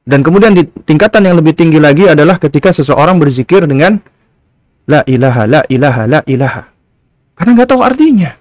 Dan 0.05 0.21
kemudian 0.21 0.53
di 0.53 0.61
tingkatan 0.85 1.25
yang 1.25 1.41
lebih 1.41 1.57
tinggi 1.57 1.81
lagi 1.81 2.05
adalah 2.05 2.37
ketika 2.37 2.69
seseorang 2.69 3.17
berzikir 3.17 3.65
dengan 3.65 3.97
la 4.85 5.01
ilaha, 5.09 5.49
la 5.49 5.61
ilaha, 5.65 6.03
la 6.05 6.21
ilaha. 6.29 6.69
Karena 7.33 7.51
nggak 7.57 7.69
tahu 7.73 7.81
artinya. 7.81 8.31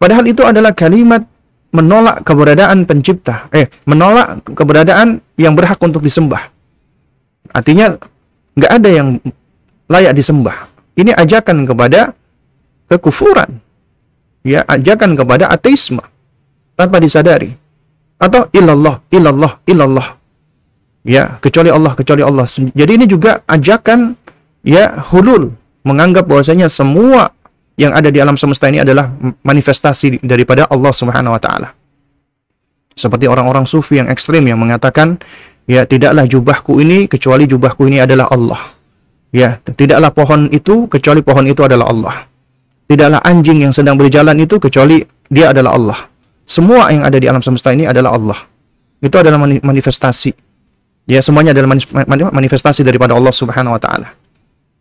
Padahal 0.00 0.24
itu 0.24 0.40
adalah 0.42 0.72
kalimat 0.72 1.28
menolak 1.72 2.22
keberadaan 2.22 2.84
pencipta. 2.84 3.48
Eh, 3.50 3.66
menolak 3.88 4.44
keberadaan 4.44 5.24
yang 5.40 5.56
berhak 5.56 5.80
untuk 5.80 6.04
disembah. 6.04 6.52
Artinya, 7.50 7.96
nggak 8.54 8.72
ada 8.72 8.88
yang 8.92 9.08
layak 9.88 10.12
disembah. 10.14 10.68
Ini 10.94 11.16
ajakan 11.16 11.64
kepada 11.64 12.12
kekufuran. 12.92 13.58
Ya, 14.44 14.62
ajakan 14.68 15.16
kepada 15.16 15.48
ateisme. 15.48 16.04
Tanpa 16.76 17.00
disadari. 17.00 17.52
Atau 18.20 18.46
illallah, 18.52 19.00
illallah, 19.08 19.58
illallah. 19.66 20.08
Ya, 21.02 21.40
kecuali 21.42 21.72
Allah, 21.72 21.92
kecuali 21.98 22.22
Allah. 22.22 22.46
Jadi 22.46 22.92
ini 22.94 23.06
juga 23.08 23.42
ajakan 23.48 24.14
ya 24.62 25.02
hulul. 25.10 25.50
Menganggap 25.82 26.30
bahwasanya 26.30 26.70
semua 26.70 27.34
yang 27.80 27.96
ada 27.96 28.12
di 28.12 28.18
alam 28.20 28.36
semesta 28.36 28.68
ini 28.68 28.84
adalah 28.84 29.08
manifestasi 29.42 30.20
daripada 30.22 30.68
Allah 30.68 30.92
Subhanahu 30.92 31.34
wa 31.34 31.40
taala. 31.40 31.68
Seperti 32.92 33.24
orang-orang 33.24 33.64
sufi 33.64 33.96
yang 33.96 34.12
ekstrim 34.12 34.44
yang 34.44 34.60
mengatakan 34.60 35.16
Ya, 35.70 35.86
tidaklah 35.86 36.26
jubahku 36.26 36.82
ini 36.82 37.06
kecuali 37.06 37.46
jubahku 37.46 37.86
ini 37.86 38.02
adalah 38.02 38.26
Allah. 38.34 38.74
Ya, 39.32 39.62
tidaklah 39.62 40.10
pohon 40.10 40.50
itu 40.50 40.90
kecuali 40.90 41.22
pohon 41.22 41.46
itu 41.46 41.62
adalah 41.62 41.88
Allah. 41.88 42.16
Tidaklah 42.90 43.22
anjing 43.22 43.64
yang 43.64 43.72
sedang 43.72 43.96
berjalan 43.96 44.36
itu 44.42 44.58
kecuali 44.58 45.00
dia 45.30 45.54
adalah 45.54 45.78
Allah. 45.78 45.98
Semua 46.44 46.90
yang 46.90 47.06
ada 47.06 47.16
di 47.16 47.30
alam 47.30 47.40
semesta 47.40 47.70
ini 47.70 47.86
adalah 47.86 48.12
Allah. 48.18 48.38
Itu 49.00 49.16
adalah 49.16 49.38
manifestasi. 49.40 50.34
Ya, 51.06 51.22
semuanya 51.22 51.54
adalah 51.54 51.72
manifestasi 52.34 52.82
daripada 52.82 53.14
Allah 53.14 53.32
Subhanahu 53.32 53.74
wa 53.78 53.80
taala. 53.80 54.12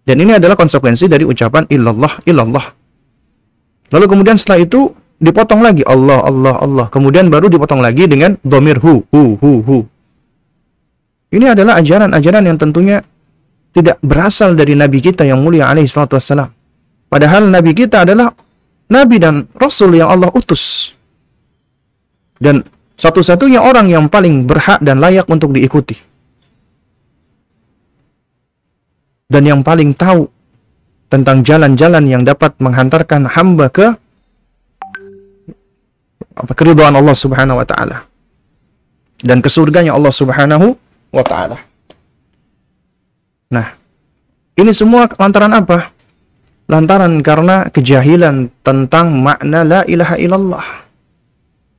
Dan 0.01 0.17
ini 0.17 0.35
adalah 0.41 0.57
konsekuensi 0.57 1.05
dari 1.05 1.23
ucapan 1.23 1.69
illallah 1.69 2.25
illallah. 2.25 2.65
Lalu 3.91 4.05
kemudian 4.07 4.39
setelah 4.39 4.63
itu 4.63 4.95
dipotong 5.19 5.61
lagi 5.61 5.83
Allah 5.83 6.23
Allah 6.23 6.55
Allah. 6.57 6.85
Kemudian 6.87 7.27
baru 7.27 7.51
dipotong 7.51 7.83
lagi 7.83 8.07
dengan 8.07 8.39
domir 8.41 8.79
hu 8.79 9.03
hu 9.11 9.35
hu 9.37 9.51
hu. 9.61 9.77
Ini 11.31 11.55
adalah 11.55 11.79
ajaran-ajaran 11.79 12.43
yang 12.43 12.57
tentunya 12.59 12.99
tidak 13.71 13.99
berasal 14.03 14.55
dari 14.55 14.75
Nabi 14.75 14.99
kita 14.99 15.23
yang 15.23 15.39
mulia 15.39 15.71
alaihi 15.71 15.87
salatu. 15.87 16.19
Padahal 17.07 17.47
Nabi 17.47 17.71
kita 17.71 18.03
adalah 18.03 18.31
Nabi 18.91 19.15
dan 19.19 19.47
Rasul 19.55 19.95
yang 19.95 20.11
Allah 20.11 20.27
utus. 20.35 20.91
Dan 22.35 22.63
satu-satunya 22.99 23.63
orang 23.63 23.87
yang 23.87 24.11
paling 24.11 24.43
berhak 24.43 24.83
dan 24.83 24.99
layak 24.99 25.27
untuk 25.31 25.55
diikuti. 25.55 25.95
Dan 29.31 29.47
yang 29.47 29.63
paling 29.63 29.95
tahu 29.95 30.27
tentang 31.11 31.43
jalan-jalan 31.43 32.07
yang 32.07 32.23
dapat 32.23 32.55
menghantarkan 32.63 33.27
hamba 33.35 33.67
ke 33.67 33.91
apa 36.31 36.51
keridhaan 36.55 36.95
Allah 36.95 37.11
Subhanahu 37.11 37.59
wa 37.59 37.67
taala 37.67 38.07
dan 39.19 39.43
ke 39.43 39.51
surganya 39.51 39.91
Allah 39.91 40.09
Subhanahu 40.09 40.73
wa 41.11 41.23
taala. 41.27 41.59
Nah, 43.51 43.75
ini 44.55 44.71
semua 44.71 45.11
lantaran 45.19 45.51
apa? 45.51 45.91
Lantaran 46.71 47.19
karena 47.19 47.67
kejahilan 47.67 48.47
tentang 48.63 49.11
makna 49.19 49.67
la 49.67 49.81
ilaha 49.83 50.15
illallah. 50.15 50.65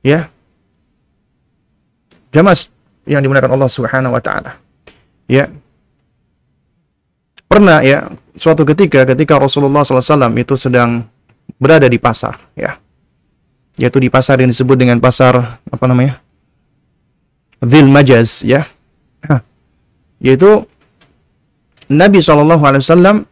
Ya. 0.05 0.29
Jamas 2.29 2.69
yang 3.09 3.25
dimuliakan 3.25 3.57
Allah 3.57 3.69
Subhanahu 3.73 4.13
wa 4.13 4.21
taala. 4.21 4.61
Ya. 5.25 5.49
Pernah 7.49 7.81
ya, 7.81 8.13
suatu 8.37 8.65
ketika 8.65 9.05
ketika 9.05 9.37
Rasulullah 9.37 9.85
SAW 9.85 10.33
itu 10.37 10.55
sedang 10.57 11.05
berada 11.57 11.85
di 11.89 11.97
pasar, 12.01 12.37
ya. 12.57 12.77
Yaitu 13.77 13.97
di 13.97 14.09
pasar 14.09 14.37
yang 14.37 14.53
disebut 14.53 14.77
dengan 14.77 15.01
pasar 15.01 15.57
apa 15.57 15.85
namanya? 15.89 16.21
Zil 17.63 17.89
Majaz, 17.89 18.45
ya. 18.45 18.69
Yaitu 20.23 20.63
Nabi 21.91 22.23
SAW 22.23 23.27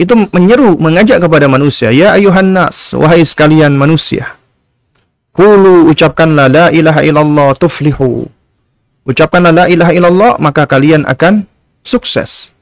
itu 0.00 0.14
menyeru, 0.32 0.80
mengajak 0.80 1.20
kepada 1.20 1.44
manusia, 1.44 1.92
Ya 1.92 2.16
ayuhan 2.16 2.56
nas, 2.56 2.96
wahai 2.96 3.20
sekalian 3.20 3.76
manusia. 3.76 4.40
Kulu 5.36 5.92
ucapkanlah 5.92 6.48
la 6.48 6.66
ilaha 6.72 7.04
illallah 7.04 7.52
tuflihu. 7.60 8.24
Ucapkanlah 9.04 9.52
la 9.52 9.64
ilaha 9.68 9.92
illallah, 9.92 10.32
maka 10.40 10.64
kalian 10.64 11.04
akan 11.04 11.44
sukses. 11.84 12.56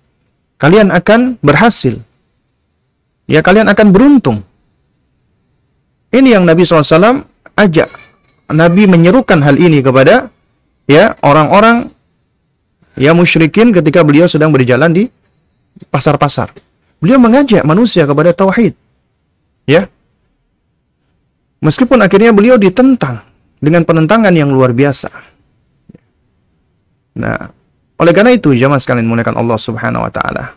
Kalian 0.59 0.91
akan 0.91 1.39
berhasil. 1.39 1.97
Ya, 3.31 3.41
kalian 3.47 3.71
akan 3.71 3.95
beruntung. 3.95 4.43
Ini 6.11 6.35
yang 6.35 6.45
Nabi 6.49 6.67
SAW 6.67 7.23
ajak. 7.55 7.89
Nabi 8.49 8.89
menyerukan 8.89 9.45
hal 9.45 9.61
ini 9.61 9.85
kepada 9.85 10.33
ya 10.89 11.13
orang-orang 11.21 11.93
ya 12.97 13.13
musyrikin 13.13 13.77
ketika 13.77 14.01
beliau 14.01 14.25
sedang 14.25 14.51
berjalan 14.51 14.91
di 14.91 15.05
pasar-pasar. 15.93 16.51
Beliau 16.99 17.21
mengajak 17.21 17.63
manusia 17.63 18.09
kepada 18.09 18.35
tauhid. 18.35 18.75
Ya. 19.69 19.87
Meskipun 21.61 22.01
akhirnya 22.03 22.33
beliau 22.33 22.57
ditentang 22.57 23.23
dengan 23.61 23.85
penentangan 23.85 24.33
yang 24.35 24.51
luar 24.51 24.73
biasa. 24.75 25.11
Nah, 27.19 27.51
oleh 27.99 28.13
karena 28.15 28.31
itu 28.31 28.55
jamaah 28.55 28.79
sekalian 28.79 29.11
muliakan 29.11 29.35
Allah 29.35 29.59
Subhanahu 29.59 30.07
wa 30.07 30.13
taala. 30.15 30.55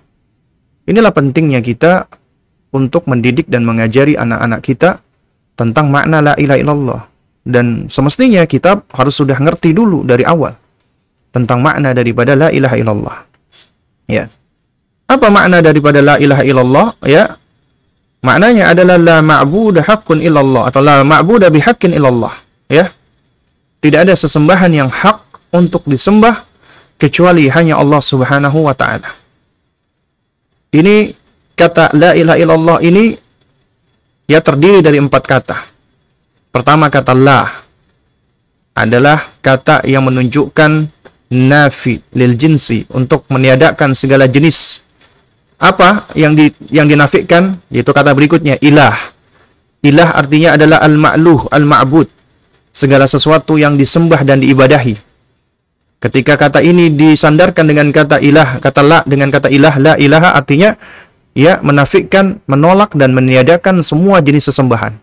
Inilah 0.85 1.09
pentingnya 1.09 1.65
kita 1.65 2.05
untuk 2.69 3.09
mendidik 3.09 3.49
dan 3.49 3.65
mengajari 3.65 4.13
anak-anak 4.13 4.61
kita 4.61 5.01
tentang 5.57 5.89
makna 5.89 6.21
la 6.21 6.33
ilaha 6.37 6.59
illallah 6.61 7.01
dan 7.41 7.89
semestinya 7.89 8.45
kita 8.45 8.85
harus 8.93 9.17
sudah 9.17 9.37
ngerti 9.41 9.73
dulu 9.73 10.05
dari 10.05 10.21
awal 10.21 10.53
tentang 11.33 11.65
makna 11.65 11.97
daripada 11.97 12.37
la 12.37 12.53
ilaha 12.53 12.75
illallah. 12.77 13.17
Ya. 14.05 14.29
Apa 15.09 15.27
makna 15.33 15.63
daripada 15.65 15.99
la 15.99 16.15
ilaha 16.21 16.43
illallah? 16.45 16.87
Ya. 17.07 17.35
Maknanya 18.21 18.77
adalah 18.77 19.01
la 19.01 19.17
ma'budu 19.25 19.81
haqqun 19.81 20.21
illallah 20.21 20.69
atau 20.69 20.85
la 20.85 21.01
ma'budu 21.01 21.49
bihaqqin 21.49 21.97
illallah. 21.97 22.37
Ya. 22.69 22.93
Tidak 23.81 24.05
ada 24.05 24.13
sesembahan 24.13 24.69
yang 24.69 24.93
hak 24.93 25.49
untuk 25.49 25.81
disembah 25.89 26.51
kecuali 27.02 27.49
hanya 27.49 27.82
Allah 27.82 27.97
Subhanahu 27.97 28.70
wa 28.70 28.78
taala. 28.78 29.10
Ini 30.70 31.10
kata 31.58 31.97
la 31.97 32.14
ilaha 32.14 32.38
illallah 32.38 32.78
ini 32.86 33.18
ya 34.30 34.38
terdiri 34.38 34.86
dari 34.86 35.02
empat 35.02 35.24
kata. 35.26 35.58
Pertama 36.54 36.93
kata 36.93 37.18
la 37.18 37.41
adalah 38.78 39.34
kata 39.41 39.82
yang 39.89 40.06
menunjukkan 40.06 40.93
nafi 41.34 42.06
lil 42.14 42.38
jinsi 42.38 42.86
untuk 42.93 43.26
meniadakan 43.34 43.97
segala 43.97 44.30
jenis 44.30 44.84
apa 45.58 46.12
yang 46.14 46.36
di 46.36 46.52
yang 46.70 46.88
dinafikan 46.91 47.56
yaitu 47.72 47.91
kata 47.95 48.12
berikutnya 48.12 48.60
ilah 48.60 48.95
ilah 49.80 50.10
artinya 50.18 50.60
adalah 50.60 50.84
al 50.84 50.95
ma'luh 50.99 51.47
al 51.54 51.64
ma'bud 51.64 52.08
segala 52.76 53.08
sesuatu 53.08 53.56
yang 53.56 53.80
disembah 53.80 54.28
dan 54.28 54.43
diibadahi 54.43 55.11
ketika 56.02 56.34
kata 56.36 56.60
ini 56.66 56.89
disandarkan 56.89 57.70
dengan 57.70 57.93
kata 57.93 58.18
ilah 58.20 58.58
kata 58.58 58.82
la 58.82 58.99
dengan 59.06 59.30
kata 59.30 59.47
ilah 59.54 59.76
la 59.78 59.93
ilaha 60.02 60.34
artinya 60.34 60.74
ya 61.38 61.62
menafikan 61.62 62.41
menolak 62.49 62.97
dan 62.97 63.14
meniadakan 63.14 63.86
semua 63.86 64.20
jenis 64.20 64.49
sesembahan 64.49 64.97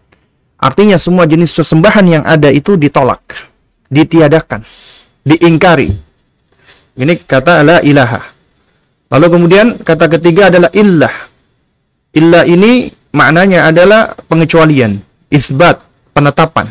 artinya 0.59 0.99
semua 0.99 1.25
jenis 1.25 1.55
sesembahan 1.55 2.05
yang 2.05 2.25
ada 2.27 2.51
itu 2.51 2.75
ditolak 2.75 3.23
ditiadakan 3.89 4.67
diingkari 5.23 6.09
ini 6.99 7.15
kata 7.15 7.63
la 7.63 7.79
ilaha. 7.79 8.19
Lalu 9.09 9.27
kemudian 9.31 9.67
kata 9.79 10.11
ketiga 10.19 10.51
adalah 10.51 10.69
illah. 10.75 11.15
Illah 12.11 12.43
ini 12.43 12.91
maknanya 13.15 13.71
adalah 13.71 14.19
pengecualian, 14.27 14.99
isbat, 15.31 15.79
penetapan. 16.11 16.67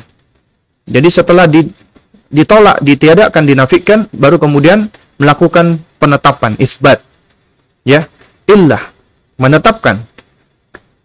Jadi 0.83 1.07
setelah 1.07 1.47
ditolak, 2.31 2.83
ditiadakan, 2.83 3.43
dinafikan, 3.47 3.99
baru 4.11 4.37
kemudian 4.39 4.91
melakukan 5.17 5.81
penetapan, 5.97 6.55
isbat. 6.59 7.01
Ya, 7.87 8.07
illah, 8.47 8.91
menetapkan. 9.39 10.03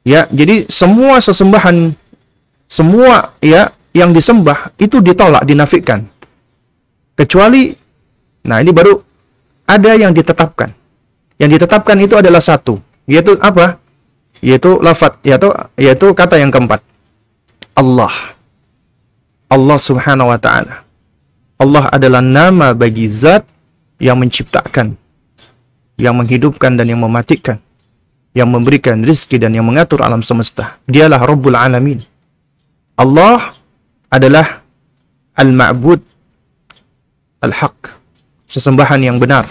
Ya, 0.03 0.27
jadi 0.35 0.67
semua 0.67 1.23
sesembahan 1.23 1.95
semua 2.67 3.37
ya 3.39 3.71
yang 3.93 4.11
disembah 4.11 4.73
itu 4.81 4.99
ditolak, 4.99 5.45
dinafikan. 5.47 6.09
Kecuali 7.13 7.71
nah 8.43 8.59
ini 8.59 8.73
baru 8.75 8.99
ada 9.69 9.93
yang 9.95 10.11
ditetapkan. 10.11 10.75
Yang 11.39 11.61
ditetapkan 11.61 11.97
itu 12.03 12.15
adalah 12.19 12.43
satu, 12.43 12.81
yaitu 13.07 13.39
apa? 13.39 13.79
Yaitu 14.43 14.81
lafat, 14.83 15.23
yaitu 15.23 15.55
yaitu 15.79 16.11
kata 16.17 16.41
yang 16.41 16.51
keempat. 16.51 16.83
Allah. 17.79 18.35
Allah 19.53 19.79
Subhanahu 19.79 20.33
wa 20.33 20.39
taala. 20.41 20.83
Allah 21.63 21.87
adalah 21.95 22.19
nama 22.19 22.75
bagi 22.75 23.07
zat 23.07 23.47
yang 24.03 24.19
menciptakan, 24.19 24.99
yang 25.95 26.19
menghidupkan 26.19 26.75
dan 26.75 26.91
yang 26.91 26.99
mematikan, 26.99 27.63
yang 28.35 28.51
memberikan 28.51 28.99
rizki 29.07 29.39
dan 29.39 29.55
yang 29.55 29.63
mengatur 29.63 30.03
alam 30.03 30.27
semesta. 30.27 30.83
Dialah 30.91 31.23
Rabbul 31.23 31.55
Alamin. 31.55 32.03
Allah 32.99 33.55
adalah 34.11 34.59
Al-Ma'bud 35.39 36.03
Al-Haq 37.47 37.95
sesembahan 38.51 38.99
yang 38.99 39.23
benar. 39.23 39.47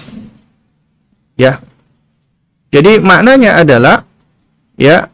Ya. 1.39 1.64
Jadi 2.76 2.99
maknanya 2.99 3.64
adalah 3.64 4.03
ya 4.76 5.07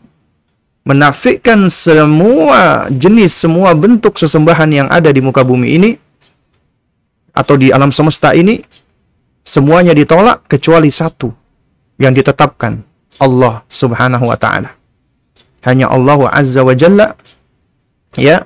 menafikan 0.81 1.69
semua 1.69 2.89
jenis 2.89 3.37
semua 3.37 3.77
bentuk 3.77 4.17
sesembahan 4.17 4.69
yang 4.73 4.87
ada 4.89 5.13
di 5.13 5.21
muka 5.21 5.45
bumi 5.45 5.77
ini 5.77 5.91
atau 7.37 7.55
di 7.55 7.69
alam 7.69 7.93
semesta 7.93 8.33
ini 8.33 8.57
semuanya 9.45 9.93
ditolak 9.93 10.49
kecuali 10.49 10.89
satu 10.89 11.29
yang 12.01 12.17
ditetapkan 12.17 12.81
Allah 13.21 13.61
Subhanahu 13.69 14.25
wa 14.27 14.37
taala. 14.37 14.73
Hanya 15.61 15.93
Allah 15.93 16.19
Azza 16.33 16.65
wa 16.65 16.73
Jalla 16.73 17.13
ya 18.17 18.41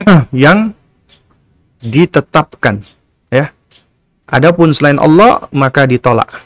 yang 0.32 0.72
ditetapkan 1.84 2.80
Adapun 4.26 4.74
selain 4.74 4.98
Allah 4.98 5.46
maka 5.54 5.86
ditolak. 5.86 6.42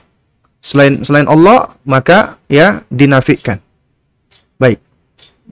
Selain 0.61 1.01
selain 1.01 1.25
Allah 1.25 1.73
maka 1.89 2.37
ya 2.53 2.85
dinafikan. 2.93 3.57
Baik. 4.61 4.85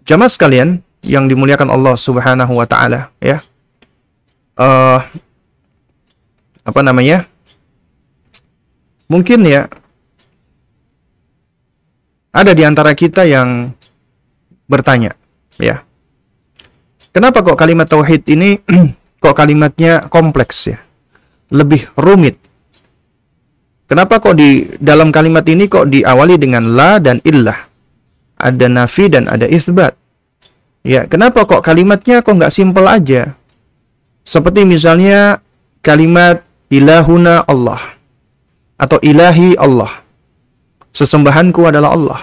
Jamaah 0.04 0.28
sekalian 0.28 0.84
yang 1.00 1.24
dimuliakan 1.24 1.72
Allah 1.72 1.96
Subhanahu 1.96 2.52
wa 2.52 2.68
taala 2.68 3.08
ya. 3.16 3.40
Uh, 4.60 5.00
apa 6.68 6.80
namanya? 6.84 7.24
Mungkin 9.08 9.40
ya 9.48 9.72
ada 12.28 12.52
di 12.52 12.60
antara 12.60 12.92
kita 12.92 13.24
yang 13.24 13.72
bertanya, 14.68 15.16
ya. 15.56 15.80
Kenapa 17.08 17.40
kok 17.40 17.56
kalimat 17.56 17.88
tauhid 17.88 18.28
ini 18.28 18.60
kok 19.24 19.32
kalimatnya 19.32 20.12
kompleks 20.12 20.68
ya? 20.68 20.78
Lebih 21.48 21.88
rumit. 21.96 22.36
Kenapa 23.88 24.20
kok 24.20 24.36
di 24.36 24.68
dalam 24.76 25.08
kalimat 25.08 25.48
ini 25.48 25.64
kok 25.64 25.88
diawali 25.88 26.36
dengan 26.36 26.76
la 26.76 27.00
dan 27.00 27.24
illah? 27.24 27.56
Ada 28.36 28.68
nafi 28.68 29.08
dan 29.08 29.24
ada 29.26 29.48
isbat. 29.48 29.96
Ya, 30.84 31.08
kenapa 31.08 31.48
kok 31.48 31.64
kalimatnya 31.64 32.20
kok 32.20 32.36
nggak 32.36 32.52
simpel 32.52 32.84
aja? 32.84 33.34
Seperti 34.22 34.68
misalnya 34.68 35.40
kalimat 35.80 36.44
ilahuna 36.72 37.44
Allah 37.44 37.96
atau 38.78 39.00
ilahi 39.02 39.58
Allah. 39.58 40.04
Sesembahanku 40.94 41.68
adalah 41.68 41.92
Allah. 41.94 42.20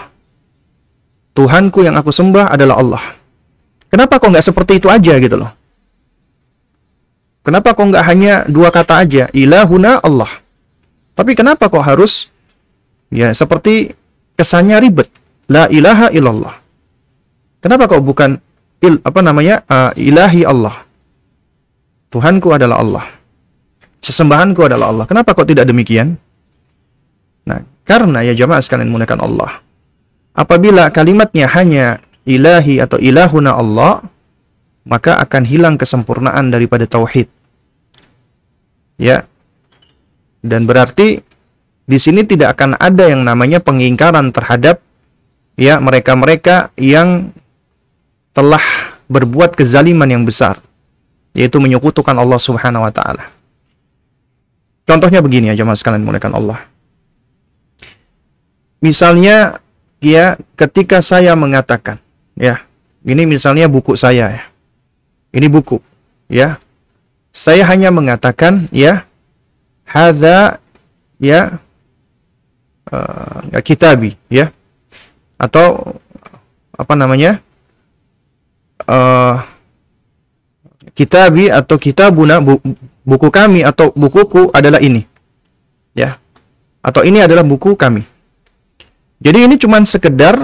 Tuhanku 1.36 1.84
yang 1.84 2.00
aku 2.00 2.16
sembah 2.16 2.56
adalah 2.56 2.80
Allah. 2.80 3.04
Kenapa 3.92 4.18
kok 4.20 4.32
nggak 4.32 4.46
seperti 4.46 4.80
itu 4.80 4.88
aja 4.88 5.20
gitu 5.20 5.36
loh? 5.36 5.52
Kenapa 7.46 7.78
kok 7.78 7.86
nggak 7.86 8.06
hanya 8.10 8.34
dua 8.50 8.74
kata 8.74 9.06
aja, 9.06 9.24
ilahuna 9.36 10.02
Allah? 10.02 10.32
Tapi 11.14 11.38
kenapa 11.38 11.70
kok 11.70 11.86
harus 11.86 12.28
ya 13.14 13.32
seperti 13.32 13.94
kesannya 14.36 14.82
ribet, 14.82 15.08
la 15.48 15.70
ilaha 15.72 16.12
illallah. 16.12 16.56
Kenapa 17.62 17.88
kok 17.88 18.04
bukan 18.04 18.36
il 18.84 19.00
apa 19.00 19.20
namanya 19.24 19.64
uh, 19.70 19.92
ilahi 19.96 20.44
Allah? 20.44 20.84
Tuhanku 22.12 22.52
adalah 22.52 22.82
Allah. 22.84 23.15
Sesembahanku 24.06 24.62
adalah 24.62 24.94
Allah. 24.94 25.06
Kenapa 25.10 25.34
kok 25.34 25.50
tidak 25.50 25.66
demikian? 25.66 26.14
Nah, 27.50 27.66
karena 27.82 28.22
ya 28.22 28.38
jamaah 28.38 28.62
sekalian 28.62 28.94
menggunakan 28.94 29.26
Allah. 29.26 29.66
Apabila 30.38 30.94
kalimatnya 30.94 31.50
hanya 31.50 32.06
ilahi 32.22 32.78
atau 32.78 33.02
ilahuna 33.02 33.58
Allah, 33.58 34.06
maka 34.86 35.18
akan 35.18 35.44
hilang 35.50 35.76
kesempurnaan 35.82 36.54
daripada 36.54 36.86
tauhid. 36.86 37.26
Ya. 39.02 39.26
Dan 40.46 40.70
berarti 40.70 41.26
di 41.90 41.98
sini 41.98 42.22
tidak 42.30 42.62
akan 42.62 42.78
ada 42.78 43.10
yang 43.10 43.26
namanya 43.26 43.58
pengingkaran 43.58 44.30
terhadap 44.30 44.86
ya 45.58 45.82
mereka-mereka 45.82 46.70
yang 46.78 47.34
telah 48.38 48.62
berbuat 49.10 49.58
kezaliman 49.58 50.06
yang 50.06 50.22
besar 50.22 50.62
yaitu 51.34 51.58
menyekutukan 51.58 52.14
Allah 52.14 52.38
Subhanahu 52.38 52.86
wa 52.86 52.94
taala. 52.94 53.34
Contohnya 54.86 55.20
begini 55.26 55.50
ya 55.50 55.58
jemaah 55.58 55.78
sekalian 55.78 56.06
menggunakan 56.06 56.34
Allah. 56.38 56.60
Misalnya 58.86 59.58
ya 59.98 60.38
ketika 60.54 61.02
saya 61.02 61.34
mengatakan 61.34 61.98
ya, 62.38 62.62
ini 63.02 63.26
misalnya 63.26 63.66
buku 63.66 63.98
saya 63.98 64.30
ya. 64.30 64.44
Ini 65.34 65.50
buku 65.50 65.82
ya. 66.30 66.62
Saya 67.36 67.68
hanya 67.68 67.92
mengatakan 67.92 68.70
ya 68.72 69.04
hadza 69.84 70.62
ya 71.20 71.60
uh, 72.94 73.60
kitabi 73.60 74.16
ya 74.32 74.54
atau 75.36 76.00
apa 76.76 76.94
namanya 76.96 77.44
uh, 78.88 79.44
kitabi 80.96 81.52
atau 81.52 81.76
kitabuna 81.76 82.40
bu, 82.40 82.60
buku 83.06 83.30
kami 83.30 83.62
atau 83.62 83.94
bukuku 83.94 84.50
adalah 84.52 84.82
ini 84.82 85.06
ya 85.94 86.18
atau 86.82 87.06
ini 87.06 87.22
adalah 87.22 87.46
buku 87.46 87.78
kami 87.78 88.04
jadi 89.22 89.48
ini 89.48 89.56
cuma 89.56 89.80
sekedar 89.88 90.36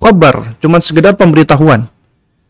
kabar, 0.00 0.56
cuma 0.60 0.80
sekedar 0.80 1.16
pemberitahuan. 1.16 1.88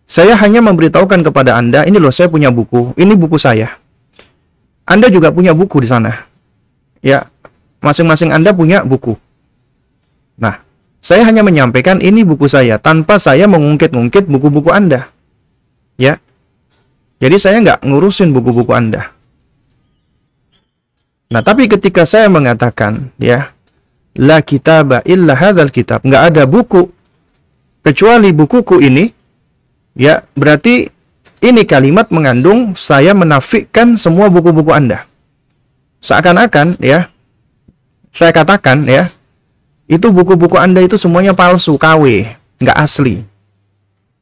Saya 0.05 0.37
hanya 0.37 0.61
memberitahukan 0.61 1.25
kepada 1.25 1.57
Anda, 1.57 1.89
ini 1.89 1.97
loh 1.97 2.13
saya 2.13 2.29
punya 2.29 2.53
buku, 2.53 2.93
ini 3.01 3.17
buku 3.17 3.41
saya. 3.41 3.81
Anda 4.85 5.09
juga 5.09 5.33
punya 5.33 5.57
buku 5.57 5.81
di 5.81 5.89
sana. 5.89 6.29
Ya, 7.01 7.33
masing-masing 7.81 8.31
Anda 8.33 8.53
punya 8.53 8.85
buku. 8.85 9.17
Nah, 10.37 10.61
saya 11.01 11.25
hanya 11.25 11.41
menyampaikan 11.41 12.05
ini 12.05 12.21
buku 12.21 12.45
saya 12.49 12.77
tanpa 12.77 13.17
saya 13.17 13.49
mengungkit-ungkit 13.49 14.29
buku-buku 14.29 14.69
Anda. 14.69 15.09
Ya. 15.97 16.21
Jadi 17.25 17.37
saya 17.41 17.57
nggak 17.65 17.89
ngurusin 17.89 18.37
buku-buku 18.37 18.69
Anda. 18.77 19.17
Nah, 21.33 21.41
tapi 21.41 21.73
ketika 21.73 22.05
saya 22.05 22.29
mengatakan, 22.29 23.17
ya, 23.17 23.57
la 24.13 24.45
kitaba 24.45 25.01
illa 25.09 25.33
hadzal 25.33 25.73
kitab. 25.73 26.05
Enggak 26.05 26.37
ada 26.37 26.45
buku 26.45 26.93
kecuali 27.81 28.29
bukuku 28.29 28.77
ini. 28.85 29.09
Ya, 29.97 30.21
berarti 30.37 30.93
ini 31.41 31.63
kalimat 31.65 32.13
mengandung 32.13 32.77
saya 32.77 33.17
menafikan 33.17 33.97
semua 33.97 34.29
buku-buku 34.29 34.69
Anda. 34.75 35.09
Seakan-akan 36.05 36.77
ya 36.85 37.09
saya 38.13 38.37
katakan 38.37 38.85
ya, 38.85 39.09
itu 39.89 40.13
buku-buku 40.13 40.61
Anda 40.61 40.85
itu 40.85 41.01
semuanya 41.01 41.33
palsu, 41.33 41.75
KW, 41.81 42.29
enggak 42.61 42.79
asli. 42.79 43.25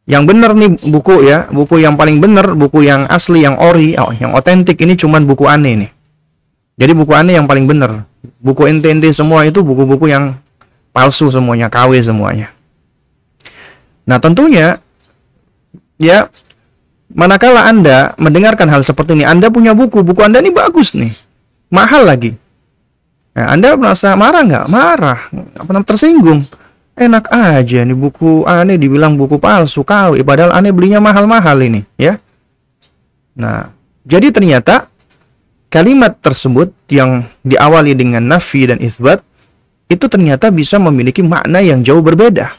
Yang 0.02 0.22
benar 0.34 0.50
nih 0.58 0.70
buku 0.82 1.22
ya, 1.22 1.46
buku 1.46 1.78
yang 1.78 1.94
paling 1.94 2.18
benar, 2.18 2.58
buku 2.58 2.82
yang 2.82 3.06
asli, 3.06 3.46
yang 3.46 3.54
ori, 3.58 3.94
oh, 3.94 4.10
yang 4.10 4.34
otentik 4.34 4.74
ini 4.82 4.98
cuman 4.98 5.22
buku 5.22 5.46
aneh 5.46 5.86
nih. 5.86 5.90
Jadi 6.74 6.92
buku 6.98 7.12
aneh 7.14 7.38
yang 7.38 7.46
paling 7.46 7.70
benar. 7.70 8.02
Buku 8.42 8.66
ente-ente 8.66 9.06
semua 9.14 9.46
itu 9.46 9.62
buku-buku 9.62 10.10
yang 10.10 10.34
palsu 10.90 11.30
semuanya, 11.30 11.70
KW 11.70 12.02
semuanya. 12.02 12.50
Nah, 14.02 14.18
tentunya 14.18 14.82
ya 16.02 16.26
manakala 17.14 17.70
Anda 17.70 18.18
mendengarkan 18.18 18.66
hal 18.66 18.82
seperti 18.82 19.14
ini, 19.14 19.22
Anda 19.22 19.54
punya 19.54 19.70
buku, 19.70 20.02
buku 20.02 20.20
Anda 20.26 20.42
ini 20.42 20.50
bagus 20.50 20.98
nih. 20.98 21.14
Mahal 21.70 22.04
lagi. 22.10 22.42
Nah, 23.32 23.56
anda 23.56 23.72
merasa 23.80 24.12
marah 24.12 24.44
nggak? 24.44 24.66
Marah. 24.68 25.18
Apa 25.56 25.70
namanya 25.72 25.88
tersinggung? 25.88 26.44
Enak 26.92 27.32
aja 27.32 27.88
nih 27.88 27.96
buku 27.96 28.44
aneh 28.44 28.76
dibilang 28.76 29.16
buku 29.16 29.40
palsu 29.40 29.80
KW, 29.80 30.20
padahal 30.22 30.52
aneh 30.52 30.76
belinya 30.76 31.00
mahal-mahal 31.00 31.56
ini, 31.64 31.80
ya. 31.96 32.20
Nah, 33.32 33.72
jadi 34.04 34.28
ternyata 34.28 34.92
kalimat 35.72 36.20
tersebut 36.20 36.68
yang 36.92 37.24
diawali 37.40 37.96
dengan 37.96 38.20
nafi 38.20 38.68
dan 38.68 38.76
isbat 38.84 39.24
itu 39.88 40.04
ternyata 40.04 40.52
bisa 40.52 40.76
memiliki 40.76 41.24
makna 41.24 41.64
yang 41.64 41.80
jauh 41.80 42.04
berbeda. 42.04 42.52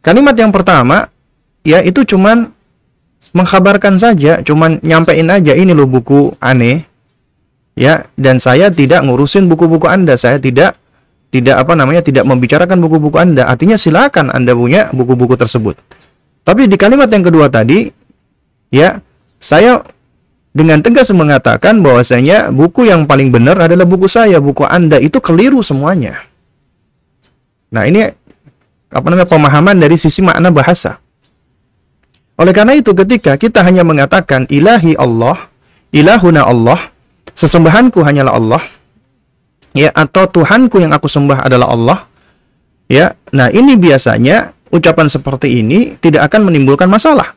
Kalimat 0.00 0.32
yang 0.32 0.48
pertama 0.48 1.12
ya 1.60 1.84
itu 1.84 2.08
cuman 2.08 2.48
mengkabarkan 3.36 4.00
saja, 4.00 4.40
cuman 4.40 4.80
nyampein 4.80 5.28
aja 5.28 5.52
ini 5.52 5.76
loh 5.76 5.86
buku 5.86 6.34
aneh. 6.40 6.88
Ya, 7.78 8.04
dan 8.18 8.36
saya 8.42 8.68
tidak 8.68 9.06
ngurusin 9.06 9.48
buku-buku 9.48 9.88
Anda, 9.88 10.18
saya 10.18 10.36
tidak 10.36 10.76
tidak 11.30 11.62
apa 11.62 11.72
namanya 11.78 12.02
tidak 12.02 12.26
membicarakan 12.26 12.82
buku-buku 12.82 13.16
Anda. 13.16 13.46
Artinya 13.46 13.78
silakan 13.78 14.34
Anda 14.34 14.52
punya 14.54 14.90
buku-buku 14.90 15.38
tersebut. 15.38 15.78
Tapi 16.42 16.66
di 16.66 16.74
kalimat 16.74 17.06
yang 17.06 17.22
kedua 17.22 17.46
tadi 17.46 17.86
ya, 18.74 18.98
saya 19.38 19.78
dengan 20.50 20.82
tegas 20.82 21.06
mengatakan 21.14 21.78
bahwasanya 21.78 22.50
buku 22.50 22.90
yang 22.90 23.06
paling 23.06 23.30
benar 23.30 23.54
adalah 23.62 23.86
buku 23.86 24.10
saya, 24.10 24.42
buku 24.42 24.66
Anda 24.66 24.98
itu 24.98 25.22
keliru 25.22 25.62
semuanya. 25.62 26.26
Nah, 27.70 27.86
ini 27.86 28.02
apa 28.90 29.06
namanya 29.06 29.30
pemahaman 29.30 29.78
dari 29.78 29.94
sisi 29.94 30.18
makna 30.18 30.50
bahasa. 30.50 30.98
Oleh 32.34 32.50
karena 32.50 32.74
itu 32.74 32.90
ketika 32.90 33.38
kita 33.38 33.62
hanya 33.62 33.86
mengatakan 33.86 34.50
ilahi 34.50 34.98
Allah, 34.98 35.46
ilahuna 35.94 36.42
Allah, 36.42 36.90
sesembahanku 37.38 38.02
hanyalah 38.02 38.34
Allah, 38.34 38.62
ya 39.76 39.90
atau 39.94 40.26
Tuhanku 40.26 40.80
yang 40.82 40.90
aku 40.94 41.06
sembah 41.06 41.46
adalah 41.46 41.68
Allah, 41.70 41.98
ya. 42.90 43.14
Nah, 43.30 43.50
ini 43.50 43.78
biasanya 43.78 44.54
ucapan 44.70 45.06
seperti 45.06 45.62
ini 45.62 45.98
tidak 45.98 46.30
akan 46.30 46.50
menimbulkan 46.50 46.86
masalah 46.90 47.34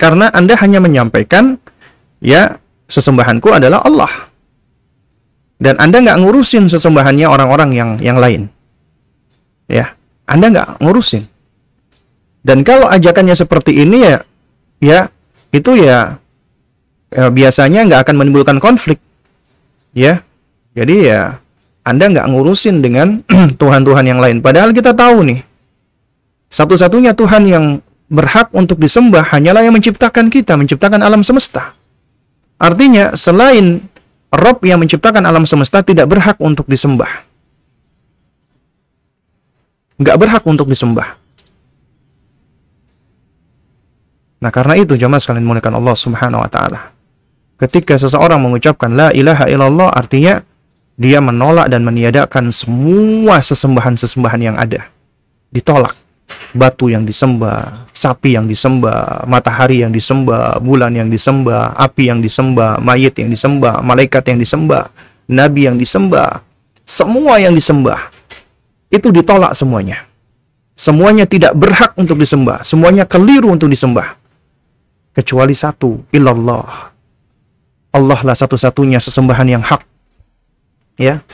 karena 0.00 0.32
Anda 0.32 0.56
hanya 0.56 0.80
menyampaikan, 0.80 1.60
ya, 2.24 2.56
sesembahanku 2.88 3.52
adalah 3.52 3.84
Allah. 3.84 4.08
Dan 5.60 5.76
Anda 5.76 6.00
nggak 6.00 6.24
ngurusin 6.24 6.72
sesembahannya 6.72 7.28
orang-orang 7.28 7.70
yang 7.76 7.90
yang 8.00 8.16
lain. 8.16 8.48
Ya, 9.68 9.92
Anda 10.24 10.48
nggak 10.48 10.68
ngurusin. 10.80 11.28
Dan 12.40 12.64
kalau 12.64 12.88
ajakannya 12.88 13.36
seperti 13.36 13.76
ini 13.76 14.08
ya, 14.08 14.16
ya, 14.80 15.00
itu 15.52 15.76
ya 15.76 16.16
eh, 17.12 17.28
biasanya 17.28 17.84
nggak 17.84 18.00
akan 18.08 18.16
menimbulkan 18.24 18.56
konflik. 18.56 18.96
Ya. 19.92 20.24
Jadi 20.74 21.10
ya 21.10 21.38
Anda 21.82 22.04
nggak 22.10 22.26
ngurusin 22.30 22.82
dengan 22.84 23.26
Tuhan-Tuhan 23.60 24.04
yang 24.06 24.20
lain. 24.22 24.38
Padahal 24.38 24.70
kita 24.70 24.94
tahu 24.94 25.26
nih, 25.26 25.40
satu-satunya 26.50 27.14
Tuhan 27.14 27.42
yang 27.46 27.64
berhak 28.10 28.50
untuk 28.54 28.78
disembah 28.82 29.22
hanyalah 29.30 29.62
yang 29.62 29.74
menciptakan 29.74 30.30
kita, 30.30 30.58
menciptakan 30.58 31.00
alam 31.02 31.22
semesta. 31.22 31.78
Artinya, 32.60 33.14
selain 33.16 33.80
Rob 34.30 34.62
yang 34.62 34.78
menciptakan 34.78 35.26
alam 35.26 35.42
semesta 35.42 35.82
tidak 35.82 36.06
berhak 36.06 36.38
untuk 36.38 36.66
disembah. 36.70 37.26
Nggak 39.98 40.16
berhak 40.16 40.44
untuk 40.46 40.70
disembah. 40.70 41.18
Nah, 44.40 44.50
karena 44.54 44.74
itu 44.80 44.96
jemaah 44.96 45.20
sekalian 45.20 45.44
muliakan 45.44 45.76
Allah 45.76 45.96
Subhanahu 45.98 46.40
wa 46.40 46.50
taala. 46.50 46.94
Ketika 47.60 48.00
seseorang 48.00 48.40
mengucapkan 48.40 48.88
la 48.88 49.12
ilaha 49.12 49.44
illallah 49.44 49.92
artinya 49.92 50.40
dia 50.96 51.18
menolak 51.22 51.68
dan 51.70 51.84
meniadakan 51.86 52.50
semua 52.50 53.42
sesembahan-sesembahan 53.42 54.40
yang 54.40 54.56
ada. 54.58 54.88
Ditolak. 55.50 55.94
Batu 56.54 56.90
yang 56.90 57.02
disembah, 57.02 57.90
sapi 57.90 58.38
yang 58.38 58.46
disembah, 58.46 59.26
matahari 59.26 59.82
yang 59.82 59.90
disembah, 59.90 60.62
bulan 60.62 60.94
yang 60.94 61.10
disembah, 61.10 61.74
api 61.74 62.10
yang 62.10 62.22
disembah, 62.22 62.78
mayit 62.78 63.18
yang 63.18 63.30
disembah, 63.30 63.82
malaikat 63.82 64.30
yang 64.30 64.38
disembah, 64.38 64.90
nabi 65.26 65.66
yang 65.66 65.74
disembah, 65.78 66.42
semua 66.86 67.38
yang 67.42 67.54
disembah 67.54 68.10
itu 68.90 69.10
ditolak 69.10 69.54
semuanya. 69.58 70.06
Semuanya 70.78 71.26
tidak 71.26 71.54
berhak 71.58 71.94
untuk 71.98 72.18
disembah, 72.18 72.62
semuanya 72.62 73.06
keliru 73.06 73.50
untuk 73.50 73.70
disembah 73.70 74.18
kecuali 75.10 75.54
satu, 75.54 76.06
illallah. 76.14 76.94
Allah 77.90 78.20
lah 78.22 78.36
satu-satunya 78.38 79.02
sesembahan 79.02 79.48
yang 79.50 79.62
hak. 79.66 79.82
Ya. 81.00 81.24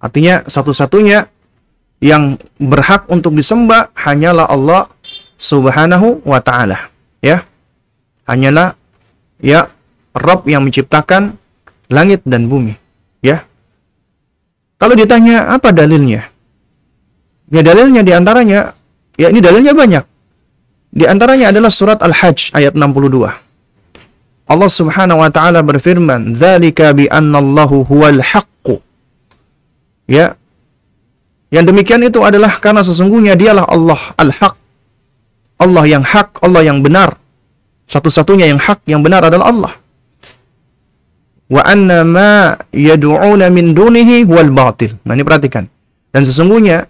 Artinya 0.00 0.48
satu-satunya 0.48 1.28
yang 2.00 2.40
berhak 2.56 3.04
untuk 3.12 3.36
disembah 3.36 3.92
hanyalah 3.92 4.48
Allah 4.48 4.88
Subhanahu 5.36 6.24
wa 6.24 6.40
taala. 6.40 6.88
Ya. 7.20 7.44
Hanyalah 8.24 8.72
ya 9.44 9.68
Rabb 10.16 10.48
yang 10.48 10.64
menciptakan 10.64 11.36
langit 11.92 12.24
dan 12.24 12.48
bumi. 12.48 12.72
Ya. 13.20 13.44
Kalau 14.80 14.96
ditanya 14.96 15.52
apa 15.52 15.76
dalilnya? 15.76 16.24
Ya 17.50 17.60
dalilnya 17.60 18.00
di 18.00 18.12
antaranya, 18.16 18.72
ya 19.20 19.28
ini 19.28 19.44
dalilnya 19.44 19.76
banyak. 19.76 20.04
Di 20.90 21.04
antaranya 21.04 21.52
adalah 21.54 21.70
surat 21.70 22.00
Al-Hajj 22.00 22.56
ayat 22.56 22.72
62. 22.74 23.30
Allah 24.50 24.70
Subhanahu 24.70 25.22
wa 25.22 25.30
taala 25.30 25.62
berfirman, 25.62 26.34
"Dzalika 26.34 26.90
bi 26.90 27.06
annallahu 27.06 27.86
huwal 27.86 28.18
haqq." 28.18 28.49
Ya. 30.10 30.34
Yang 31.54 31.70
demikian 31.70 32.02
itu 32.02 32.18
adalah 32.26 32.58
karena 32.58 32.82
sesungguhnya 32.82 33.38
dialah 33.38 33.70
Allah 33.70 34.02
Al-Haq. 34.18 34.54
Allah 35.60 35.84
yang 35.86 36.02
hak, 36.02 36.40
Allah 36.40 36.66
yang 36.66 36.80
benar. 36.80 37.20
Satu-satunya 37.84 38.48
yang 38.48 38.56
hak, 38.56 38.80
yang 38.88 39.04
benar 39.04 39.28
adalah 39.28 39.46
Allah. 39.52 39.72
Wa 41.50 41.62
anna 41.66 42.00
ma 42.06 42.56
yad'una 42.72 43.52
min 43.52 43.76
dunihi 43.76 44.24
wal 44.24 44.48
batil. 44.50 44.96
Nah, 45.04 45.12
ini 45.12 45.26
perhatikan. 45.26 45.68
Dan 46.10 46.22
sesungguhnya 46.24 46.88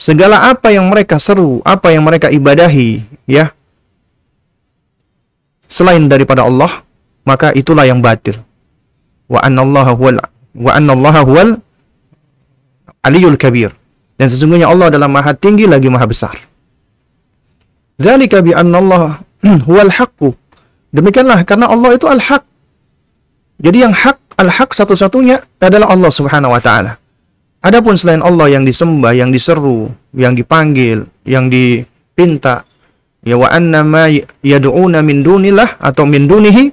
segala 0.00 0.48
apa 0.48 0.72
yang 0.72 0.88
mereka 0.88 1.20
seru, 1.20 1.60
apa 1.60 1.92
yang 1.92 2.06
mereka 2.06 2.32
ibadahi, 2.32 3.04
ya, 3.28 3.52
selain 5.68 6.06
daripada 6.06 6.46
Allah, 6.46 6.86
maka 7.26 7.50
itulah 7.52 7.84
yang 7.84 7.98
batil. 7.98 8.38
Wa 9.26 9.42
annallaha 9.42 9.92
huwal 9.92 10.22
wa 10.54 10.70
annallaha 10.70 11.20
huwal 11.26 11.58
aliyul 13.04 13.36
kabir. 13.36 13.70
Dan 14.16 14.32
sesungguhnya 14.32 14.70
Allah 14.70 14.88
adalah 14.88 15.10
maha 15.10 15.36
tinggi 15.36 15.68
lagi 15.68 15.92
maha 15.92 16.06
besar. 16.08 16.34
Dzalika 18.00 18.42
bi 18.42 18.56
annallaha 18.56 19.22
huwal 19.68 19.92
haqqu. 19.92 20.34
Demikianlah 20.94 21.42
karena 21.42 21.66
Allah 21.66 21.90
itu 21.98 22.06
al-haq. 22.06 22.46
Jadi 23.58 23.82
yang 23.82 23.90
hak, 23.90 24.38
al-haq 24.38 24.70
satu-satunya 24.70 25.42
adalah 25.58 25.90
Allah 25.90 26.10
Subhanahu 26.10 26.54
wa 26.54 26.62
taala. 26.62 26.98
Adapun 27.64 27.98
selain 27.98 28.22
Allah 28.22 28.54
yang 28.54 28.62
disembah, 28.62 29.10
yang 29.16 29.34
diseru, 29.34 29.90
yang 30.14 30.38
dipanggil, 30.38 31.08
yang 31.26 31.50
dipinta, 31.50 32.62
ya 33.26 33.34
wa 33.34 33.50
anna 33.50 33.82
ma 33.82 34.06
yad'una 34.44 35.02
min 35.02 35.26
dunillah 35.26 35.82
atau 35.82 36.06
min 36.06 36.30
dunihi 36.30 36.70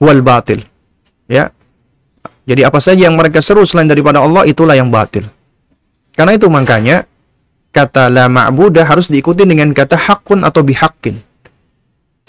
wal 0.00 0.22
batil. 0.24 0.64
Ya. 1.28 1.52
Jadi 2.46 2.62
apa 2.62 2.78
saja 2.78 3.10
yang 3.10 3.18
mereka 3.18 3.42
seru 3.42 3.66
selain 3.66 3.90
daripada 3.90 4.22
Allah 4.22 4.46
itulah 4.46 4.78
yang 4.78 4.88
batil. 4.88 5.26
Karena 6.16 6.32
itu 6.32 6.48
makanya 6.48 7.04
kata 7.76 8.08
la 8.08 8.26
ma'budah 8.32 8.88
harus 8.88 9.12
diikuti 9.12 9.44
dengan 9.44 9.76
kata 9.76 10.00
hakun 10.00 10.42
atau 10.42 10.64
bihakin. 10.64 11.20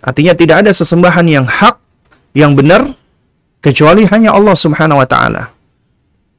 Artinya 0.04 0.36
tidak 0.36 0.68
ada 0.68 0.72
sesembahan 0.76 1.26
yang 1.26 1.48
hak, 1.48 1.80
yang 2.36 2.54
benar 2.54 2.94
kecuali 3.64 4.04
hanya 4.12 4.36
Allah 4.36 4.54
Subhanahu 4.54 5.00
wa 5.00 5.08
taala. 5.08 5.56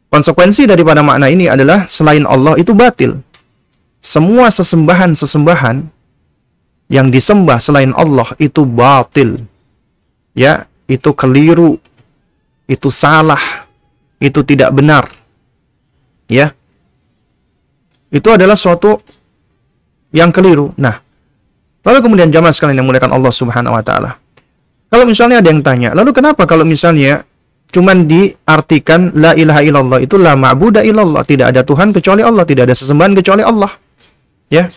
Konsekuensi 0.09 0.69
daripada 0.69 1.01
makna 1.05 1.29
ini 1.29 1.49
adalah 1.49 1.89
selain 1.89 2.25
Allah 2.29 2.57
itu 2.61 2.73
batil. 2.77 3.21
Semua 4.01 4.49
sesembahan-sesembahan 4.49 5.85
yang 6.89 7.13
disembah 7.13 7.61
selain 7.61 7.93
Allah 7.93 8.33
itu 8.41 8.65
batil. 8.65 9.45
Ya, 10.33 10.65
itu 10.89 11.13
keliru. 11.13 11.77
Itu 12.65 12.89
salah. 12.89 13.69
Itu 14.17 14.41
tidak 14.45 14.73
benar. 14.73 15.09
Ya. 16.29 16.58
Itu 18.09 18.33
adalah 18.33 18.57
suatu 18.57 18.97
yang 20.13 20.33
keliru. 20.33 20.73
Nah, 20.81 20.97
lalu 21.85 21.99
kemudian 22.01 22.33
jamaah 22.33 22.53
sekalian 22.53 22.81
yang 22.81 22.89
muliakan 22.89 23.13
Allah 23.13 23.33
Subhanahu 23.33 23.77
wa 23.77 23.85
taala. 23.85 24.17
Kalau 24.89 25.05
misalnya 25.05 25.45
ada 25.45 25.49
yang 25.53 25.61
tanya, 25.61 25.93
lalu 25.93 26.17
kenapa 26.17 26.49
kalau 26.49 26.65
misalnya 26.65 27.29
cuman 27.69 28.09
diartikan 28.09 29.13
la 29.13 29.37
ilaha 29.37 29.61
illallah 29.61 29.99
itu 30.01 30.17
la 30.17 30.33
ma'budah 30.33 30.81
illallah 30.89 31.21
tidak 31.29 31.53
ada 31.53 31.61
Tuhan 31.61 31.93
kecuali 31.93 32.25
Allah 32.25 32.49
tidak 32.49 32.65
ada 32.65 32.73
sesembahan 32.73 33.13
kecuali 33.13 33.45
Allah 33.45 33.69
ya 34.49 34.73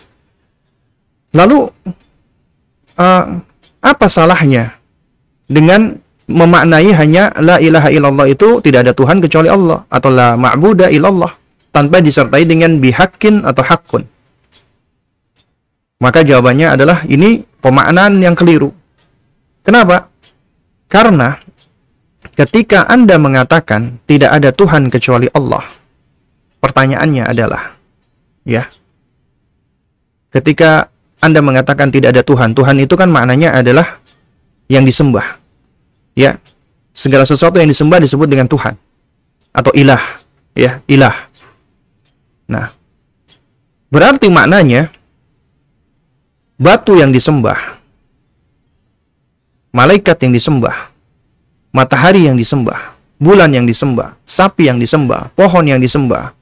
lalu 1.32 1.72
uh, 3.00 3.24
apa 3.80 4.06
salahnya 4.12 4.76
dengan 5.48 5.96
memaknai 6.28 6.92
hanya 6.92 7.32
la 7.40 7.56
ilaha 7.56 7.88
illallah 7.88 8.26
itu 8.28 8.60
tidak 8.60 8.84
ada 8.88 8.92
Tuhan 8.92 9.24
kecuali 9.24 9.48
Allah 9.48 9.88
atau 9.88 10.12
la 10.12 10.36
ma'budah 10.36 10.92
illallah 10.92 11.32
tanpa 11.72 12.04
disertai 12.04 12.44
dengan 12.44 12.78
bihakin 12.78 13.48
atau 13.48 13.64
hakun. 13.64 14.04
Maka 15.98 16.22
jawabannya 16.22 16.76
adalah 16.76 17.02
ini 17.08 17.42
pemaknaan 17.62 18.20
yang 18.20 18.36
keliru. 18.36 18.70
Kenapa? 19.62 20.10
Karena 20.90 21.38
Ketika 22.32 22.88
Anda 22.88 23.20
mengatakan 23.20 24.00
tidak 24.08 24.32
ada 24.32 24.54
Tuhan 24.56 24.88
kecuali 24.88 25.28
Allah, 25.36 25.68
pertanyaannya 26.64 27.28
adalah, 27.28 27.76
ya, 28.48 28.64
ketika 30.32 30.88
Anda 31.20 31.44
mengatakan 31.44 31.92
tidak 31.92 32.16
ada 32.16 32.22
Tuhan, 32.24 32.56
Tuhan 32.56 32.80
itu 32.80 32.96
kan 32.96 33.12
maknanya 33.12 33.60
adalah 33.60 34.00
yang 34.72 34.88
disembah, 34.88 35.36
ya, 36.16 36.40
segala 36.96 37.28
sesuatu 37.28 37.60
yang 37.60 37.68
disembah 37.68 38.00
disebut 38.00 38.24
dengan 38.24 38.48
Tuhan 38.48 38.80
atau 39.52 39.74
ilah, 39.76 40.00
ya, 40.56 40.80
ilah. 40.88 41.28
Nah, 42.50 42.74
berarti 43.92 44.26
maknanya 44.32 44.90
batu 46.58 46.98
yang 46.98 47.10
disembah, 47.10 47.78
malaikat 49.74 50.16
yang 50.22 50.32
disembah, 50.34 50.92
matahari 51.74 52.28
yang 52.28 52.38
disembah, 52.38 52.94
bulan 53.18 53.50
yang 53.50 53.66
disembah, 53.66 54.14
sapi 54.26 54.68
yang 54.68 54.78
disembah, 54.78 55.32
pohon 55.34 55.64
yang 55.66 55.80
disembah, 55.82 56.34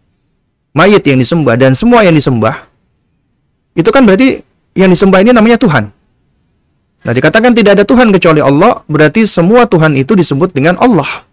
mayat 0.76 1.04
yang 1.06 1.20
disembah, 1.20 1.54
dan 1.56 1.72
semua 1.72 2.04
yang 2.04 2.12
disembah, 2.12 2.66
itu 3.78 3.88
kan 3.88 4.04
berarti 4.04 4.42
yang 4.74 4.90
disembah 4.90 5.22
ini 5.22 5.32
namanya 5.32 5.56
Tuhan. 5.56 5.88
Nah, 7.00 7.12
dikatakan 7.16 7.56
tidak 7.56 7.80
ada 7.80 7.84
Tuhan 7.88 8.12
kecuali 8.12 8.44
Allah, 8.44 8.84
berarti 8.84 9.24
semua 9.24 9.64
Tuhan 9.64 9.96
itu 9.96 10.12
disebut 10.12 10.52
dengan 10.52 10.76
Allah. 10.76 11.24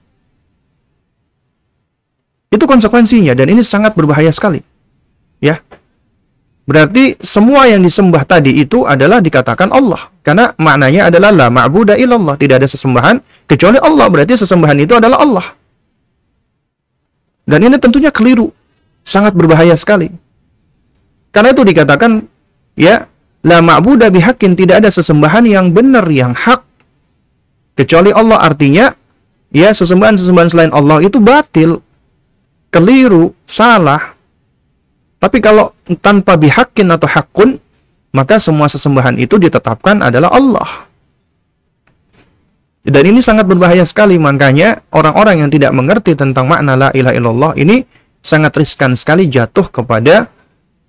Itu 2.58 2.66
konsekuensinya, 2.66 3.38
dan 3.38 3.54
ini 3.54 3.62
sangat 3.62 3.94
berbahaya 3.94 4.34
sekali. 4.34 4.66
Ya, 5.38 5.62
Berarti 6.68 7.16
semua 7.24 7.64
yang 7.72 7.80
disembah 7.80 8.28
tadi 8.28 8.52
itu 8.60 8.84
adalah 8.84 9.24
dikatakan 9.24 9.72
Allah. 9.72 10.12
Karena 10.20 10.52
maknanya 10.60 11.08
adalah 11.08 11.32
la 11.32 11.48
ma'buda 11.48 11.96
illallah. 11.96 12.36
Tidak 12.36 12.60
ada 12.60 12.68
sesembahan 12.68 13.48
kecuali 13.48 13.80
Allah. 13.80 14.12
Berarti 14.12 14.36
sesembahan 14.36 14.76
itu 14.84 14.92
adalah 15.00 15.24
Allah. 15.24 15.48
Dan 17.48 17.72
ini 17.72 17.80
tentunya 17.80 18.12
keliru. 18.12 18.52
Sangat 19.08 19.32
berbahaya 19.32 19.80
sekali. 19.80 20.12
Karena 21.32 21.56
itu 21.56 21.64
dikatakan, 21.64 22.20
ya, 22.76 23.08
la 23.48 23.64
ma'buda 23.64 24.12
bihakin. 24.12 24.52
Tidak 24.60 24.84
ada 24.84 24.92
sesembahan 24.92 25.48
yang 25.48 25.72
benar, 25.72 26.04
yang 26.12 26.36
hak. 26.36 26.68
kecuali 27.78 28.10
Allah 28.10 28.42
artinya 28.42 28.90
ya 29.54 29.70
sesembahan-sesembahan 29.70 30.50
selain 30.50 30.74
Allah 30.74 30.98
itu 31.06 31.22
batil, 31.22 31.78
keliru, 32.70 33.34
salah. 33.48 34.16
Tapi 35.18 35.38
kalau 35.42 35.74
tanpa 36.00 36.38
bihakin 36.38 36.94
atau 36.94 37.10
hakun, 37.10 37.58
maka 38.14 38.38
semua 38.38 38.70
sesembahan 38.70 39.18
itu 39.18 39.38
ditetapkan 39.42 40.02
adalah 40.06 40.34
Allah. 40.34 40.88
Dan 42.88 43.04
ini 43.04 43.20
sangat 43.20 43.44
berbahaya 43.44 43.84
sekali, 43.84 44.16
makanya 44.16 44.80
orang-orang 44.96 45.44
yang 45.44 45.52
tidak 45.52 45.76
mengerti 45.76 46.16
tentang 46.16 46.48
makna 46.48 46.80
la 46.80 46.90
ilaha 46.96 47.16
illallah 47.20 47.52
ini 47.60 47.84
sangat 48.24 48.56
riskan 48.56 48.96
sekali 48.96 49.28
jatuh 49.28 49.68
kepada 49.68 50.32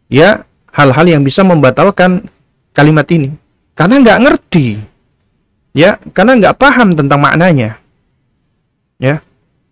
ya 0.06 0.46
hal-hal 0.70 1.06
yang 1.10 1.26
bisa 1.26 1.42
membatalkan 1.42 2.30
kalimat 2.70 3.02
ini. 3.10 3.34
Karena 3.74 3.98
nggak 3.98 4.20
ngerti, 4.26 4.78
ya, 5.74 5.98
karena 6.14 6.38
nggak 6.38 6.56
paham 6.58 6.94
tentang 6.94 7.18
maknanya. 7.18 7.78
Ya, 8.98 9.22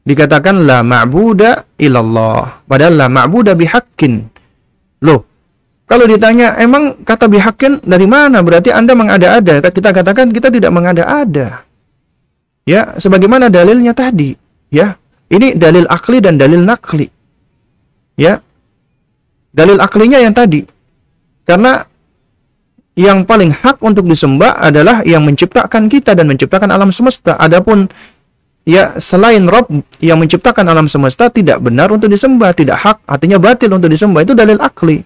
dikatakan 0.06 0.62
la 0.62 0.86
ma'buda 0.86 1.76
illallah, 1.82 2.62
padahal 2.64 2.94
la 2.94 3.06
ma'buda 3.10 3.58
bihaqqin. 3.58 4.22
Loh, 5.02 5.26
kalau 5.86 6.06
ditanya 6.06 6.54
emang 6.62 7.02
kata 7.02 7.26
bihaqqin 7.26 7.82
dari 7.82 8.06
mana? 8.06 8.40
Berarti 8.40 8.70
Anda 8.70 8.94
mengada-ada. 8.94 9.60
Kita 9.66 9.90
katakan 9.90 10.30
kita 10.30 10.48
tidak 10.48 10.70
mengada-ada. 10.70 11.66
Ya, 12.66 12.94
sebagaimana 12.98 13.46
dalilnya 13.50 13.94
tadi, 13.94 14.34
ya. 14.70 14.98
Ini 15.26 15.58
dalil 15.58 15.90
akli 15.90 16.22
dan 16.22 16.38
dalil 16.38 16.62
nakli. 16.62 17.06
Ya. 18.14 18.38
Dalil 19.50 19.82
aklinya 19.82 20.22
yang 20.22 20.30
tadi. 20.30 20.62
Karena 21.42 21.82
yang 22.94 23.26
paling 23.26 23.50
hak 23.50 23.82
untuk 23.82 24.06
disembah 24.06 24.56
adalah 24.62 25.02
yang 25.02 25.26
menciptakan 25.26 25.90
kita 25.90 26.14
dan 26.14 26.30
menciptakan 26.30 26.70
alam 26.70 26.94
semesta. 26.94 27.34
Adapun 27.42 27.90
ya 28.66 28.98
selain 28.98 29.46
Rob 29.46 29.70
yang 30.02 30.18
menciptakan 30.18 30.66
alam 30.66 30.90
semesta 30.90 31.30
tidak 31.30 31.62
benar 31.62 31.88
untuk 31.94 32.10
disembah, 32.10 32.52
tidak 32.52 32.82
hak, 32.82 32.98
artinya 33.06 33.38
batil 33.38 33.70
untuk 33.72 33.88
disembah. 33.88 34.26
Itu 34.26 34.34
dalil 34.34 34.58
akli. 34.58 35.00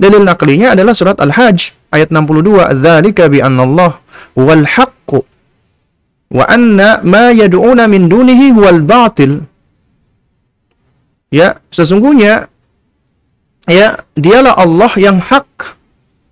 Dalil 0.00 0.26
naklinya 0.26 0.74
adalah 0.74 0.96
surat 0.96 1.20
Al-Hajj 1.20 1.94
ayat 1.94 2.10
62, 2.10 2.74
"Dzalika 2.74 3.30
bi 3.30 3.38
Allah 3.38 4.02
wal 4.34 4.66
haqqu 4.66 5.22
wa 6.30 6.44
anna 6.46 7.02
ma 7.06 7.30
yad'una 7.30 7.86
min 7.86 8.10
dunihi 8.10 8.54
wal 8.54 8.82
batil. 8.82 9.46
Ya, 11.30 11.58
sesungguhnya 11.70 12.46
ya, 13.66 13.98
dialah 14.14 14.54
Allah 14.56 14.92
yang 14.98 15.18
hak. 15.18 15.74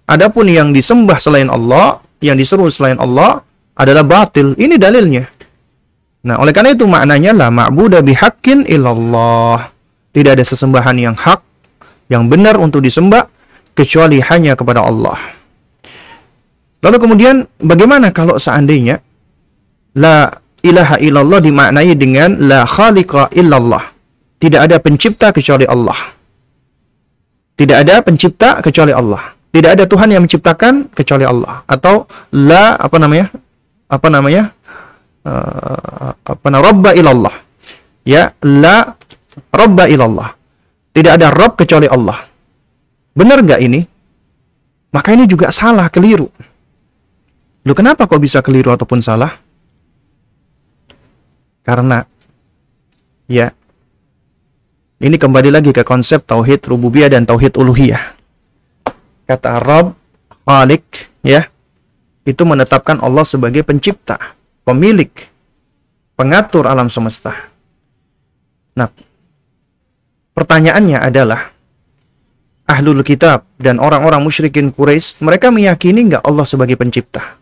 Adapun 0.05 0.47
yang 0.47 0.71
disembah 0.71 1.17
selain 1.19 1.49
Allah, 1.49 1.99
yang 2.21 2.37
diseru 2.37 2.69
selain 2.69 3.01
Allah 3.01 3.43
adalah 3.75 4.05
batil. 4.07 4.55
Ini 4.55 4.79
dalilnya. 4.79 5.34
Nah, 6.25 6.41
oleh 6.41 6.57
karena 6.57 6.73
itu 6.73 6.89
maknanya 6.89 7.37
la 7.37 7.49
ma'budu 7.53 8.01
bihaqqin 8.01 8.65
illallah. 8.65 9.69
Tidak 10.15 10.31
ada 10.33 10.45
sesembahan 10.47 10.97
yang 10.97 11.17
hak, 11.19 11.41
yang 12.09 12.33
benar 12.33 12.57
untuk 12.57 12.81
disembah 12.81 13.29
kecuali 13.77 14.25
hanya 14.25 14.57
kepada 14.57 14.81
Allah. 14.81 15.19
Lalu 16.81 16.97
kemudian 17.01 17.45
bagaimana 17.61 18.13
kalau 18.13 18.41
seandainya 18.41 19.01
la 20.01 20.29
ilaha 20.65 20.97
illallah 21.01 21.41
dimaknai 21.45 21.93
dengan 21.93 22.41
la 22.41 22.65
khaliqa 22.65 23.29
illallah. 23.37 23.93
Tidak 24.41 24.61
ada 24.61 24.77
pencipta 24.81 25.33
kecuali 25.33 25.65
Allah. 25.65 25.97
Tidak 27.55 27.77
ada 27.77 28.01
pencipta 28.05 28.61
kecuali 28.61 28.93
Allah. 28.93 29.33
Tidak 29.55 29.71
ada 29.71 29.85
Tuhan 29.87 30.11
yang 30.11 30.27
menciptakan 30.27 30.91
kecuali 30.91 31.25
Allah. 31.25 31.63
Atau 31.65 32.11
la 32.35 32.75
apa 32.77 32.97
namanya? 32.99 33.31
Apa 33.89 34.11
namanya? 34.11 34.53
Uh, 35.25 36.13
apa 36.13 36.47
namanya? 36.53 36.93
Ilallah. 36.93 37.35
Ya, 38.05 38.37
la 38.45 38.93
Rabba 39.51 39.91
ilallah. 39.91 40.31
Tidak 40.95 41.11
ada 41.11 41.33
Rabb 41.35 41.59
kecuali 41.59 41.91
Allah. 41.91 42.23
Benar 43.15 43.43
nggak 43.43 43.61
ini? 43.67 43.81
Maka 44.95 45.11
ini 45.11 45.27
juga 45.27 45.51
salah, 45.51 45.91
keliru. 45.91 46.31
Lu 47.67 47.73
kenapa 47.75 48.07
kok 48.07 48.23
bisa 48.23 48.39
keliru 48.45 48.71
ataupun 48.71 49.03
salah? 49.03 49.35
Karena 51.65 52.05
ya 53.27 53.49
ini 55.01 55.17
kembali 55.17 55.51
lagi 55.51 55.73
ke 55.73 55.81
konsep 55.83 56.23
tauhid 56.29 56.63
rububiyah 56.69 57.11
dan 57.11 57.27
tauhid 57.27 57.57
uluhiyah. 57.59 58.15
Kata 59.25 59.59
Rabb, 59.59 59.97
Khalik, 60.45 60.85
ya, 61.25 61.49
itu 62.29 62.43
menetapkan 62.45 63.01
Allah 63.01 63.25
sebagai 63.25 63.65
pencipta, 63.65 64.37
pemilik, 64.65 65.13
pengatur 66.17 66.65
alam 66.65 66.89
semesta. 66.89 67.37
Nah, 68.75 68.91
pertanyaannya 70.35 70.99
adalah, 70.99 71.53
ahlul 72.67 73.05
kitab 73.05 73.45
dan 73.61 73.79
orang-orang 73.79 74.25
musyrikin 74.25 74.73
Quraisy 74.73 75.21
mereka 75.21 75.53
meyakini 75.53 76.11
nggak 76.11 76.25
Allah 76.25 76.49
sebagai 76.49 76.81
pencipta? 76.81 77.39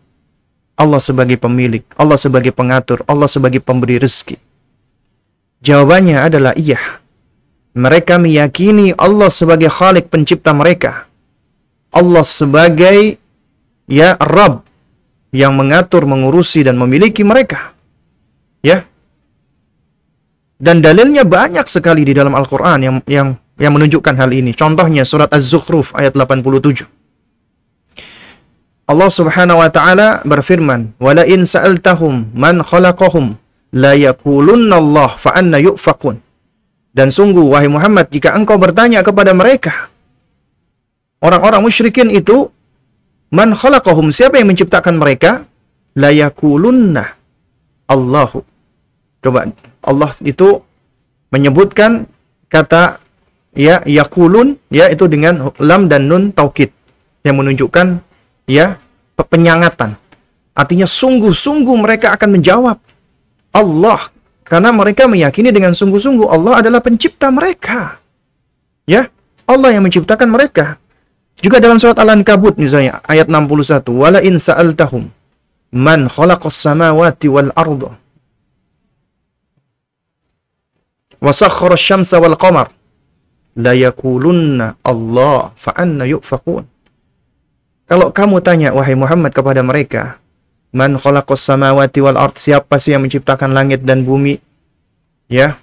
Allah 0.75 0.99
sebagai 0.99 1.39
pemilik, 1.39 1.81
Allah 1.95 2.19
sebagai 2.19 2.51
pengatur, 2.51 3.01
Allah 3.07 3.31
sebagai 3.31 3.63
pemberi 3.63 3.97
rezeki? 3.97 4.37
Jawabannya 5.63 6.17
adalah 6.27 6.53
iya. 6.59 6.77
Mereka 7.73 8.21
meyakini 8.21 8.93
Allah 8.93 9.33
sebagai 9.33 9.71
Khalik 9.71 10.11
pencipta 10.11 10.53
mereka. 10.53 11.09
Allah 11.89 12.21
sebagai 12.25 13.17
ya 13.87 14.17
Rabb 14.19 14.72
yang 15.33 15.57
mengatur, 15.57 16.05
mengurusi 16.05 16.61
dan 16.61 16.77
memiliki 16.77 17.25
mereka. 17.25 17.73
Ya. 18.61 18.85
Dan 20.61 20.79
dalilnya 20.79 21.25
banyak 21.25 21.65
sekali 21.67 22.07
di 22.07 22.13
dalam 22.15 22.37
Al-Qur'an 22.37 22.79
yang 22.79 22.95
yang 23.09 23.35
yang 23.57 23.73
menunjukkan 23.75 24.15
hal 24.15 24.31
ini. 24.31 24.55
Contohnya 24.55 25.03
surat 25.03 25.27
Az-Zukhruf 25.33 25.91
ayat 25.97 26.15
87. 26.15 26.87
Allah 28.83 29.09
Subhanahu 29.09 29.59
wa 29.59 29.69
taala 29.73 30.21
berfirman, 30.23 30.95
"Wala 31.01 31.25
in 31.25 31.49
sa'altahum 31.49 32.31
man 32.37 32.61
khalaqahum 32.61 33.35
la 33.73 33.97
yaqulunna 33.97 34.77
Allah 34.77 35.09
fa 35.17 35.35
anna 35.35 35.57
yufakun." 35.59 36.21
Dan 36.93 37.09
sungguh 37.09 37.41
wahai 37.41 37.67
Muhammad, 37.67 38.13
jika 38.13 38.37
engkau 38.37 38.61
bertanya 38.61 39.01
kepada 39.01 39.33
mereka, 39.33 39.89
orang-orang 41.25 41.65
musyrikin 41.65 42.13
itu, 42.13 42.53
man 43.33 43.57
khalaqahum, 43.57 44.13
siapa 44.13 44.37
yang 44.37 44.53
menciptakan 44.53 45.01
mereka? 45.01 45.43
La 45.97 46.13
yaqulunna 46.13 47.03
Allahu. 47.89 48.45
Coba 49.23 49.49
Allah 49.81 50.11
itu 50.21 50.61
menyebutkan 51.33 52.05
kata 52.47 53.01
ya 53.57 53.81
yakulun 53.85 54.57
ya 54.69 54.89
itu 54.89 55.09
dengan 55.09 55.53
lam 55.57 55.89
dan 55.89 56.09
nun 56.09 56.29
taukid 56.33 56.69
yang 57.25 57.41
menunjukkan 57.41 58.01
ya 58.45 58.77
penyangatan. 59.17 59.97
Artinya 60.53 60.85
sungguh-sungguh 60.85 61.75
mereka 61.81 62.13
akan 62.13 62.29
menjawab 62.37 62.77
Allah 63.53 64.01
karena 64.45 64.69
mereka 64.69 65.09
meyakini 65.09 65.49
dengan 65.49 65.73
sungguh-sungguh 65.73 66.29
Allah 66.29 66.61
adalah 66.61 66.83
pencipta 66.83 67.33
mereka. 67.33 67.97
Ya, 68.83 69.07
Allah 69.47 69.73
yang 69.73 69.87
menciptakan 69.87 70.29
mereka. 70.29 70.77
Juga 71.43 71.59
dalam 71.59 71.75
surat 71.75 71.99
Al-Ankabut 71.99 72.55
misalnya 72.55 73.03
ayat 73.03 73.27
61, 73.27 73.91
"Wala 73.91 74.23
in 74.23 74.39
sa'altahum 74.39 75.11
man 75.75 76.07
khalaqas 76.07 76.55
samawati 76.55 77.27
wal 77.27 77.51
arda 77.51 77.91
wa 81.19 81.31
sakhkhara 81.35 81.75
asy-syamsa 81.75 82.23
wal 82.23 82.39
qamar 82.39 82.71
la 83.59 83.75
yakulunna 83.75 84.79
Allah 84.87 85.51
fa 85.59 85.75
anna 85.75 86.07
yufakun." 86.07 86.63
Kalau 87.91 88.15
kamu 88.15 88.39
tanya 88.39 88.71
wahai 88.71 88.95
Muhammad 88.95 89.35
kepada 89.35 89.59
mereka, 89.59 90.23
Man 90.73 90.97
khalaqas 90.97 91.37
samawati 91.37 92.01
wal 92.01 92.17
ard? 92.17 92.33
Siapa 92.33 92.81
sih 92.81 92.97
yang 92.97 93.05
menciptakan 93.05 93.53
langit 93.53 93.85
dan 93.85 94.01
bumi? 94.01 94.41
Ya. 95.29 95.61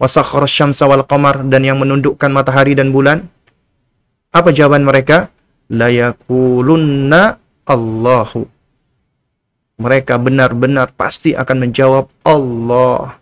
Wasakhkhara 0.00 0.48
syamsa 0.48 0.88
wal 0.88 1.04
qamar 1.04 1.44
dan 1.52 1.68
yang 1.68 1.76
menundukkan 1.76 2.32
matahari 2.32 2.72
dan 2.72 2.88
bulan? 2.88 3.28
Apa 4.32 4.52
jawaban 4.52 4.84
mereka? 4.84 5.32
La 5.72 5.88
yakulunna 5.88 7.40
Allahu. 7.68 8.44
Mereka 9.78 10.18
benar-benar 10.18 10.90
pasti 10.92 11.32
akan 11.32 11.56
menjawab 11.68 12.10
Allah. 12.26 13.20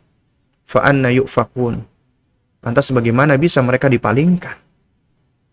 Fa 0.66 0.86
anna 0.88 1.12
yufakun. 1.12 1.84
Lantas 2.64 2.90
bagaimana 2.90 3.38
bisa 3.38 3.62
mereka 3.62 3.86
dipalingkan? 3.86 4.58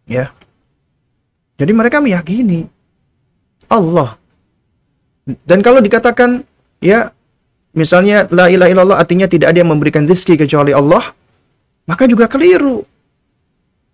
Ya. 0.09 0.33
Jadi 1.59 1.71
mereka 1.75 2.01
meyakini 2.01 2.65
Allah. 3.69 4.17
Dan 5.23 5.61
kalau 5.63 5.79
dikatakan 5.79 6.43
ya 6.83 7.13
misalnya 7.77 8.27
la 8.33 8.49
ilaha 8.49 8.69
illallah 8.69 8.97
artinya 8.99 9.29
tidak 9.29 9.53
ada 9.53 9.61
yang 9.61 9.71
memberikan 9.71 10.03
rezeki 10.03 10.45
kecuali 10.45 10.73
Allah, 10.73 11.13
maka 11.87 12.09
juga 12.09 12.25
keliru. 12.27 12.83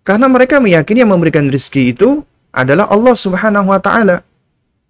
Karena 0.00 0.26
mereka 0.26 0.58
meyakini 0.58 1.04
yang 1.04 1.12
memberikan 1.12 1.46
rezeki 1.46 1.82
itu 1.92 2.24
adalah 2.50 2.90
Allah 2.90 3.14
Subhanahu 3.14 3.68
wa 3.70 3.78
taala. 3.78 4.26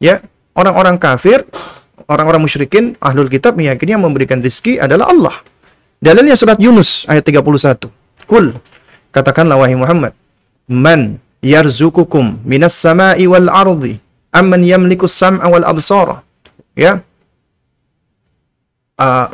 Ya, 0.00 0.24
orang-orang 0.56 0.96
kafir, 0.96 1.44
orang-orang 2.08 2.40
musyrikin 2.40 2.96
ahlul 3.02 3.28
kitab 3.28 3.58
meyakini 3.58 3.94
yang 3.94 4.04
memberikan 4.04 4.40
rizki 4.40 4.80
adalah 4.80 5.12
Allah. 5.12 5.36
Dalilnya 6.00 6.34
surat 6.34 6.56
Yunus 6.56 7.04
ayat 7.04 7.28
31. 7.28 7.92
Kul 8.24 8.56
katakanlah 9.12 9.60
wahai 9.60 9.76
Muhammad, 9.76 10.16
man 10.64 11.20
yarzukukum 11.44 12.40
minas 12.46 12.72
sama'i 12.78 13.28
wal 13.28 13.52
ardi 13.52 14.00
amman 14.32 14.64
yamliku 14.64 15.10
sam'a 15.10 15.46
wal 15.50 15.66
absara. 15.66 16.24
Ya. 16.72 17.02
Uh, 18.96 19.28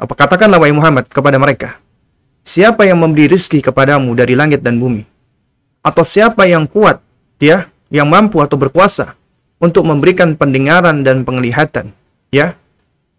apa 0.00 0.12
katakanlah 0.16 0.60
wahai 0.60 0.72
Muhammad 0.72 1.08
kepada 1.08 1.36
mereka, 1.36 1.76
siapa 2.50 2.82
yang 2.82 2.98
memberi 2.98 3.30
rizki 3.30 3.62
kepadamu 3.62 4.10
dari 4.18 4.34
langit 4.34 4.66
dan 4.66 4.82
bumi? 4.82 5.06
Atau 5.86 6.02
siapa 6.02 6.50
yang 6.50 6.66
kuat, 6.66 6.98
ya, 7.38 7.70
yang 7.94 8.10
mampu 8.10 8.42
atau 8.42 8.58
berkuasa 8.58 9.14
untuk 9.62 9.86
memberikan 9.86 10.34
pendengaran 10.34 11.06
dan 11.06 11.22
penglihatan, 11.22 11.94
ya. 12.34 12.58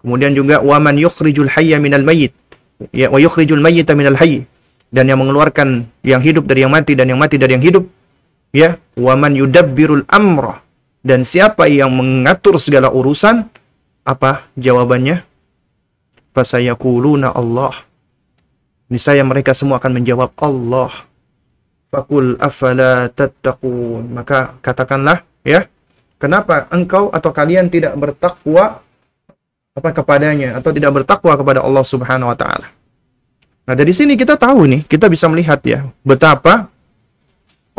Kemudian 0.03 0.36
juga 0.36 0.59
waman 0.59 0.99
yukhrijul 0.99 1.47
hayya 1.47 1.79
minal 1.79 2.03
mayyit, 2.03 2.36
ya, 2.91 3.07
wa 3.07 3.23
yukhrijul 3.23 3.63
mayyita 3.63 3.95
minal 3.95 4.19
hayy 4.19 4.43
dan 4.91 5.07
yang 5.07 5.23
mengeluarkan 5.23 5.88
yang 6.03 6.19
hidup 6.19 6.43
dari 6.43 6.67
yang 6.67 6.73
mati 6.73 6.91
dan 6.99 7.07
yang 7.07 7.21
mati 7.21 7.39
dari 7.39 7.55
yang 7.55 7.63
hidup, 7.63 7.88
ya. 8.51 8.75
Waman 8.99 9.39
yudabbirul 9.39 10.03
amra 10.11 10.59
dan 11.01 11.23
siapa 11.25 11.65
yang 11.71 11.89
mengatur 11.95 12.59
segala 12.61 12.91
urusan, 12.93 13.49
apa 14.05 14.45
jawabannya? 14.59 15.23
Fasayakuluna 16.36 17.34
Allah. 17.34 17.91
Niscaya 18.92 19.24
mereka 19.24 19.56
semua 19.56 19.80
akan 19.80 20.04
menjawab 20.04 20.36
Allah. 20.36 20.92
Fakul 21.88 22.36
afala 22.44 23.08
tattaqun. 23.08 24.12
Maka 24.12 24.60
katakanlah 24.60 25.24
ya, 25.48 25.64
kenapa 26.20 26.68
engkau 26.76 27.08
atau 27.08 27.32
kalian 27.32 27.72
tidak 27.72 27.96
bertakwa 27.96 28.84
apa 29.72 29.89
kepadanya 29.96 30.60
atau 30.60 30.76
tidak 30.76 30.92
bertakwa 30.92 31.32
kepada 31.39 31.64
Allah 31.64 31.84
Subhanahu 31.88 32.28
wa 32.28 32.36
taala. 32.36 32.68
Nah, 33.64 33.76
dari 33.80 33.96
sini 33.96 34.20
kita 34.20 34.36
tahu 34.36 34.68
nih, 34.68 34.82
kita 34.84 35.08
bisa 35.08 35.32
melihat 35.32 35.64
ya 35.64 35.88
betapa 36.04 36.68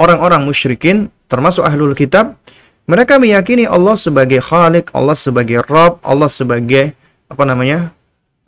orang-orang 0.01 0.49
musyrikin 0.49 1.13
termasuk 1.29 1.69
ahlul 1.69 1.93
kitab 1.93 2.41
mereka 2.89 3.21
meyakini 3.21 3.69
Allah 3.69 3.95
sebagai 3.95 4.41
Khalik, 4.41 4.91
Allah 4.97 5.15
sebagai 5.15 5.63
Rabb, 5.69 6.01
Allah 6.03 6.33
sebagai 6.33 6.97
apa 7.29 7.43
namanya? 7.45 7.93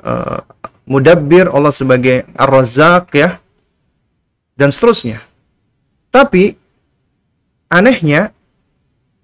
uh, 0.03 0.41
mudabbir, 0.89 1.49
Allah 1.51 1.73
sebagai 1.73 2.29
ar-razzaq 2.37 3.13
ya. 3.17 3.41
Dan 4.55 4.71
seterusnya. 4.71 5.19
Tapi 6.15 6.55
anehnya 7.67 8.31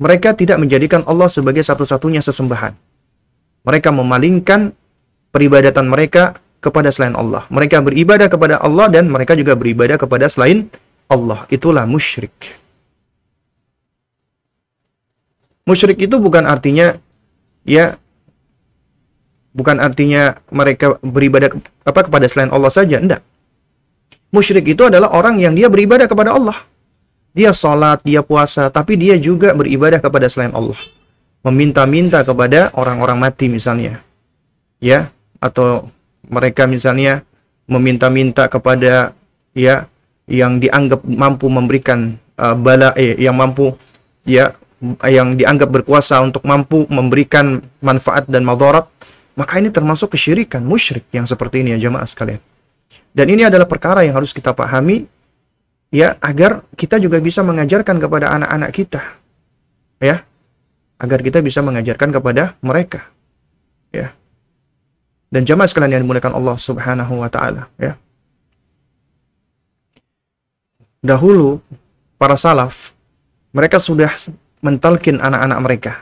mereka 0.00 0.34
tidak 0.34 0.58
menjadikan 0.58 1.06
Allah 1.06 1.30
sebagai 1.30 1.62
satu-satunya 1.62 2.18
sesembahan. 2.24 2.74
Mereka 3.62 3.94
memalingkan 3.94 4.74
peribadatan 5.30 5.86
mereka 5.86 6.40
kepada 6.58 6.90
selain 6.90 7.14
Allah. 7.14 7.46
Mereka 7.48 7.84
beribadah 7.84 8.26
kepada 8.26 8.58
Allah 8.58 8.88
dan 8.88 9.06
mereka 9.06 9.36
juga 9.36 9.54
beribadah 9.54 10.00
kepada 10.00 10.26
selain 10.26 10.66
Allah. 11.06 11.46
Itulah 11.52 11.84
musyrik. 11.86 12.32
Musyrik 15.68 16.02
itu 16.02 16.16
bukan 16.18 16.48
artinya 16.48 16.98
ya 17.62 17.94
bukan 19.50 19.82
artinya 19.82 20.38
mereka 20.50 20.98
beribadah 21.02 21.50
apa 21.86 22.00
kepada 22.06 22.26
selain 22.30 22.50
Allah 22.54 22.70
saja, 22.70 22.98
enggak. 22.98 23.22
Musyrik 24.30 24.62
itu 24.66 24.86
adalah 24.86 25.10
orang 25.10 25.42
yang 25.42 25.58
dia 25.58 25.66
beribadah 25.66 26.06
kepada 26.06 26.34
Allah. 26.34 26.54
Dia 27.34 27.54
sholat, 27.54 28.02
dia 28.02 28.22
puasa, 28.22 28.70
tapi 28.70 28.98
dia 28.98 29.18
juga 29.18 29.54
beribadah 29.54 29.98
kepada 29.98 30.26
selain 30.30 30.54
Allah. 30.54 30.78
Meminta-minta 31.42 32.22
kepada 32.22 32.70
orang-orang 32.74 33.18
mati 33.18 33.46
misalnya. 33.50 34.02
Ya, 34.78 35.10
atau 35.42 35.90
mereka 36.26 36.66
misalnya 36.66 37.22
meminta-minta 37.70 38.50
kepada 38.50 39.14
ya 39.54 39.86
yang 40.26 40.58
dianggap 40.58 41.02
mampu 41.06 41.46
memberikan 41.46 42.18
uh, 42.38 42.54
bala 42.54 42.94
eh, 42.98 43.14
yang 43.18 43.38
mampu 43.38 43.74
ya 44.26 44.54
yang 45.04 45.36
dianggap 45.36 45.70
berkuasa 45.70 46.18
untuk 46.24 46.42
mampu 46.42 46.88
memberikan 46.88 47.62
manfaat 47.78 48.26
dan 48.26 48.42
madarat 48.42 48.89
maka 49.38 49.62
ini 49.62 49.70
termasuk 49.70 50.14
kesyirikan, 50.14 50.62
musyrik 50.64 51.06
yang 51.14 51.24
seperti 51.24 51.62
ini 51.62 51.76
ya 51.78 51.90
jemaah 51.90 52.06
sekalian. 52.06 52.42
Dan 53.10 53.26
ini 53.30 53.42
adalah 53.46 53.66
perkara 53.66 54.06
yang 54.06 54.18
harus 54.18 54.30
kita 54.30 54.54
pahami 54.54 55.06
ya 55.90 56.14
agar 56.22 56.62
kita 56.78 56.98
juga 57.02 57.18
bisa 57.18 57.42
mengajarkan 57.42 57.98
kepada 57.98 58.30
anak-anak 58.34 58.70
kita. 58.74 59.02
Ya. 60.02 60.26
Agar 61.00 61.24
kita 61.24 61.40
bisa 61.40 61.64
mengajarkan 61.64 62.12
kepada 62.12 62.54
mereka. 62.60 63.08
Ya. 63.90 64.12
Dan 65.30 65.46
jemaah 65.46 65.70
sekalian 65.70 65.98
yang 65.98 66.02
dimuliakan 66.04 66.34
Allah 66.34 66.56
Subhanahu 66.58 67.22
wa 67.22 67.30
taala, 67.30 67.70
ya. 67.78 67.94
Dahulu 71.00 71.62
para 72.20 72.36
salaf 72.36 72.92
mereka 73.54 73.80
sudah 73.80 74.12
mentalkin 74.60 75.16
anak-anak 75.16 75.58
mereka 75.64 75.92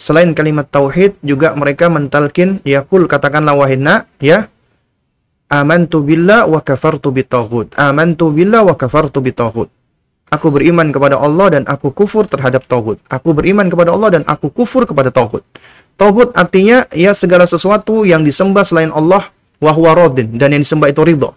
selain 0.00 0.32
kalimat 0.32 0.64
tauhid 0.64 1.20
juga 1.20 1.52
mereka 1.52 1.92
mentalkin 1.92 2.64
yakul 2.64 3.04
katakanlah 3.04 3.52
wahina 3.52 4.08
ya. 4.16 4.48
Amantu 5.50 6.00
billah 6.00 6.48
wa 6.48 6.62
kafartu 6.64 7.12
bitaghut. 7.12 7.74
Amantu 7.76 8.32
billah 8.32 8.64
wa 8.64 8.72
kafartu 8.78 9.20
bitaghut. 9.20 9.68
Aku 10.30 10.54
beriman 10.54 10.94
kepada 10.94 11.18
Allah 11.18 11.58
dan 11.58 11.62
aku 11.66 11.90
kufur 11.90 12.22
terhadap 12.22 12.62
tauhid. 12.70 13.02
Aku 13.10 13.34
beriman 13.34 13.66
kepada 13.66 13.90
Allah 13.90 14.14
dan 14.14 14.22
aku 14.30 14.46
kufur 14.54 14.86
kepada 14.86 15.10
tauhid. 15.10 15.42
Tauhid 15.98 16.30
artinya 16.38 16.86
ya 16.94 17.10
segala 17.18 17.50
sesuatu 17.50 18.06
yang 18.06 18.22
disembah 18.22 18.62
selain 18.62 18.94
Allah 18.94 19.26
wa 19.58 19.74
huwa 19.74 19.90
radin 19.98 20.38
dan 20.38 20.54
yang 20.54 20.62
disembah 20.62 20.86
itu 20.86 21.02
ridho. 21.02 21.34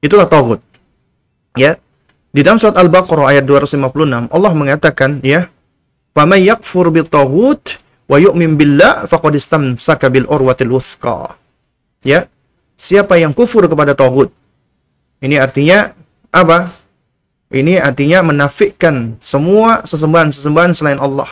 Itulah 0.00 0.24
tauhid. 0.24 0.60
Ya. 1.60 1.76
Di 2.32 2.40
dalam 2.40 2.56
surat 2.56 2.80
Al-Baqarah 2.80 3.36
ayat 3.36 3.44
256 3.44 4.32
Allah 4.32 4.52
mengatakan 4.56 5.20
ya 5.20 5.52
Faman 6.16 6.40
yakfur 6.42 6.90
bil 6.90 7.06
taghut 7.06 7.78
wa 8.08 8.16
yu'min 8.16 8.56
billah 8.56 9.04
faqad 9.04 9.36
istamsaka 9.36 10.08
bil. 10.08 10.26
Ya. 12.02 12.26
Siapa 12.78 13.18
yang 13.18 13.34
kufur 13.34 13.66
kepada 13.66 13.92
taghut? 13.98 14.30
Ini 15.18 15.42
artinya 15.42 15.90
apa? 16.30 16.70
Ini 17.50 17.82
artinya 17.82 18.22
menafikan 18.22 19.18
semua 19.18 19.82
sesembahan-sesembahan 19.82 20.72
selain 20.78 21.00
Allah. 21.02 21.26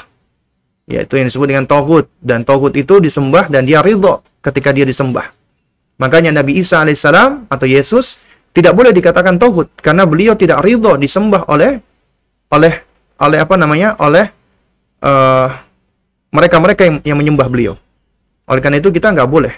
Yaitu 0.90 1.22
yang 1.22 1.30
disebut 1.30 1.46
dengan 1.46 1.66
taghut 1.66 2.10
dan 2.18 2.42
taghut 2.42 2.74
itu 2.74 2.98
disembah 2.98 3.46
dan 3.46 3.62
dia 3.62 3.78
ridho 3.78 4.26
ketika 4.42 4.74
dia 4.74 4.82
disembah. 4.82 5.30
Makanya 6.02 6.34
Nabi 6.34 6.58
Isa 6.58 6.82
alaihissalam 6.82 7.46
atau 7.46 7.66
Yesus 7.66 8.18
tidak 8.50 8.74
boleh 8.74 8.90
dikatakan 8.90 9.38
taghut 9.38 9.70
karena 9.78 10.02
beliau 10.02 10.34
tidak 10.34 10.66
ridho 10.66 10.98
disembah 10.98 11.46
oleh 11.46 11.78
oleh 12.50 12.74
oleh 13.22 13.38
apa 13.38 13.54
namanya? 13.54 13.94
oleh 14.02 14.26
Eh, 14.26 14.35
mereka-mereka 16.30 16.82
uh, 16.82 16.86
yang, 16.88 16.96
yang 17.14 17.18
menyembah 17.18 17.48
beliau. 17.48 17.74
Oleh 18.46 18.62
karena 18.62 18.78
itu 18.78 18.90
kita 18.94 19.10
nggak 19.10 19.30
boleh. 19.30 19.54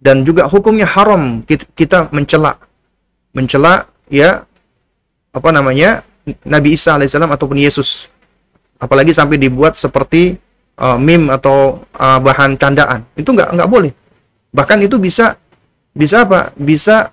Dan 0.00 0.24
juga 0.24 0.48
hukumnya 0.48 0.88
haram 0.88 1.44
kita 1.76 2.08
mencela 2.08 2.56
mencela 3.36 3.84
ya 4.08 4.48
apa 5.30 5.48
namanya 5.52 6.00
Nabi 6.48 6.72
Isa 6.76 6.96
alaihissalam 6.96 7.28
ataupun 7.32 7.60
Yesus. 7.60 8.08
Apalagi 8.80 9.12
sampai 9.12 9.36
dibuat 9.36 9.76
seperti 9.76 10.40
uh, 10.80 10.96
meme 10.96 11.28
atau 11.28 11.84
uh, 12.00 12.18
bahan 12.20 12.56
candaan. 12.56 13.04
Itu 13.12 13.36
nggak 13.36 13.60
nggak 13.60 13.68
boleh. 13.68 13.92
Bahkan 14.56 14.78
itu 14.88 14.96
bisa 14.96 15.36
bisa 15.92 16.24
apa? 16.24 16.56
Bisa 16.56 17.12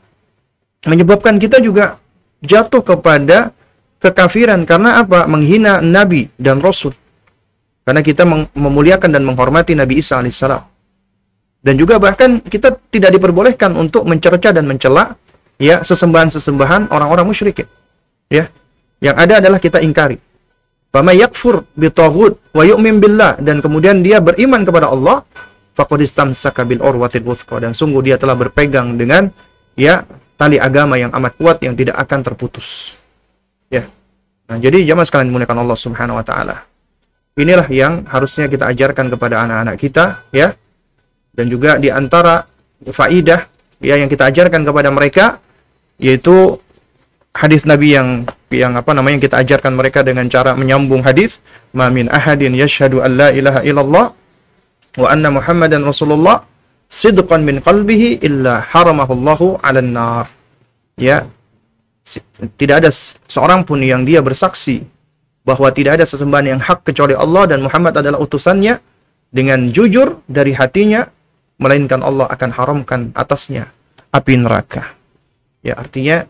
menyebabkan 0.88 1.36
kita 1.38 1.60
juga 1.60 2.00
jatuh 2.40 2.82
kepada 2.82 3.52
kekafiran 4.00 4.64
karena 4.64 5.04
apa? 5.04 5.28
Menghina 5.28 5.84
nabi 5.84 6.32
dan 6.40 6.64
rasul. 6.64 6.96
Karena 7.88 8.04
kita 8.04 8.28
memuliakan 8.52 9.16
dan 9.16 9.24
menghormati 9.24 9.72
Nabi 9.72 10.04
Isa 10.04 10.20
alaihissalam. 10.20 10.60
Dan 11.64 11.80
juga 11.80 11.96
bahkan 12.04 12.44
kita 12.44 12.76
tidak 12.92 13.16
diperbolehkan 13.16 13.72
untuk 13.80 14.04
mencerca 14.04 14.52
dan 14.52 14.68
mencela 14.68 15.16
ya 15.56 15.80
sesembahan-sesembahan 15.88 16.92
orang-orang 16.92 17.32
musyrikin. 17.32 17.64
Ya. 18.28 18.52
Yang 19.00 19.16
ada 19.24 19.34
adalah 19.40 19.60
kita 19.64 19.80
ingkari. 19.80 20.20
Fama 20.92 21.16
yakfur 21.16 21.64
bitaghut 21.80 22.36
wa 22.52 22.64
yu'min 22.68 23.00
billah 23.00 23.40
dan 23.40 23.64
kemudian 23.64 24.04
dia 24.04 24.20
beriman 24.20 24.68
kepada 24.68 24.92
Allah 24.92 25.24
faqad 25.72 26.04
istamsaka 26.04 26.68
bil 26.68 26.84
urwatil 26.84 27.24
wuthqa 27.24 27.64
dan 27.64 27.72
sungguh 27.72 28.04
dia 28.04 28.20
telah 28.20 28.36
berpegang 28.36 29.00
dengan 29.00 29.32
ya 29.80 30.04
tali 30.36 30.60
agama 30.60 31.00
yang 31.00 31.14
amat 31.16 31.40
kuat 31.40 31.58
yang 31.64 31.72
tidak 31.72 31.96
akan 32.04 32.20
terputus. 32.20 33.00
Ya. 33.72 33.88
Nah, 34.52 34.60
jadi 34.60 34.84
jamaah 34.84 35.08
sekalian 35.08 35.32
dimuliakan 35.32 35.58
Allah 35.64 35.78
Subhanahu 35.80 36.20
wa 36.20 36.26
taala. 36.28 36.68
Inilah 37.38 37.70
yang 37.70 38.10
harusnya 38.10 38.50
kita 38.50 38.66
ajarkan 38.74 39.14
kepada 39.14 39.46
anak-anak 39.46 39.78
kita 39.78 40.26
ya. 40.34 40.58
Dan 41.38 41.54
juga 41.54 41.78
di 41.78 41.94
antara 41.94 42.50
faidah 42.82 43.46
ya 43.78 43.94
yang 43.94 44.10
kita 44.10 44.34
ajarkan 44.34 44.66
kepada 44.66 44.90
mereka 44.90 45.38
yaitu 46.02 46.58
hadis 47.38 47.62
Nabi 47.70 47.94
yang 47.94 48.26
yang 48.50 48.74
apa 48.74 48.90
namanya 48.98 49.22
yang 49.22 49.26
kita 49.30 49.38
ajarkan 49.46 49.78
mereka 49.78 50.02
dengan 50.02 50.26
cara 50.34 50.58
menyambung 50.58 51.06
hadis 51.06 51.38
ma 51.78 51.94
min 51.94 52.10
ahadin 52.10 52.58
yashhadu 52.58 53.06
an 53.06 53.22
la 53.22 53.30
ilaha 53.30 53.62
illallah 53.62 54.06
wa 54.98 55.08
anna 55.14 55.30
Muhammadan 55.30 55.86
Rasulullah 55.86 56.42
sidqan 56.90 57.46
min 57.46 57.62
qalbihi 57.62 58.26
illa 58.26 58.66
haramahullahu 58.66 59.62
'alan 59.62 59.92
nar. 59.94 60.26
Ya. 60.98 61.30
Tidak 62.58 62.76
ada 62.82 62.88
seorang 63.28 63.68
pun 63.68 63.84
yang 63.84 64.08
dia 64.08 64.24
bersaksi 64.24 64.88
bahwa 65.48 65.72
tidak 65.72 65.96
ada 65.96 66.06
sesembahan 66.06 66.46
yang 66.58 66.60
hak 66.60 66.84
kecuali 66.84 67.16
Allah 67.16 67.48
dan 67.48 67.64
Muhammad 67.64 67.96
adalah 67.96 68.20
utusannya 68.20 68.84
dengan 69.32 69.72
jujur 69.72 70.20
dari 70.28 70.52
hatinya 70.52 71.08
melainkan 71.64 72.04
Allah 72.04 72.28
akan 72.28 72.50
haramkan 72.52 73.02
atasnya 73.16 73.72
api 74.12 74.44
neraka. 74.44 74.92
Ya, 75.64 75.80
artinya 75.80 76.28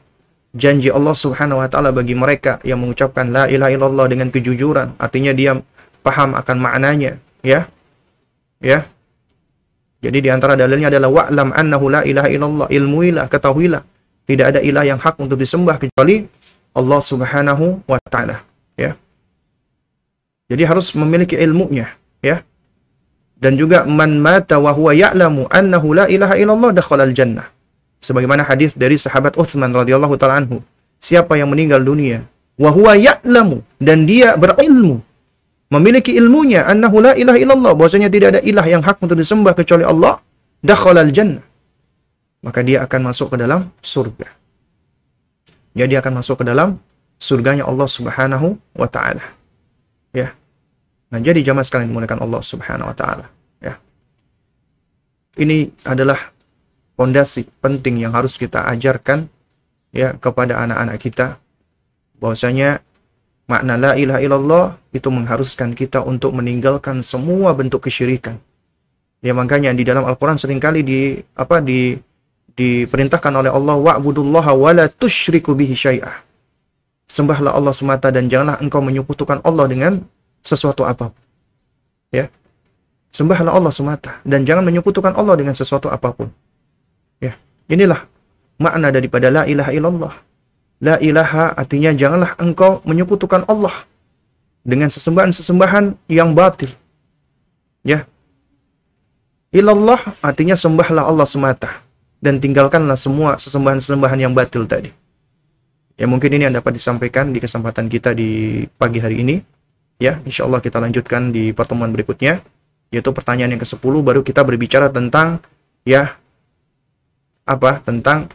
janji 0.53 0.93
Allah 0.93 1.17
Subhanahu 1.17 1.65
wa 1.65 1.67
taala 1.67 1.89
bagi 1.89 2.13
mereka 2.13 2.61
yang 2.61 2.85
mengucapkan 2.85 3.33
la 3.33 3.49
ilaha 3.49 3.73
illallah 3.73 4.05
dengan 4.05 4.29
kejujuran, 4.29 5.01
artinya 5.01 5.33
dia 5.33 5.57
paham 6.05 6.37
akan 6.37 6.57
maknanya, 6.61 7.17
ya. 7.41 7.65
Ya. 8.61 8.85
Jadi 9.97 10.17
di 10.21 10.29
antara 10.29 10.53
dalilnya 10.53 10.93
adalah 10.93 11.09
wa'lam 11.09 11.57
annahu 11.57 11.89
la 11.89 12.01
ilaha 12.05 12.29
illallah, 12.29 12.67
ilmuilah, 12.69 13.25
ketahuilah 13.33 13.81
tidak 14.29 14.45
ada 14.53 14.59
ilah 14.61 14.85
yang 14.85 14.99
hak 15.01 15.17
untuk 15.17 15.41
disembah 15.41 15.81
kecuali 15.81 16.27
Allah 16.77 17.01
Subhanahu 17.01 17.81
wa 17.89 17.97
taala. 18.11 18.45
Jadi 20.47 20.63
harus 20.63 20.95
memiliki 20.95 21.35
ilmunya, 21.35 21.91
ya. 22.23 22.43
Dan 23.37 23.59
juga 23.59 23.83
man 23.83 24.17
mata 24.17 24.57
wa 24.57 24.71
huwa 24.71 24.95
ya'lamu 24.95 25.45
annahu 25.51 25.93
la 25.93 26.05
ilaha 26.07 26.39
illallah 26.39 26.71
dakhala 26.73 27.03
al-jannah. 27.05 27.51
Sebagaimana 28.01 28.47
hadis 28.47 28.73
dari 28.73 28.95
sahabat 28.95 29.35
Utsman 29.35 29.69
radhiyallahu 29.75 30.15
taala 30.15 30.41
anhu, 30.41 30.63
siapa 30.97 31.37
yang 31.37 31.49
meninggal 31.53 31.81
dunia 31.81 32.25
wa 32.57 32.69
huwa 32.73 32.97
ya'lamu 32.97 33.61
dan 33.77 34.09
dia 34.09 34.33
berilmu 34.33 35.01
memiliki 35.69 36.17
ilmunya 36.17 36.65
annahu 36.65 37.05
la 37.05 37.13
ilaha 37.13 37.37
illallah 37.37 37.71
bahwasanya 37.77 38.09
tidak 38.09 38.27
ada 38.37 38.41
ilah 38.41 38.65
yang 38.65 38.81
hak 38.81 38.97
untuk 38.97 39.17
disembah 39.17 39.53
kecuali 39.53 39.85
Allah 39.85 40.17
dakhala 40.65 41.05
al-jannah 41.05 41.45
maka 42.41 42.65
dia 42.65 42.81
akan 42.85 43.13
masuk 43.13 43.33
ke 43.33 43.37
dalam 43.37 43.69
surga 43.85 44.27
jadi 45.77 45.87
dia 45.87 45.99
akan 46.01 46.13
masuk 46.17 46.41
ke 46.41 46.45
dalam 46.49 46.81
surganya 47.21 47.69
Allah 47.69 47.85
Subhanahu 47.85 48.57
wa 48.73 48.87
taala 48.89 49.21
ya 50.17 50.33
nah 51.13 51.21
jadi 51.21 51.45
jamaah 51.45 51.61
sekalian 51.61 51.93
dimuliakan 51.93 52.25
Allah 52.25 52.41
Subhanahu 52.41 52.89
wa 52.89 52.95
taala 52.97 53.29
ya 53.61 53.77
ini 55.37 55.69
adalah 55.85 56.33
pondasi 56.97 57.45
penting 57.61 58.01
yang 58.01 58.17
harus 58.17 58.41
kita 58.41 58.65
ajarkan 58.73 59.29
ya 59.93 60.17
kepada 60.17 60.57
anak-anak 60.57 60.97
kita 60.97 61.37
bahwasanya 62.17 62.81
Makna 63.47 63.79
la 63.79 63.91
ilaha 63.95 64.19
illallah 64.19 64.65
itu 64.91 65.07
mengharuskan 65.07 65.71
kita 65.71 66.03
untuk 66.03 66.35
meninggalkan 66.35 66.99
semua 66.99 67.55
bentuk 67.55 67.87
kesyirikan. 67.87 68.43
Ya 69.23 69.31
makanya 69.31 69.71
di 69.71 69.87
dalam 69.87 70.03
Al-Qur'an 70.03 70.35
sering 70.35 70.59
kali 70.59 70.83
di 70.83 71.15
apa 71.31 71.63
di 71.63 71.95
diperintahkan 72.59 73.31
oleh 73.31 73.47
Allah 73.47 73.79
wa'budullaha 73.79 74.51
wa 74.51 74.71
la 74.75 74.91
tusyriku 74.91 75.55
bihi 75.55 75.71
syai'ah. 75.71 76.26
Sembahlah 77.07 77.55
Allah 77.55 77.71
semata 77.71 78.11
dan 78.11 78.27
janganlah 78.27 78.59
engkau 78.59 78.83
menyekutukan 78.83 79.39
Allah 79.47 79.65
dengan 79.71 80.03
sesuatu 80.43 80.83
apa 80.83 81.15
pun. 81.15 81.23
Ya. 82.11 82.27
Sembahlah 83.15 83.55
Allah 83.55 83.71
semata 83.71 84.19
dan 84.27 84.43
jangan 84.43 84.67
menyekutukan 84.67 85.15
Allah 85.15 85.39
dengan 85.39 85.55
sesuatu 85.55 85.87
apa 85.87 86.11
pun. 86.11 86.27
Ya. 87.23 87.39
Inilah 87.71 88.03
makna 88.59 88.91
daripada 88.91 89.31
la 89.31 89.47
ilaha 89.47 89.71
illallah. 89.71 90.13
La 90.83 90.95
ilaha 90.99 91.55
artinya 91.55 91.95
janganlah 91.95 92.35
engkau 92.37 92.83
menyekutukan 92.83 93.47
Allah 93.47 93.73
dengan 94.67 94.91
sesembahan-sesembahan 94.91 95.95
yang 96.11 96.35
batil. 96.35 96.75
Ya. 97.87 98.03
Ilallah 99.55 100.03
artinya 100.19 100.59
sembahlah 100.59 101.07
Allah 101.07 101.23
semata 101.23 101.71
dan 102.19 102.43
tinggalkanlah 102.43 102.99
semua 102.99 103.39
sesembahan-sesembahan 103.39 104.19
yang 104.27 104.35
batil 104.35 104.67
tadi. 104.67 104.91
Ya 105.97 106.05
mungkin 106.05 106.29
ini 106.29 106.45
yang 106.45 106.53
dapat 106.53 106.77
disampaikan 106.77 107.33
di 107.33 107.41
kesempatan 107.41 107.89
kita 107.89 108.13
di 108.13 108.61
pagi 108.77 109.01
hari 109.01 109.25
ini. 109.25 109.41
Ya, 109.97 110.21
insya 110.29 110.45
Allah 110.45 110.61
kita 110.61 110.77
lanjutkan 110.77 111.33
di 111.33 111.49
pertemuan 111.57 111.89
berikutnya. 111.89 112.45
Yaitu 112.93 113.09
pertanyaan 113.11 113.57
yang 113.57 113.61
ke-10 113.65 113.93
baru 114.05 114.21
kita 114.21 114.45
berbicara 114.45 114.93
tentang 114.93 115.41
ya 115.83 116.15
apa 117.43 117.81
tentang 117.81 118.29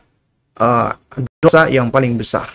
uh, 0.59 0.99
dosa 1.39 1.71
yang 1.71 1.89
paling 1.95 2.19
besar. 2.19 2.51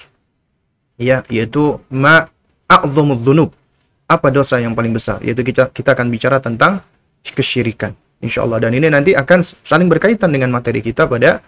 Ya, 1.00 1.24
yaitu 1.32 1.80
ma. 1.88 2.28
Apa 2.68 4.28
dosa 4.28 4.60
yang 4.60 4.76
paling 4.76 4.92
besar? 4.92 5.24
Yaitu 5.24 5.40
kita 5.48 5.72
kita 5.72 5.96
akan 5.96 6.12
bicara 6.12 6.44
tentang 6.44 6.84
kesyirikan. 7.24 7.96
Insya 8.20 8.44
Allah 8.44 8.60
dan 8.68 8.76
ini 8.76 8.92
nanti 8.92 9.16
akan 9.16 9.40
saling 9.40 9.88
berkaitan 9.88 10.36
dengan 10.36 10.52
materi 10.52 10.84
kita 10.84 11.08
pada 11.08 11.40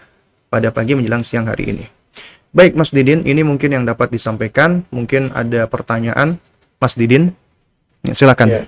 pada 0.47 0.71
pagi 0.71 0.95
menjelang 0.95 1.27
siang 1.27 1.51
hari 1.51 1.75
ini. 1.75 1.98
Baik 2.49 2.73
Mas 2.73 2.89
Didin, 2.89 3.21
ini 3.29 3.45
mungkin 3.45 3.69
yang 3.69 3.85
dapat 3.85 4.09
disampaikan. 4.09 4.81
Mungkin 4.89 5.29
ada 5.37 5.69
pertanyaan 5.69 6.41
Mas 6.81 6.97
Didin. 6.97 7.29
Ya, 8.01 8.17
silakan. 8.17 8.49
Ya. 8.49 8.61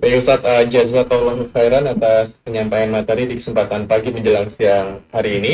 Baik 0.00 0.24
Ustaz, 0.24 0.40
uh, 0.40 0.64
jazakallahu 0.64 1.52
khairan 1.52 1.84
atas 1.84 2.32
penyampaian 2.40 2.88
materi 2.88 3.28
di 3.28 3.36
kesempatan 3.36 3.84
pagi 3.84 4.08
menjelang 4.08 4.48
siang 4.48 5.04
hari 5.12 5.44
ini. 5.44 5.52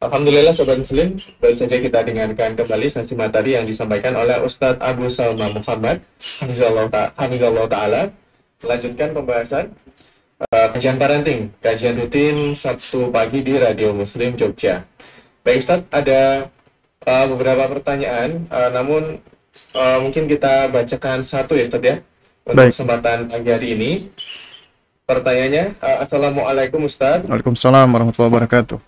Alhamdulillah 0.00 0.56
Sobat 0.56 0.80
Muslim, 0.80 1.20
baru 1.36 1.52
saja 1.52 1.76
kita 1.76 2.00
dengarkan 2.00 2.56
kembali 2.56 2.88
sesi 2.88 3.12
materi 3.12 3.60
yang 3.60 3.68
disampaikan 3.68 4.16
oleh 4.16 4.40
Ustadz 4.40 4.80
Abu 4.80 5.12
Salma 5.12 5.52
Muhammad, 5.52 6.00
Hamizullah 6.40 7.68
Ta'ala. 7.68 8.08
Melanjutkan 8.64 9.12
pembahasan 9.12 9.64
uh, 10.48 10.66
kajian 10.72 10.96
parenting, 10.96 11.52
kajian 11.60 12.00
rutin 12.00 12.56
Sabtu 12.56 13.12
pagi 13.12 13.44
di 13.44 13.60
Radio 13.60 13.92
Muslim 13.92 14.32
Jogja. 14.40 14.80
Baik 15.44 15.60
Ustadz, 15.60 15.92
ada 15.92 16.48
uh, 17.04 17.26
beberapa 17.28 17.68
pertanyaan, 17.68 18.48
uh, 18.48 18.72
namun 18.72 19.20
uh, 19.76 20.00
mungkin 20.00 20.24
kita 20.24 20.72
bacakan 20.72 21.20
satu 21.20 21.52
ya 21.52 21.68
Ustadz 21.68 21.84
ya, 21.84 21.96
untuk 22.48 22.64
Baik. 22.64 22.72
kesempatan 22.72 23.28
pagi 23.28 23.50
hari 23.52 23.76
ini. 23.76 23.90
Pertanyaannya, 25.04 25.76
uh, 25.84 25.98
Assalamualaikum 26.00 26.88
Ustadz. 26.88 27.28
Waalaikumsalam 27.28 27.92
warahmatullahi 27.92 28.32
wabarakatuh. 28.32 28.78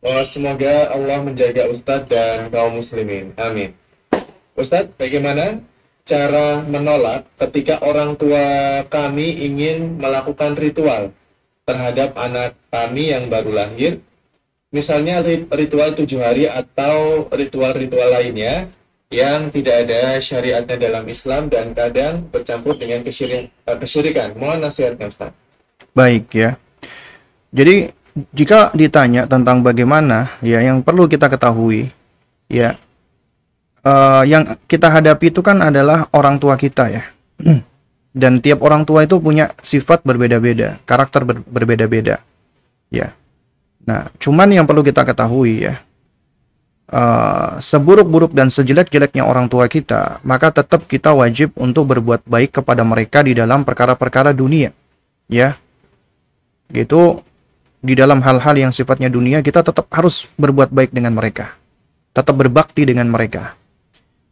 Oh, 0.00 0.24
semoga 0.32 0.88
Allah 0.88 1.20
menjaga 1.20 1.68
Ustadz 1.68 2.08
dan 2.08 2.48
kaum 2.48 2.80
muslimin. 2.80 3.36
Amin. 3.36 3.76
Ustadz, 4.56 4.96
bagaimana 4.96 5.60
cara 6.08 6.64
menolak 6.64 7.28
ketika 7.36 7.76
orang 7.84 8.16
tua 8.16 8.88
kami 8.88 9.44
ingin 9.44 10.00
melakukan 10.00 10.56
ritual 10.56 11.12
terhadap 11.68 12.16
anak 12.16 12.56
kami 12.72 13.12
yang 13.12 13.28
baru 13.28 13.52
lahir, 13.52 14.00
misalnya 14.72 15.20
ritual 15.52 15.92
tujuh 15.94 16.18
hari 16.18 16.48
atau 16.48 17.28
ritual-ritual 17.28 18.08
lainnya 18.10 18.72
yang 19.12 19.52
tidak 19.52 19.86
ada 19.86 20.16
syariatnya 20.18 20.76
dalam 20.80 21.04
Islam 21.04 21.52
dan 21.52 21.76
kadang 21.76 22.24
bercampur 22.32 22.80
dengan 22.80 23.04
kesyirikan. 23.04 24.32
Mohon 24.34 24.72
nasihatnya 24.72 25.12
Ustaz. 25.12 25.36
Baik 25.92 26.32
ya. 26.32 26.56
Jadi 27.52 27.92
jika 28.32 28.72
ditanya 28.72 29.28
tentang 29.28 29.60
bagaimana 29.60 30.32
ya 30.40 30.64
yang 30.64 30.80
perlu 30.80 31.04
kita 31.08 31.28
ketahui 31.28 31.92
ya 32.48 32.76
uh, 33.84 34.24
yang 34.24 34.56
kita 34.68 34.88
hadapi 34.88 35.32
itu 35.32 35.40
kan 35.40 35.60
adalah 35.64 36.08
orang 36.12 36.36
tua 36.36 36.60
kita 36.60 36.92
ya 36.92 37.02
dan 38.20 38.44
tiap 38.44 38.60
orang 38.60 38.84
tua 38.84 39.08
itu 39.08 39.16
punya 39.16 39.48
sifat 39.64 40.04
berbeda-beda 40.04 40.76
karakter 40.84 41.24
ber 41.24 41.40
berbeda-beda 41.40 42.20
ya 42.92 43.16
nah 43.82 44.10
cuman 44.18 44.48
yang 44.50 44.66
perlu 44.66 44.86
kita 44.86 45.02
ketahui 45.02 45.66
ya 45.66 45.82
uh, 46.90 47.58
seburuk-buruk 47.58 48.30
dan 48.30 48.50
sejelek-jeleknya 48.50 49.26
orang 49.26 49.50
tua 49.50 49.66
kita 49.66 50.22
maka 50.22 50.54
tetap 50.54 50.86
kita 50.86 51.10
wajib 51.14 51.50
untuk 51.58 51.90
berbuat 51.90 52.24
baik 52.26 52.62
kepada 52.62 52.86
mereka 52.86 53.26
di 53.26 53.34
dalam 53.34 53.66
perkara-perkara 53.66 54.30
dunia 54.30 54.70
ya 55.26 55.58
gitu 56.72 57.20
di 57.82 57.98
dalam 57.98 58.22
hal-hal 58.22 58.54
yang 58.54 58.70
sifatnya 58.70 59.10
dunia 59.10 59.42
kita 59.42 59.66
tetap 59.66 59.90
harus 59.90 60.30
berbuat 60.38 60.70
baik 60.70 60.94
dengan 60.94 61.18
mereka. 61.18 61.58
Tetap 62.14 62.38
berbakti 62.38 62.86
dengan 62.86 63.10
mereka. 63.10 63.58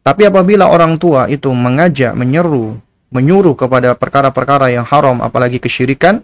Tapi 0.07 0.31
apabila 0.31 0.71
orang 0.71 0.97
tua 0.97 1.27
itu 1.27 1.51
mengajak, 1.51 2.15
menyeru, 2.15 2.79
menyuruh 3.11 3.59
kepada 3.59 3.93
perkara-perkara 3.99 4.71
yang 4.71 4.87
haram 4.87 5.19
apalagi 5.21 5.59
kesyirikan, 5.59 6.23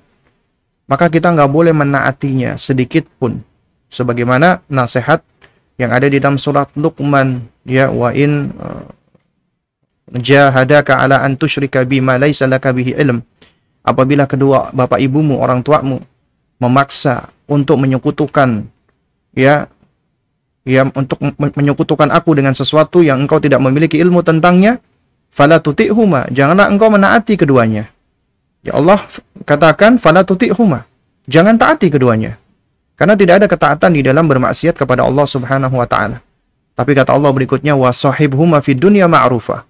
maka 0.87 1.11
kita 1.11 1.35
nggak 1.35 1.51
boleh 1.51 1.75
menaatinya 1.75 2.55
sedikit 2.59 3.07
pun. 3.19 3.43
Sebagaimana 3.87 4.67
nasihat 4.67 5.23
yang 5.77 5.93
ada 5.93 6.09
di 6.09 6.17
dalam 6.19 6.41
surat 6.41 6.73
Luqman 6.75 7.45
ya 7.69 7.93
wa 7.93 8.11
in 8.11 8.51
uh, 8.57 8.87
jahadaka 10.15 11.03
ala 11.03 11.21
an 11.23 11.37
tusyrika 11.37 11.85
bima 11.85 12.17
laisa 12.17 12.47
laka 12.47 12.71
bihi 12.71 12.95
ilm 12.97 13.21
apabila 13.83 14.25
kedua 14.25 14.71
bapak 14.71 15.03
ibumu 15.03 15.43
orang 15.43 15.61
tuamu 15.61 15.99
memaksa 16.63 17.29
untuk 17.51 17.77
menyekutukan 17.83 18.65
ya 19.37 19.69
ya 20.67 20.83
untuk 20.95 21.21
menyekutukan 21.39 22.11
aku 22.11 22.35
dengan 22.39 22.55
sesuatu 22.57 23.03
yang 23.03 23.23
engkau 23.23 23.39
tidak 23.39 23.63
memiliki 23.63 24.01
ilmu 24.01 24.25
tentangnya 24.25 24.81
fala 25.31 25.61
tuti'huma 25.61 26.33
janganlah 26.33 26.73
engkau 26.73 26.89
menaati 26.91 27.37
keduanya 27.39 27.93
Ya 28.67 28.75
Allah 28.75 28.99
katakan 29.47 29.95
fala 30.03 30.27
tuti'huma. 30.27 30.83
Jangan 31.31 31.55
taati 31.55 31.87
keduanya. 31.87 32.35
Karena 32.99 33.15
tidak 33.15 33.39
ada 33.39 33.47
ketaatan 33.47 33.95
di 33.95 34.03
dalam 34.03 34.27
bermaksiat 34.27 34.75
kepada 34.75 35.07
Allah 35.07 35.23
Subhanahu 35.23 35.79
wa 35.79 35.87
taala. 35.87 36.19
Tapi 36.75 36.91
kata 36.99 37.15
Allah 37.15 37.31
berikutnya 37.31 37.79
wa 37.79 37.95
sahibhuma 37.95 38.59
fid 38.59 38.83
dunya 38.83 39.07
ma'rufa. 39.07 39.63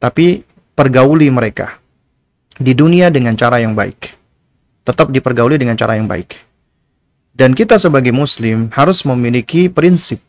Tapi 0.00 0.40
pergauli 0.72 1.28
mereka 1.28 1.76
di 2.56 2.72
dunia 2.72 3.12
dengan 3.12 3.36
cara 3.36 3.60
yang 3.60 3.76
baik. 3.76 4.16
Tetap 4.88 5.12
dipergauli 5.12 5.60
dengan 5.60 5.76
cara 5.76 6.00
yang 6.00 6.08
baik. 6.08 6.32
Dan 7.36 7.52
kita 7.52 7.76
sebagai 7.76 8.16
muslim 8.16 8.72
harus 8.72 9.04
memiliki 9.04 9.68
prinsip. 9.68 10.24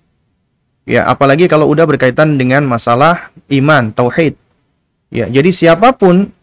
Ya, 0.83 1.07
apalagi 1.07 1.47
kalau 1.47 1.71
udah 1.71 1.87
berkaitan 1.87 2.35
dengan 2.35 2.67
masalah 2.67 3.31
iman, 3.47 3.95
tauhid. 3.95 4.35
Ya, 5.07 5.31
jadi 5.31 5.49
siapa 5.55 5.95
pun 5.95 6.35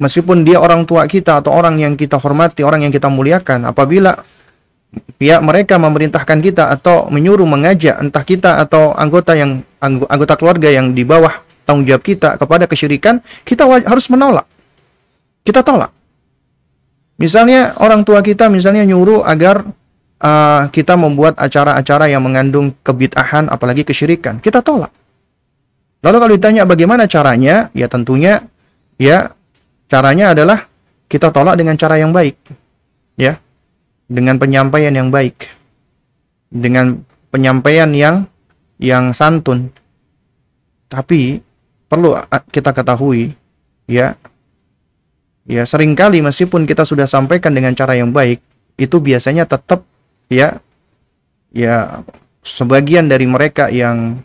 meskipun 0.00 0.42
dia 0.42 0.58
orang 0.58 0.88
tua 0.88 1.04
kita 1.04 1.44
atau 1.44 1.52
orang 1.52 1.76
yang 1.76 1.94
kita 1.94 2.16
hormati, 2.16 2.64
orang 2.64 2.88
yang 2.88 2.92
kita 2.92 3.12
muliakan, 3.12 3.68
apabila 3.68 4.16
pihak 5.20 5.38
mereka 5.44 5.78
memerintahkan 5.78 6.38
kita 6.42 6.72
atau 6.72 7.06
menyuruh 7.12 7.46
mengajak 7.46 8.00
entah 8.00 8.24
kita 8.24 8.58
atau 8.58 8.90
anggota 8.96 9.38
yang 9.38 9.62
anggota 9.84 10.34
keluarga 10.34 10.66
yang 10.72 10.96
di 10.96 11.06
bawah 11.06 11.30
tanggung 11.62 11.86
jawab 11.86 12.02
kita 12.02 12.34
kepada 12.40 12.64
kesyirikan, 12.66 13.22
kita 13.46 13.68
harus 13.68 14.10
menolak. 14.10 14.48
Kita 15.46 15.62
tolak. 15.62 15.94
Misalnya 17.20 17.76
orang 17.76 18.02
tua 18.02 18.24
kita 18.24 18.48
misalnya 18.48 18.82
nyuruh 18.88 19.22
agar 19.28 19.68
uh, 20.24 20.66
kita 20.72 20.96
membuat 20.96 21.36
acara-acara 21.36 22.08
yang 22.08 22.24
mengandung 22.24 22.72
kebid'ahan 22.80 23.52
apalagi 23.52 23.84
kesyirikan, 23.84 24.40
kita 24.40 24.64
tolak. 24.64 24.90
Lalu 26.00 26.16
kalau 26.16 26.32
ditanya 26.32 26.62
bagaimana 26.64 27.04
caranya, 27.04 27.68
ya 27.76 27.86
tentunya 27.92 28.40
ya 28.96 29.36
Caranya 29.90 30.30
adalah 30.30 30.70
kita 31.10 31.34
tolak 31.34 31.58
dengan 31.58 31.74
cara 31.74 31.98
yang 31.98 32.14
baik. 32.14 32.38
Ya. 33.18 33.42
Dengan 34.06 34.38
penyampaian 34.38 34.94
yang 34.94 35.10
baik. 35.10 35.50
Dengan 36.54 37.02
penyampaian 37.34 37.90
yang 37.90 38.30
yang 38.78 39.10
santun. 39.10 39.74
Tapi 40.86 41.42
perlu 41.90 42.14
kita 42.54 42.70
ketahui 42.70 43.34
ya 43.90 44.14
ya 45.42 45.66
sering 45.66 45.98
kali 45.98 46.22
meskipun 46.22 46.62
kita 46.62 46.86
sudah 46.86 47.10
sampaikan 47.10 47.50
dengan 47.50 47.74
cara 47.74 47.98
yang 47.98 48.14
baik 48.14 48.38
itu 48.78 48.96
biasanya 49.02 49.50
tetap 49.50 49.82
ya 50.30 50.62
ya 51.50 52.06
sebagian 52.46 53.10
dari 53.10 53.26
mereka 53.26 53.66
yang 53.74 54.22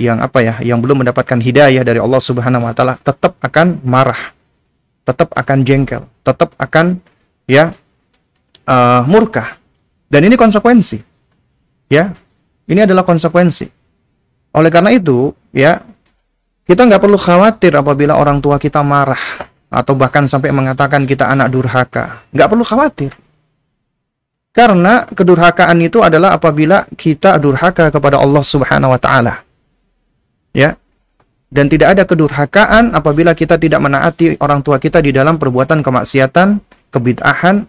yang 0.00 0.24
apa 0.24 0.40
ya 0.40 0.54
yang 0.64 0.80
belum 0.80 1.04
mendapatkan 1.04 1.36
hidayah 1.36 1.84
dari 1.84 2.00
Allah 2.00 2.16
Subhanahu 2.24 2.64
wa 2.64 2.72
taala 2.72 2.96
tetap 2.96 3.36
akan 3.44 3.84
marah 3.84 4.32
tetap 5.02 5.34
akan 5.34 5.58
jengkel, 5.66 6.06
tetap 6.22 6.54
akan 6.58 6.98
ya 7.46 7.74
uh, 8.66 9.02
murka. 9.06 9.58
Dan 10.12 10.28
ini 10.28 10.36
konsekuensi. 10.36 11.00
Ya, 11.88 12.12
ini 12.68 12.80
adalah 12.84 13.04
konsekuensi. 13.04 13.68
Oleh 14.52 14.70
karena 14.72 14.92
itu, 14.92 15.32
ya 15.52 15.80
kita 16.68 16.84
nggak 16.88 17.02
perlu 17.02 17.16
khawatir 17.16 17.72
apabila 17.76 18.16
orang 18.16 18.40
tua 18.40 18.60
kita 18.60 18.84
marah 18.84 19.48
atau 19.72 19.96
bahkan 19.96 20.28
sampai 20.28 20.52
mengatakan 20.52 21.08
kita 21.08 21.28
anak 21.32 21.48
durhaka. 21.48 22.24
Nggak 22.32 22.48
perlu 22.48 22.64
khawatir. 22.64 23.12
Karena 24.52 25.08
kedurhakaan 25.08 25.80
itu 25.80 26.04
adalah 26.04 26.36
apabila 26.36 26.84
kita 26.92 27.40
durhaka 27.40 27.88
kepada 27.88 28.20
Allah 28.20 28.44
Subhanahu 28.44 28.92
wa 28.92 29.00
taala. 29.00 29.40
Ya, 30.52 30.76
dan 31.52 31.68
tidak 31.68 31.92
ada 31.92 32.08
kedurhakaan 32.08 32.96
apabila 32.96 33.36
kita 33.36 33.60
tidak 33.60 33.76
menaati 33.84 34.40
orang 34.40 34.64
tua 34.64 34.80
kita 34.80 35.04
di 35.04 35.12
dalam 35.12 35.36
perbuatan 35.36 35.84
kemaksiatan, 35.84 36.56
kebid'ahan, 36.88 37.68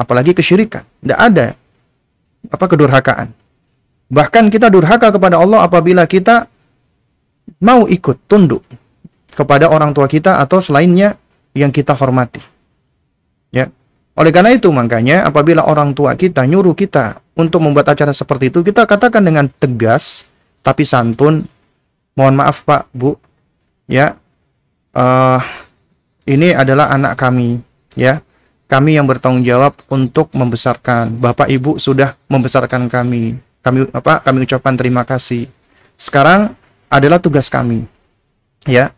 apalagi 0.00 0.32
kesyirikan. 0.32 0.80
Tidak 1.04 1.18
ada 1.20 1.52
apa 2.48 2.64
kedurhakaan. 2.64 3.28
Bahkan 4.08 4.48
kita 4.48 4.72
durhaka 4.72 5.12
kepada 5.12 5.36
Allah 5.36 5.68
apabila 5.68 6.08
kita 6.08 6.48
mau 7.60 7.84
ikut 7.84 8.16
tunduk 8.24 8.64
kepada 9.36 9.68
orang 9.68 9.92
tua 9.92 10.08
kita 10.08 10.40
atau 10.40 10.64
selainnya 10.64 11.20
yang 11.52 11.68
kita 11.68 11.92
hormati. 11.92 12.40
Ya. 13.52 13.68
Oleh 14.16 14.32
karena 14.32 14.56
itu 14.56 14.72
makanya 14.72 15.28
apabila 15.28 15.68
orang 15.68 15.92
tua 15.92 16.16
kita 16.16 16.48
nyuruh 16.48 16.72
kita 16.72 17.20
untuk 17.36 17.60
membuat 17.60 17.92
acara 17.92 18.16
seperti 18.16 18.48
itu, 18.48 18.64
kita 18.64 18.88
katakan 18.88 19.20
dengan 19.20 19.52
tegas 19.60 20.24
tapi 20.64 20.88
santun, 20.88 21.44
mohon 22.18 22.34
maaf 22.34 22.66
Pak, 22.66 22.90
Bu, 22.90 23.14
ya, 23.86 24.18
uh, 24.90 25.38
ini 26.26 26.50
adalah 26.50 26.90
anak 26.90 27.14
kami, 27.14 27.62
ya, 27.94 28.18
kami 28.66 28.98
yang 28.98 29.06
bertanggung 29.06 29.46
jawab 29.46 29.78
untuk 29.86 30.34
membesarkan. 30.34 31.14
Bapak 31.14 31.46
Ibu 31.46 31.78
sudah 31.78 32.18
membesarkan 32.26 32.90
kami. 32.90 33.38
Kami 33.62 33.86
apa? 33.94 34.18
Kami 34.26 34.42
ucapkan 34.42 34.74
terima 34.74 35.06
kasih. 35.06 35.46
Sekarang 35.94 36.58
adalah 36.90 37.22
tugas 37.22 37.46
kami, 37.46 37.86
ya. 38.66 38.90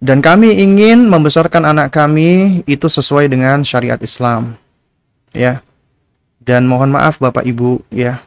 Dan 0.00 0.24
kami 0.24 0.56
ingin 0.56 1.04
membesarkan 1.08 1.68
anak 1.68 1.92
kami 1.92 2.60
itu 2.64 2.88
sesuai 2.88 3.28
dengan 3.28 3.60
syariat 3.60 4.00
Islam, 4.00 4.56
ya. 5.36 5.60
Dan 6.40 6.64
mohon 6.64 6.92
maaf 6.92 7.20
Bapak 7.20 7.44
Ibu, 7.44 7.84
ya, 7.92 8.24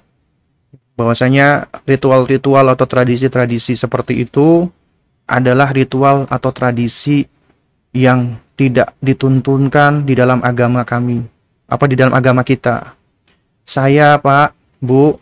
bahwasanya 0.98 1.69
ritual-ritual 1.86 2.74
atau 2.74 2.90
tradisi-tradisi 2.90 3.78
seperti 3.78 4.26
itu 4.26 4.65
adalah 5.30 5.69
ritual 5.69 6.26
atau 6.28 6.49
tradisi 6.49 7.24
yang 7.94 8.41
tidak 8.57 8.98
dituntunkan 8.99 10.03
di 10.03 10.18
dalam 10.18 10.41
agama 10.41 10.82
kami 10.82 11.22
apa 11.69 11.86
di 11.86 11.95
dalam 11.95 12.18
agama 12.18 12.41
kita. 12.41 12.98
Saya 13.61 14.18
Pak 14.18 14.56
Bu 14.82 15.19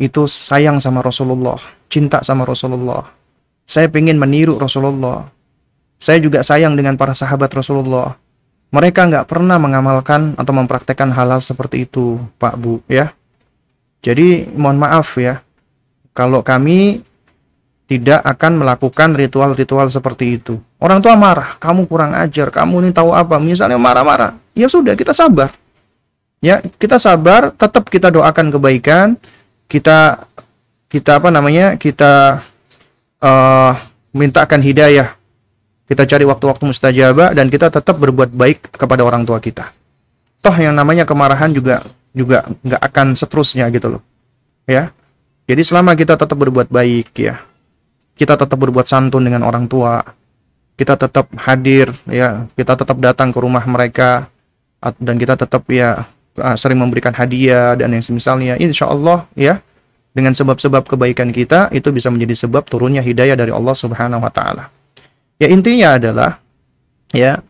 itu 0.00 0.24
sayang 0.24 0.80
sama 0.80 1.04
Rasulullah 1.04 1.60
cinta 1.90 2.22
sama 2.22 2.46
Rasulullah. 2.46 3.10
Saya 3.66 3.90
ingin 3.90 4.16
meniru 4.16 4.56
Rasulullah. 4.56 5.26
Saya 6.00 6.22
juga 6.22 6.40
sayang 6.40 6.78
dengan 6.78 6.96
para 6.96 7.12
sahabat 7.12 7.50
Rasulullah. 7.52 8.16
Mereka 8.70 9.10
nggak 9.10 9.26
pernah 9.26 9.58
mengamalkan 9.58 10.38
atau 10.38 10.54
mempraktekkan 10.54 11.10
hal-hal 11.10 11.42
seperti 11.42 11.90
itu 11.90 12.22
Pak 12.38 12.54
Bu 12.54 12.78
ya 12.86 13.10
jadi 14.00 14.48
mohon 14.56 14.80
maaf 14.80 15.20
ya, 15.20 15.44
kalau 16.16 16.40
kami 16.40 17.04
tidak 17.90 18.22
akan 18.22 18.62
melakukan 18.62 19.18
ritual-ritual 19.18 19.90
seperti 19.90 20.38
itu. 20.38 20.62
Orang 20.78 21.02
tua 21.02 21.18
marah, 21.18 21.58
kamu 21.58 21.90
kurang 21.90 22.14
ajar, 22.14 22.48
kamu 22.48 22.86
ini 22.86 22.90
tahu 22.94 23.10
apa, 23.10 23.36
misalnya 23.42 23.76
marah-marah. 23.76 24.38
Ya 24.54 24.70
sudah, 24.70 24.94
kita 24.94 25.10
sabar. 25.10 25.50
Ya, 26.40 26.62
kita 26.80 26.96
sabar, 26.96 27.52
tetap 27.52 27.90
kita 27.90 28.08
doakan 28.08 28.54
kebaikan, 28.54 29.18
kita 29.68 30.24
kita 30.88 31.20
apa 31.20 31.28
namanya? 31.28 31.76
Kita 31.76 32.40
uh, 33.20 33.72
mintakan 34.16 34.62
hidayah. 34.62 35.18
Kita 35.90 36.06
cari 36.06 36.22
waktu-waktu 36.22 36.70
mustajabah 36.70 37.34
dan 37.34 37.50
kita 37.50 37.68
tetap 37.74 37.98
berbuat 37.98 38.30
baik 38.30 38.70
kepada 38.70 39.02
orang 39.02 39.26
tua 39.26 39.42
kita. 39.42 39.74
Toh 40.38 40.54
yang 40.54 40.72
namanya 40.78 41.02
kemarahan 41.02 41.50
juga 41.50 41.82
juga 42.10 42.46
nggak 42.62 42.82
akan 42.82 43.06
seterusnya 43.14 43.70
gitu 43.74 43.98
loh. 43.98 44.02
Ya. 44.66 44.90
Jadi 45.50 45.62
selama 45.66 45.98
kita 45.98 46.14
tetap 46.14 46.36
berbuat 46.38 46.70
baik 46.70 47.10
ya. 47.18 47.42
Kita 48.14 48.38
tetap 48.38 48.58
berbuat 48.58 48.86
santun 48.86 49.26
dengan 49.26 49.42
orang 49.42 49.66
tua. 49.66 50.02
Kita 50.78 50.94
tetap 50.94 51.30
hadir 51.46 51.90
ya. 52.06 52.46
Kita 52.54 52.78
tetap 52.78 52.98
datang 53.02 53.34
ke 53.34 53.38
rumah 53.42 53.62
mereka. 53.66 54.30
Dan 55.00 55.20
kita 55.20 55.36
tetap 55.36 55.66
ya 55.68 56.06
sering 56.56 56.78
memberikan 56.78 57.12
hadiah 57.12 57.74
dan 57.74 57.92
yang 57.92 58.04
semisalnya. 58.04 58.56
Insya 58.56 58.88
Allah 58.88 59.26
ya 59.34 59.60
dengan 60.10 60.34
sebab-sebab 60.34 60.90
kebaikan 60.90 61.30
kita 61.30 61.70
itu 61.70 61.90
bisa 61.94 62.10
menjadi 62.10 62.46
sebab 62.46 62.66
turunnya 62.66 63.02
hidayah 63.02 63.38
dari 63.38 63.54
Allah 63.54 63.74
Subhanahu 63.74 64.22
wa 64.22 64.32
taala. 64.32 64.70
Ya 65.38 65.46
intinya 65.46 65.96
adalah 65.96 66.42
ya 67.14 67.40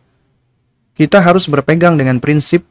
kita 0.93 1.17
harus 1.21 1.49
berpegang 1.49 1.97
dengan 1.97 2.21
prinsip 2.21 2.61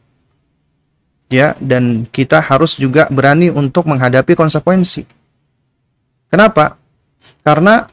ya 1.31 1.55
dan 1.63 2.05
kita 2.11 2.43
harus 2.43 2.75
juga 2.77 3.07
berani 3.09 3.49
untuk 3.49 3.87
menghadapi 3.87 4.35
konsekuensi. 4.35 5.07
Kenapa? 6.29 6.77
Karena 7.47 7.87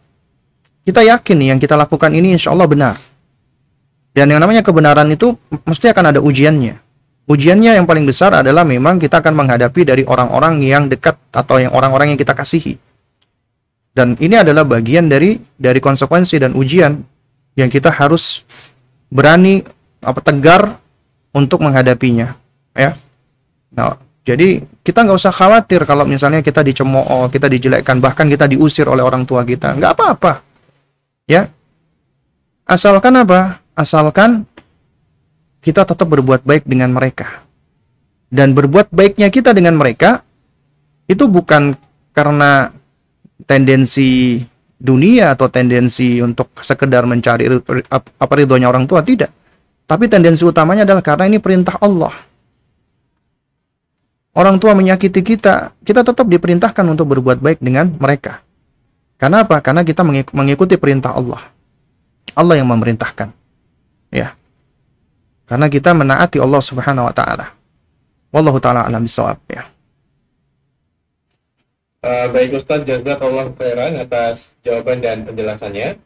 kita 0.84 1.06
yakin 1.06 1.56
yang 1.56 1.60
kita 1.62 1.78
lakukan 1.78 2.12
ini 2.12 2.36
insya 2.36 2.52
Allah 2.52 2.68
benar. 2.68 2.96
Dan 4.12 4.34
yang 4.34 4.42
namanya 4.42 4.66
kebenaran 4.66 5.08
itu 5.14 5.38
mesti 5.64 5.94
akan 5.94 6.18
ada 6.18 6.20
ujiannya. 6.20 6.82
Ujiannya 7.30 7.78
yang 7.78 7.86
paling 7.86 8.08
besar 8.08 8.34
adalah 8.34 8.66
memang 8.66 8.98
kita 8.98 9.22
akan 9.22 9.36
menghadapi 9.36 9.86
dari 9.86 10.04
orang-orang 10.08 10.64
yang 10.66 10.90
dekat 10.90 11.20
atau 11.30 11.62
yang 11.62 11.76
orang-orang 11.76 12.16
yang 12.16 12.20
kita 12.20 12.34
kasihi. 12.34 12.82
Dan 13.94 14.18
ini 14.18 14.38
adalah 14.42 14.66
bagian 14.66 15.10
dari 15.10 15.38
dari 15.58 15.78
konsekuensi 15.78 16.42
dan 16.42 16.58
ujian 16.58 16.98
yang 17.58 17.70
kita 17.70 17.94
harus 17.94 18.46
berani 19.10 19.66
apa 20.00 20.22
tegar 20.22 20.78
untuk 21.34 21.62
menghadapinya, 21.66 22.38
ya. 22.78 22.94
Nah, 23.78 23.94
jadi 24.26 24.60
kita 24.82 25.06
nggak 25.06 25.18
usah 25.22 25.32
khawatir 25.32 25.86
kalau 25.88 26.04
misalnya 26.04 26.44
kita 26.44 26.66
dicemooh, 26.66 27.30
kita 27.32 27.48
dijelekkan, 27.48 28.02
bahkan 28.02 28.28
kita 28.28 28.50
diusir 28.50 28.90
oleh 28.90 29.06
orang 29.06 29.24
tua 29.24 29.46
kita. 29.46 29.78
Nggak 29.78 29.94
apa-apa. 29.96 30.44
Ya. 31.30 31.48
Asalkan 32.68 33.16
apa? 33.16 33.64
Asalkan 33.78 34.44
kita 35.64 35.88
tetap 35.88 36.10
berbuat 36.10 36.44
baik 36.44 36.68
dengan 36.68 36.92
mereka. 36.92 37.48
Dan 38.28 38.52
berbuat 38.52 38.92
baiknya 38.92 39.32
kita 39.32 39.56
dengan 39.56 39.80
mereka 39.80 40.20
itu 41.08 41.24
bukan 41.32 41.80
karena 42.12 42.76
tendensi 43.48 44.44
dunia 44.76 45.32
atau 45.32 45.48
tendensi 45.48 46.20
untuk 46.20 46.52
sekedar 46.60 47.08
mencari 47.08 47.48
apa 48.04 48.34
ridhonya 48.36 48.68
orang 48.68 48.84
tua 48.84 49.00
tidak. 49.00 49.32
Tapi 49.88 50.12
tendensi 50.12 50.44
utamanya 50.44 50.84
adalah 50.84 51.00
karena 51.00 51.32
ini 51.32 51.40
perintah 51.40 51.80
Allah. 51.80 52.27
Orang 54.38 54.62
tua 54.62 54.78
menyakiti 54.78 55.26
kita, 55.26 55.74
kita 55.82 56.06
tetap 56.06 56.30
diperintahkan 56.30 56.86
untuk 56.86 57.10
berbuat 57.10 57.42
baik 57.42 57.58
dengan 57.58 57.90
mereka. 57.98 58.46
Karena 59.18 59.42
apa? 59.42 59.58
Karena 59.66 59.82
kita 59.82 60.06
mengikuti 60.06 60.78
perintah 60.78 61.18
Allah. 61.18 61.42
Allah 62.38 62.62
yang 62.62 62.70
memerintahkan. 62.70 63.34
Ya. 64.14 64.38
Karena 65.50 65.66
kita 65.74 65.98
menaati 65.98 66.38
Allah 66.38 66.62
Subhanahu 66.62 67.10
wa 67.10 67.16
taala. 67.18 67.50
Wallahu 68.30 68.62
taala 68.62 68.86
alam 68.86 69.10
bisawab 69.10 69.42
ya. 69.50 69.66
Uh, 72.06 72.30
baik 72.30 72.62
Ustaz, 72.62 72.86
jazakallah 72.86 73.58
khairan 73.58 73.98
atas 73.98 74.46
jawaban 74.62 75.02
dan 75.02 75.26
penjelasannya. 75.26 75.98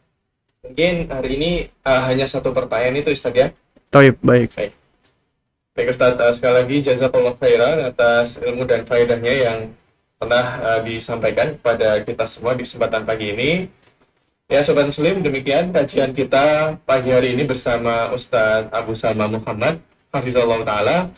Mungkin 0.64 1.12
hari 1.12 1.30
ini 1.36 1.50
uh, 1.84 2.00
hanya 2.08 2.24
satu 2.24 2.56
pertanyaan 2.56 3.04
itu 3.04 3.12
Ustaz 3.12 3.36
ya. 3.36 3.52
Baik, 3.92 4.16
baik. 4.24 4.56
Baik, 4.56 4.72
baik 5.72 5.96
Ustaz, 5.96 6.20
uh, 6.20 6.32
sekali 6.36 6.54
lagi 6.60 6.76
jazakallah 6.84 7.34
khairan 7.40 7.76
atas 7.88 8.36
ilmu 8.44 8.68
dan 8.68 8.84
faedahnya 8.84 9.32
yang 9.32 9.58
telah 10.20 10.46
uh, 10.60 10.80
disampaikan 10.84 11.56
kepada 11.56 12.04
kita 12.04 12.28
semua 12.28 12.52
di 12.52 12.68
kesempatan 12.68 13.08
pagi 13.08 13.32
ini. 13.32 13.50
Ya 14.52 14.60
Sobat 14.68 14.92
Muslim, 14.92 15.24
demikian 15.24 15.72
kajian 15.72 16.12
kita 16.12 16.76
pagi 16.84 17.08
hari 17.08 17.32
ini 17.32 17.48
bersama 17.48 18.12
Ustadz 18.12 18.68
Abu 18.68 18.92
Salma 18.92 19.32
Muhammad, 19.32 19.80
Hafizullah 20.12 20.60
Ta'ala. 20.60 21.08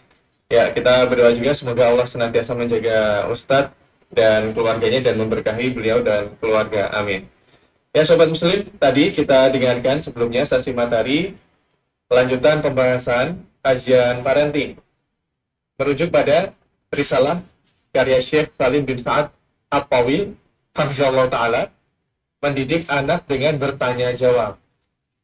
Ya, 0.46 0.70
kita 0.70 1.10
berdoa 1.10 1.34
juga 1.34 1.50
semoga 1.50 1.90
Allah 1.90 2.06
senantiasa 2.06 2.54
menjaga 2.54 3.26
Ustadz 3.34 3.74
dan 4.14 4.54
keluarganya 4.54 5.02
dan 5.02 5.18
memberkahi 5.18 5.74
beliau 5.74 5.98
dan 6.06 6.30
keluarga. 6.38 6.94
Amin. 6.94 7.26
Ya 7.90 8.06
Sobat 8.06 8.30
Muslim, 8.30 8.70
tadi 8.78 9.10
kita 9.10 9.50
dengarkan 9.50 9.98
sebelumnya 9.98 10.46
sesi 10.46 10.70
materi 10.70 11.34
lanjutan 12.06 12.62
pembahasan 12.62 13.42
kajian 13.64 14.20
parenting. 14.20 14.76
Merujuk 15.80 16.12
pada 16.12 16.52
risalah 16.92 17.40
karya 17.90 18.20
Syekh 18.20 18.52
Salim 18.60 18.84
bin 18.84 19.00
Sa'ad 19.00 19.32
At-Tawil, 19.72 20.36
Hafizullah 20.76 21.26
Ta'ala, 21.32 21.72
mendidik 22.44 22.84
anak 22.92 23.24
dengan 23.24 23.56
bertanya 23.56 24.12
jawab. 24.12 24.60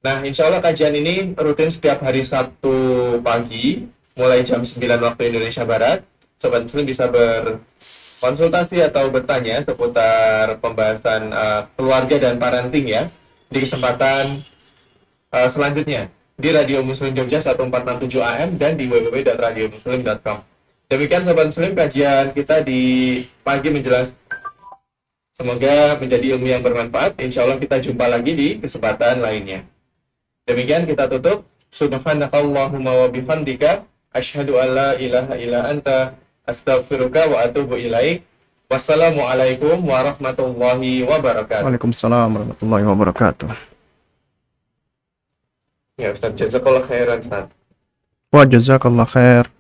Nah, 0.01 0.25
insya 0.25 0.49
Allah 0.49 0.65
kajian 0.65 0.97
ini 0.97 1.37
rutin 1.37 1.69
setiap 1.69 2.01
hari 2.01 2.25
Sabtu 2.25 2.73
pagi 3.21 3.85
mulai 4.17 4.41
jam 4.41 4.65
9 4.65 4.81
waktu 4.81 5.23
Indonesia 5.29 5.69
Barat. 5.69 6.01
Sobat 6.41 6.65
Muslim 6.65 6.89
bisa 6.89 7.05
berkonsultasi 7.13 8.81
atau 8.81 9.13
bertanya 9.13 9.61
seputar 9.61 10.57
pembahasan 10.57 11.29
uh, 11.37 11.69
keluarga 11.77 12.17
dan 12.17 12.41
parenting 12.41 12.89
ya 12.89 13.13
di 13.53 13.61
kesempatan 13.61 14.41
uh, 15.37 15.49
selanjutnya 15.53 16.09
di 16.41 16.49
Radio 16.57 16.81
Muslim 16.81 17.13
Jogja 17.13 17.45
1467 17.45 18.19
AM 18.19 18.57
dan 18.57 18.81
di 18.81 18.89
www.radiomuslim.com. 18.89 20.37
Demikian 20.91 21.23
Sobat 21.23 21.47
Muslim 21.53 21.73
kajian 21.77 22.35
kita 22.35 22.65
di 22.67 22.81
pagi 23.47 23.71
menjelas 23.71 24.11
Semoga 25.41 25.97
menjadi 25.97 26.37
ilmu 26.37 26.53
yang 26.53 26.61
bermanfaat. 26.61 27.17
Insya 27.17 27.49
Allah 27.49 27.57
kita 27.57 27.81
jumpa 27.81 28.05
lagi 28.13 28.37
di 28.37 28.49
kesempatan 28.61 29.25
lainnya. 29.25 29.65
Demikian 30.45 30.85
kita 30.85 31.09
tutup. 31.09 31.49
Subhanakallahumma 31.73 32.93
wa 32.93 33.07
bihamdika 33.09 33.89
Ashhadu 34.11 34.59
an 34.59 34.69
la 34.75 34.91
ilaha 34.99 35.39
illa 35.39 35.71
anta 35.71 36.19
astaghfiruka 36.45 37.31
wa 37.31 37.47
atubu 37.47 37.81
ilaik. 37.81 38.21
Wassalamualaikum 38.69 39.81
warahmatullahi 39.81 41.09
wabarakatuh. 41.09 41.65
Waalaikumsalam 41.65 42.29
warahmatullahi 42.37 42.85
wabarakatuh. 42.85 43.70
Ya 46.01 46.13
Ustaz, 46.17 46.33
jazakallah 46.33 46.83
khairan 46.89 47.21
Ustaz. 47.21 47.53
Wa 48.33 48.47
jazakallah 48.49 49.05
khair. 49.05 49.53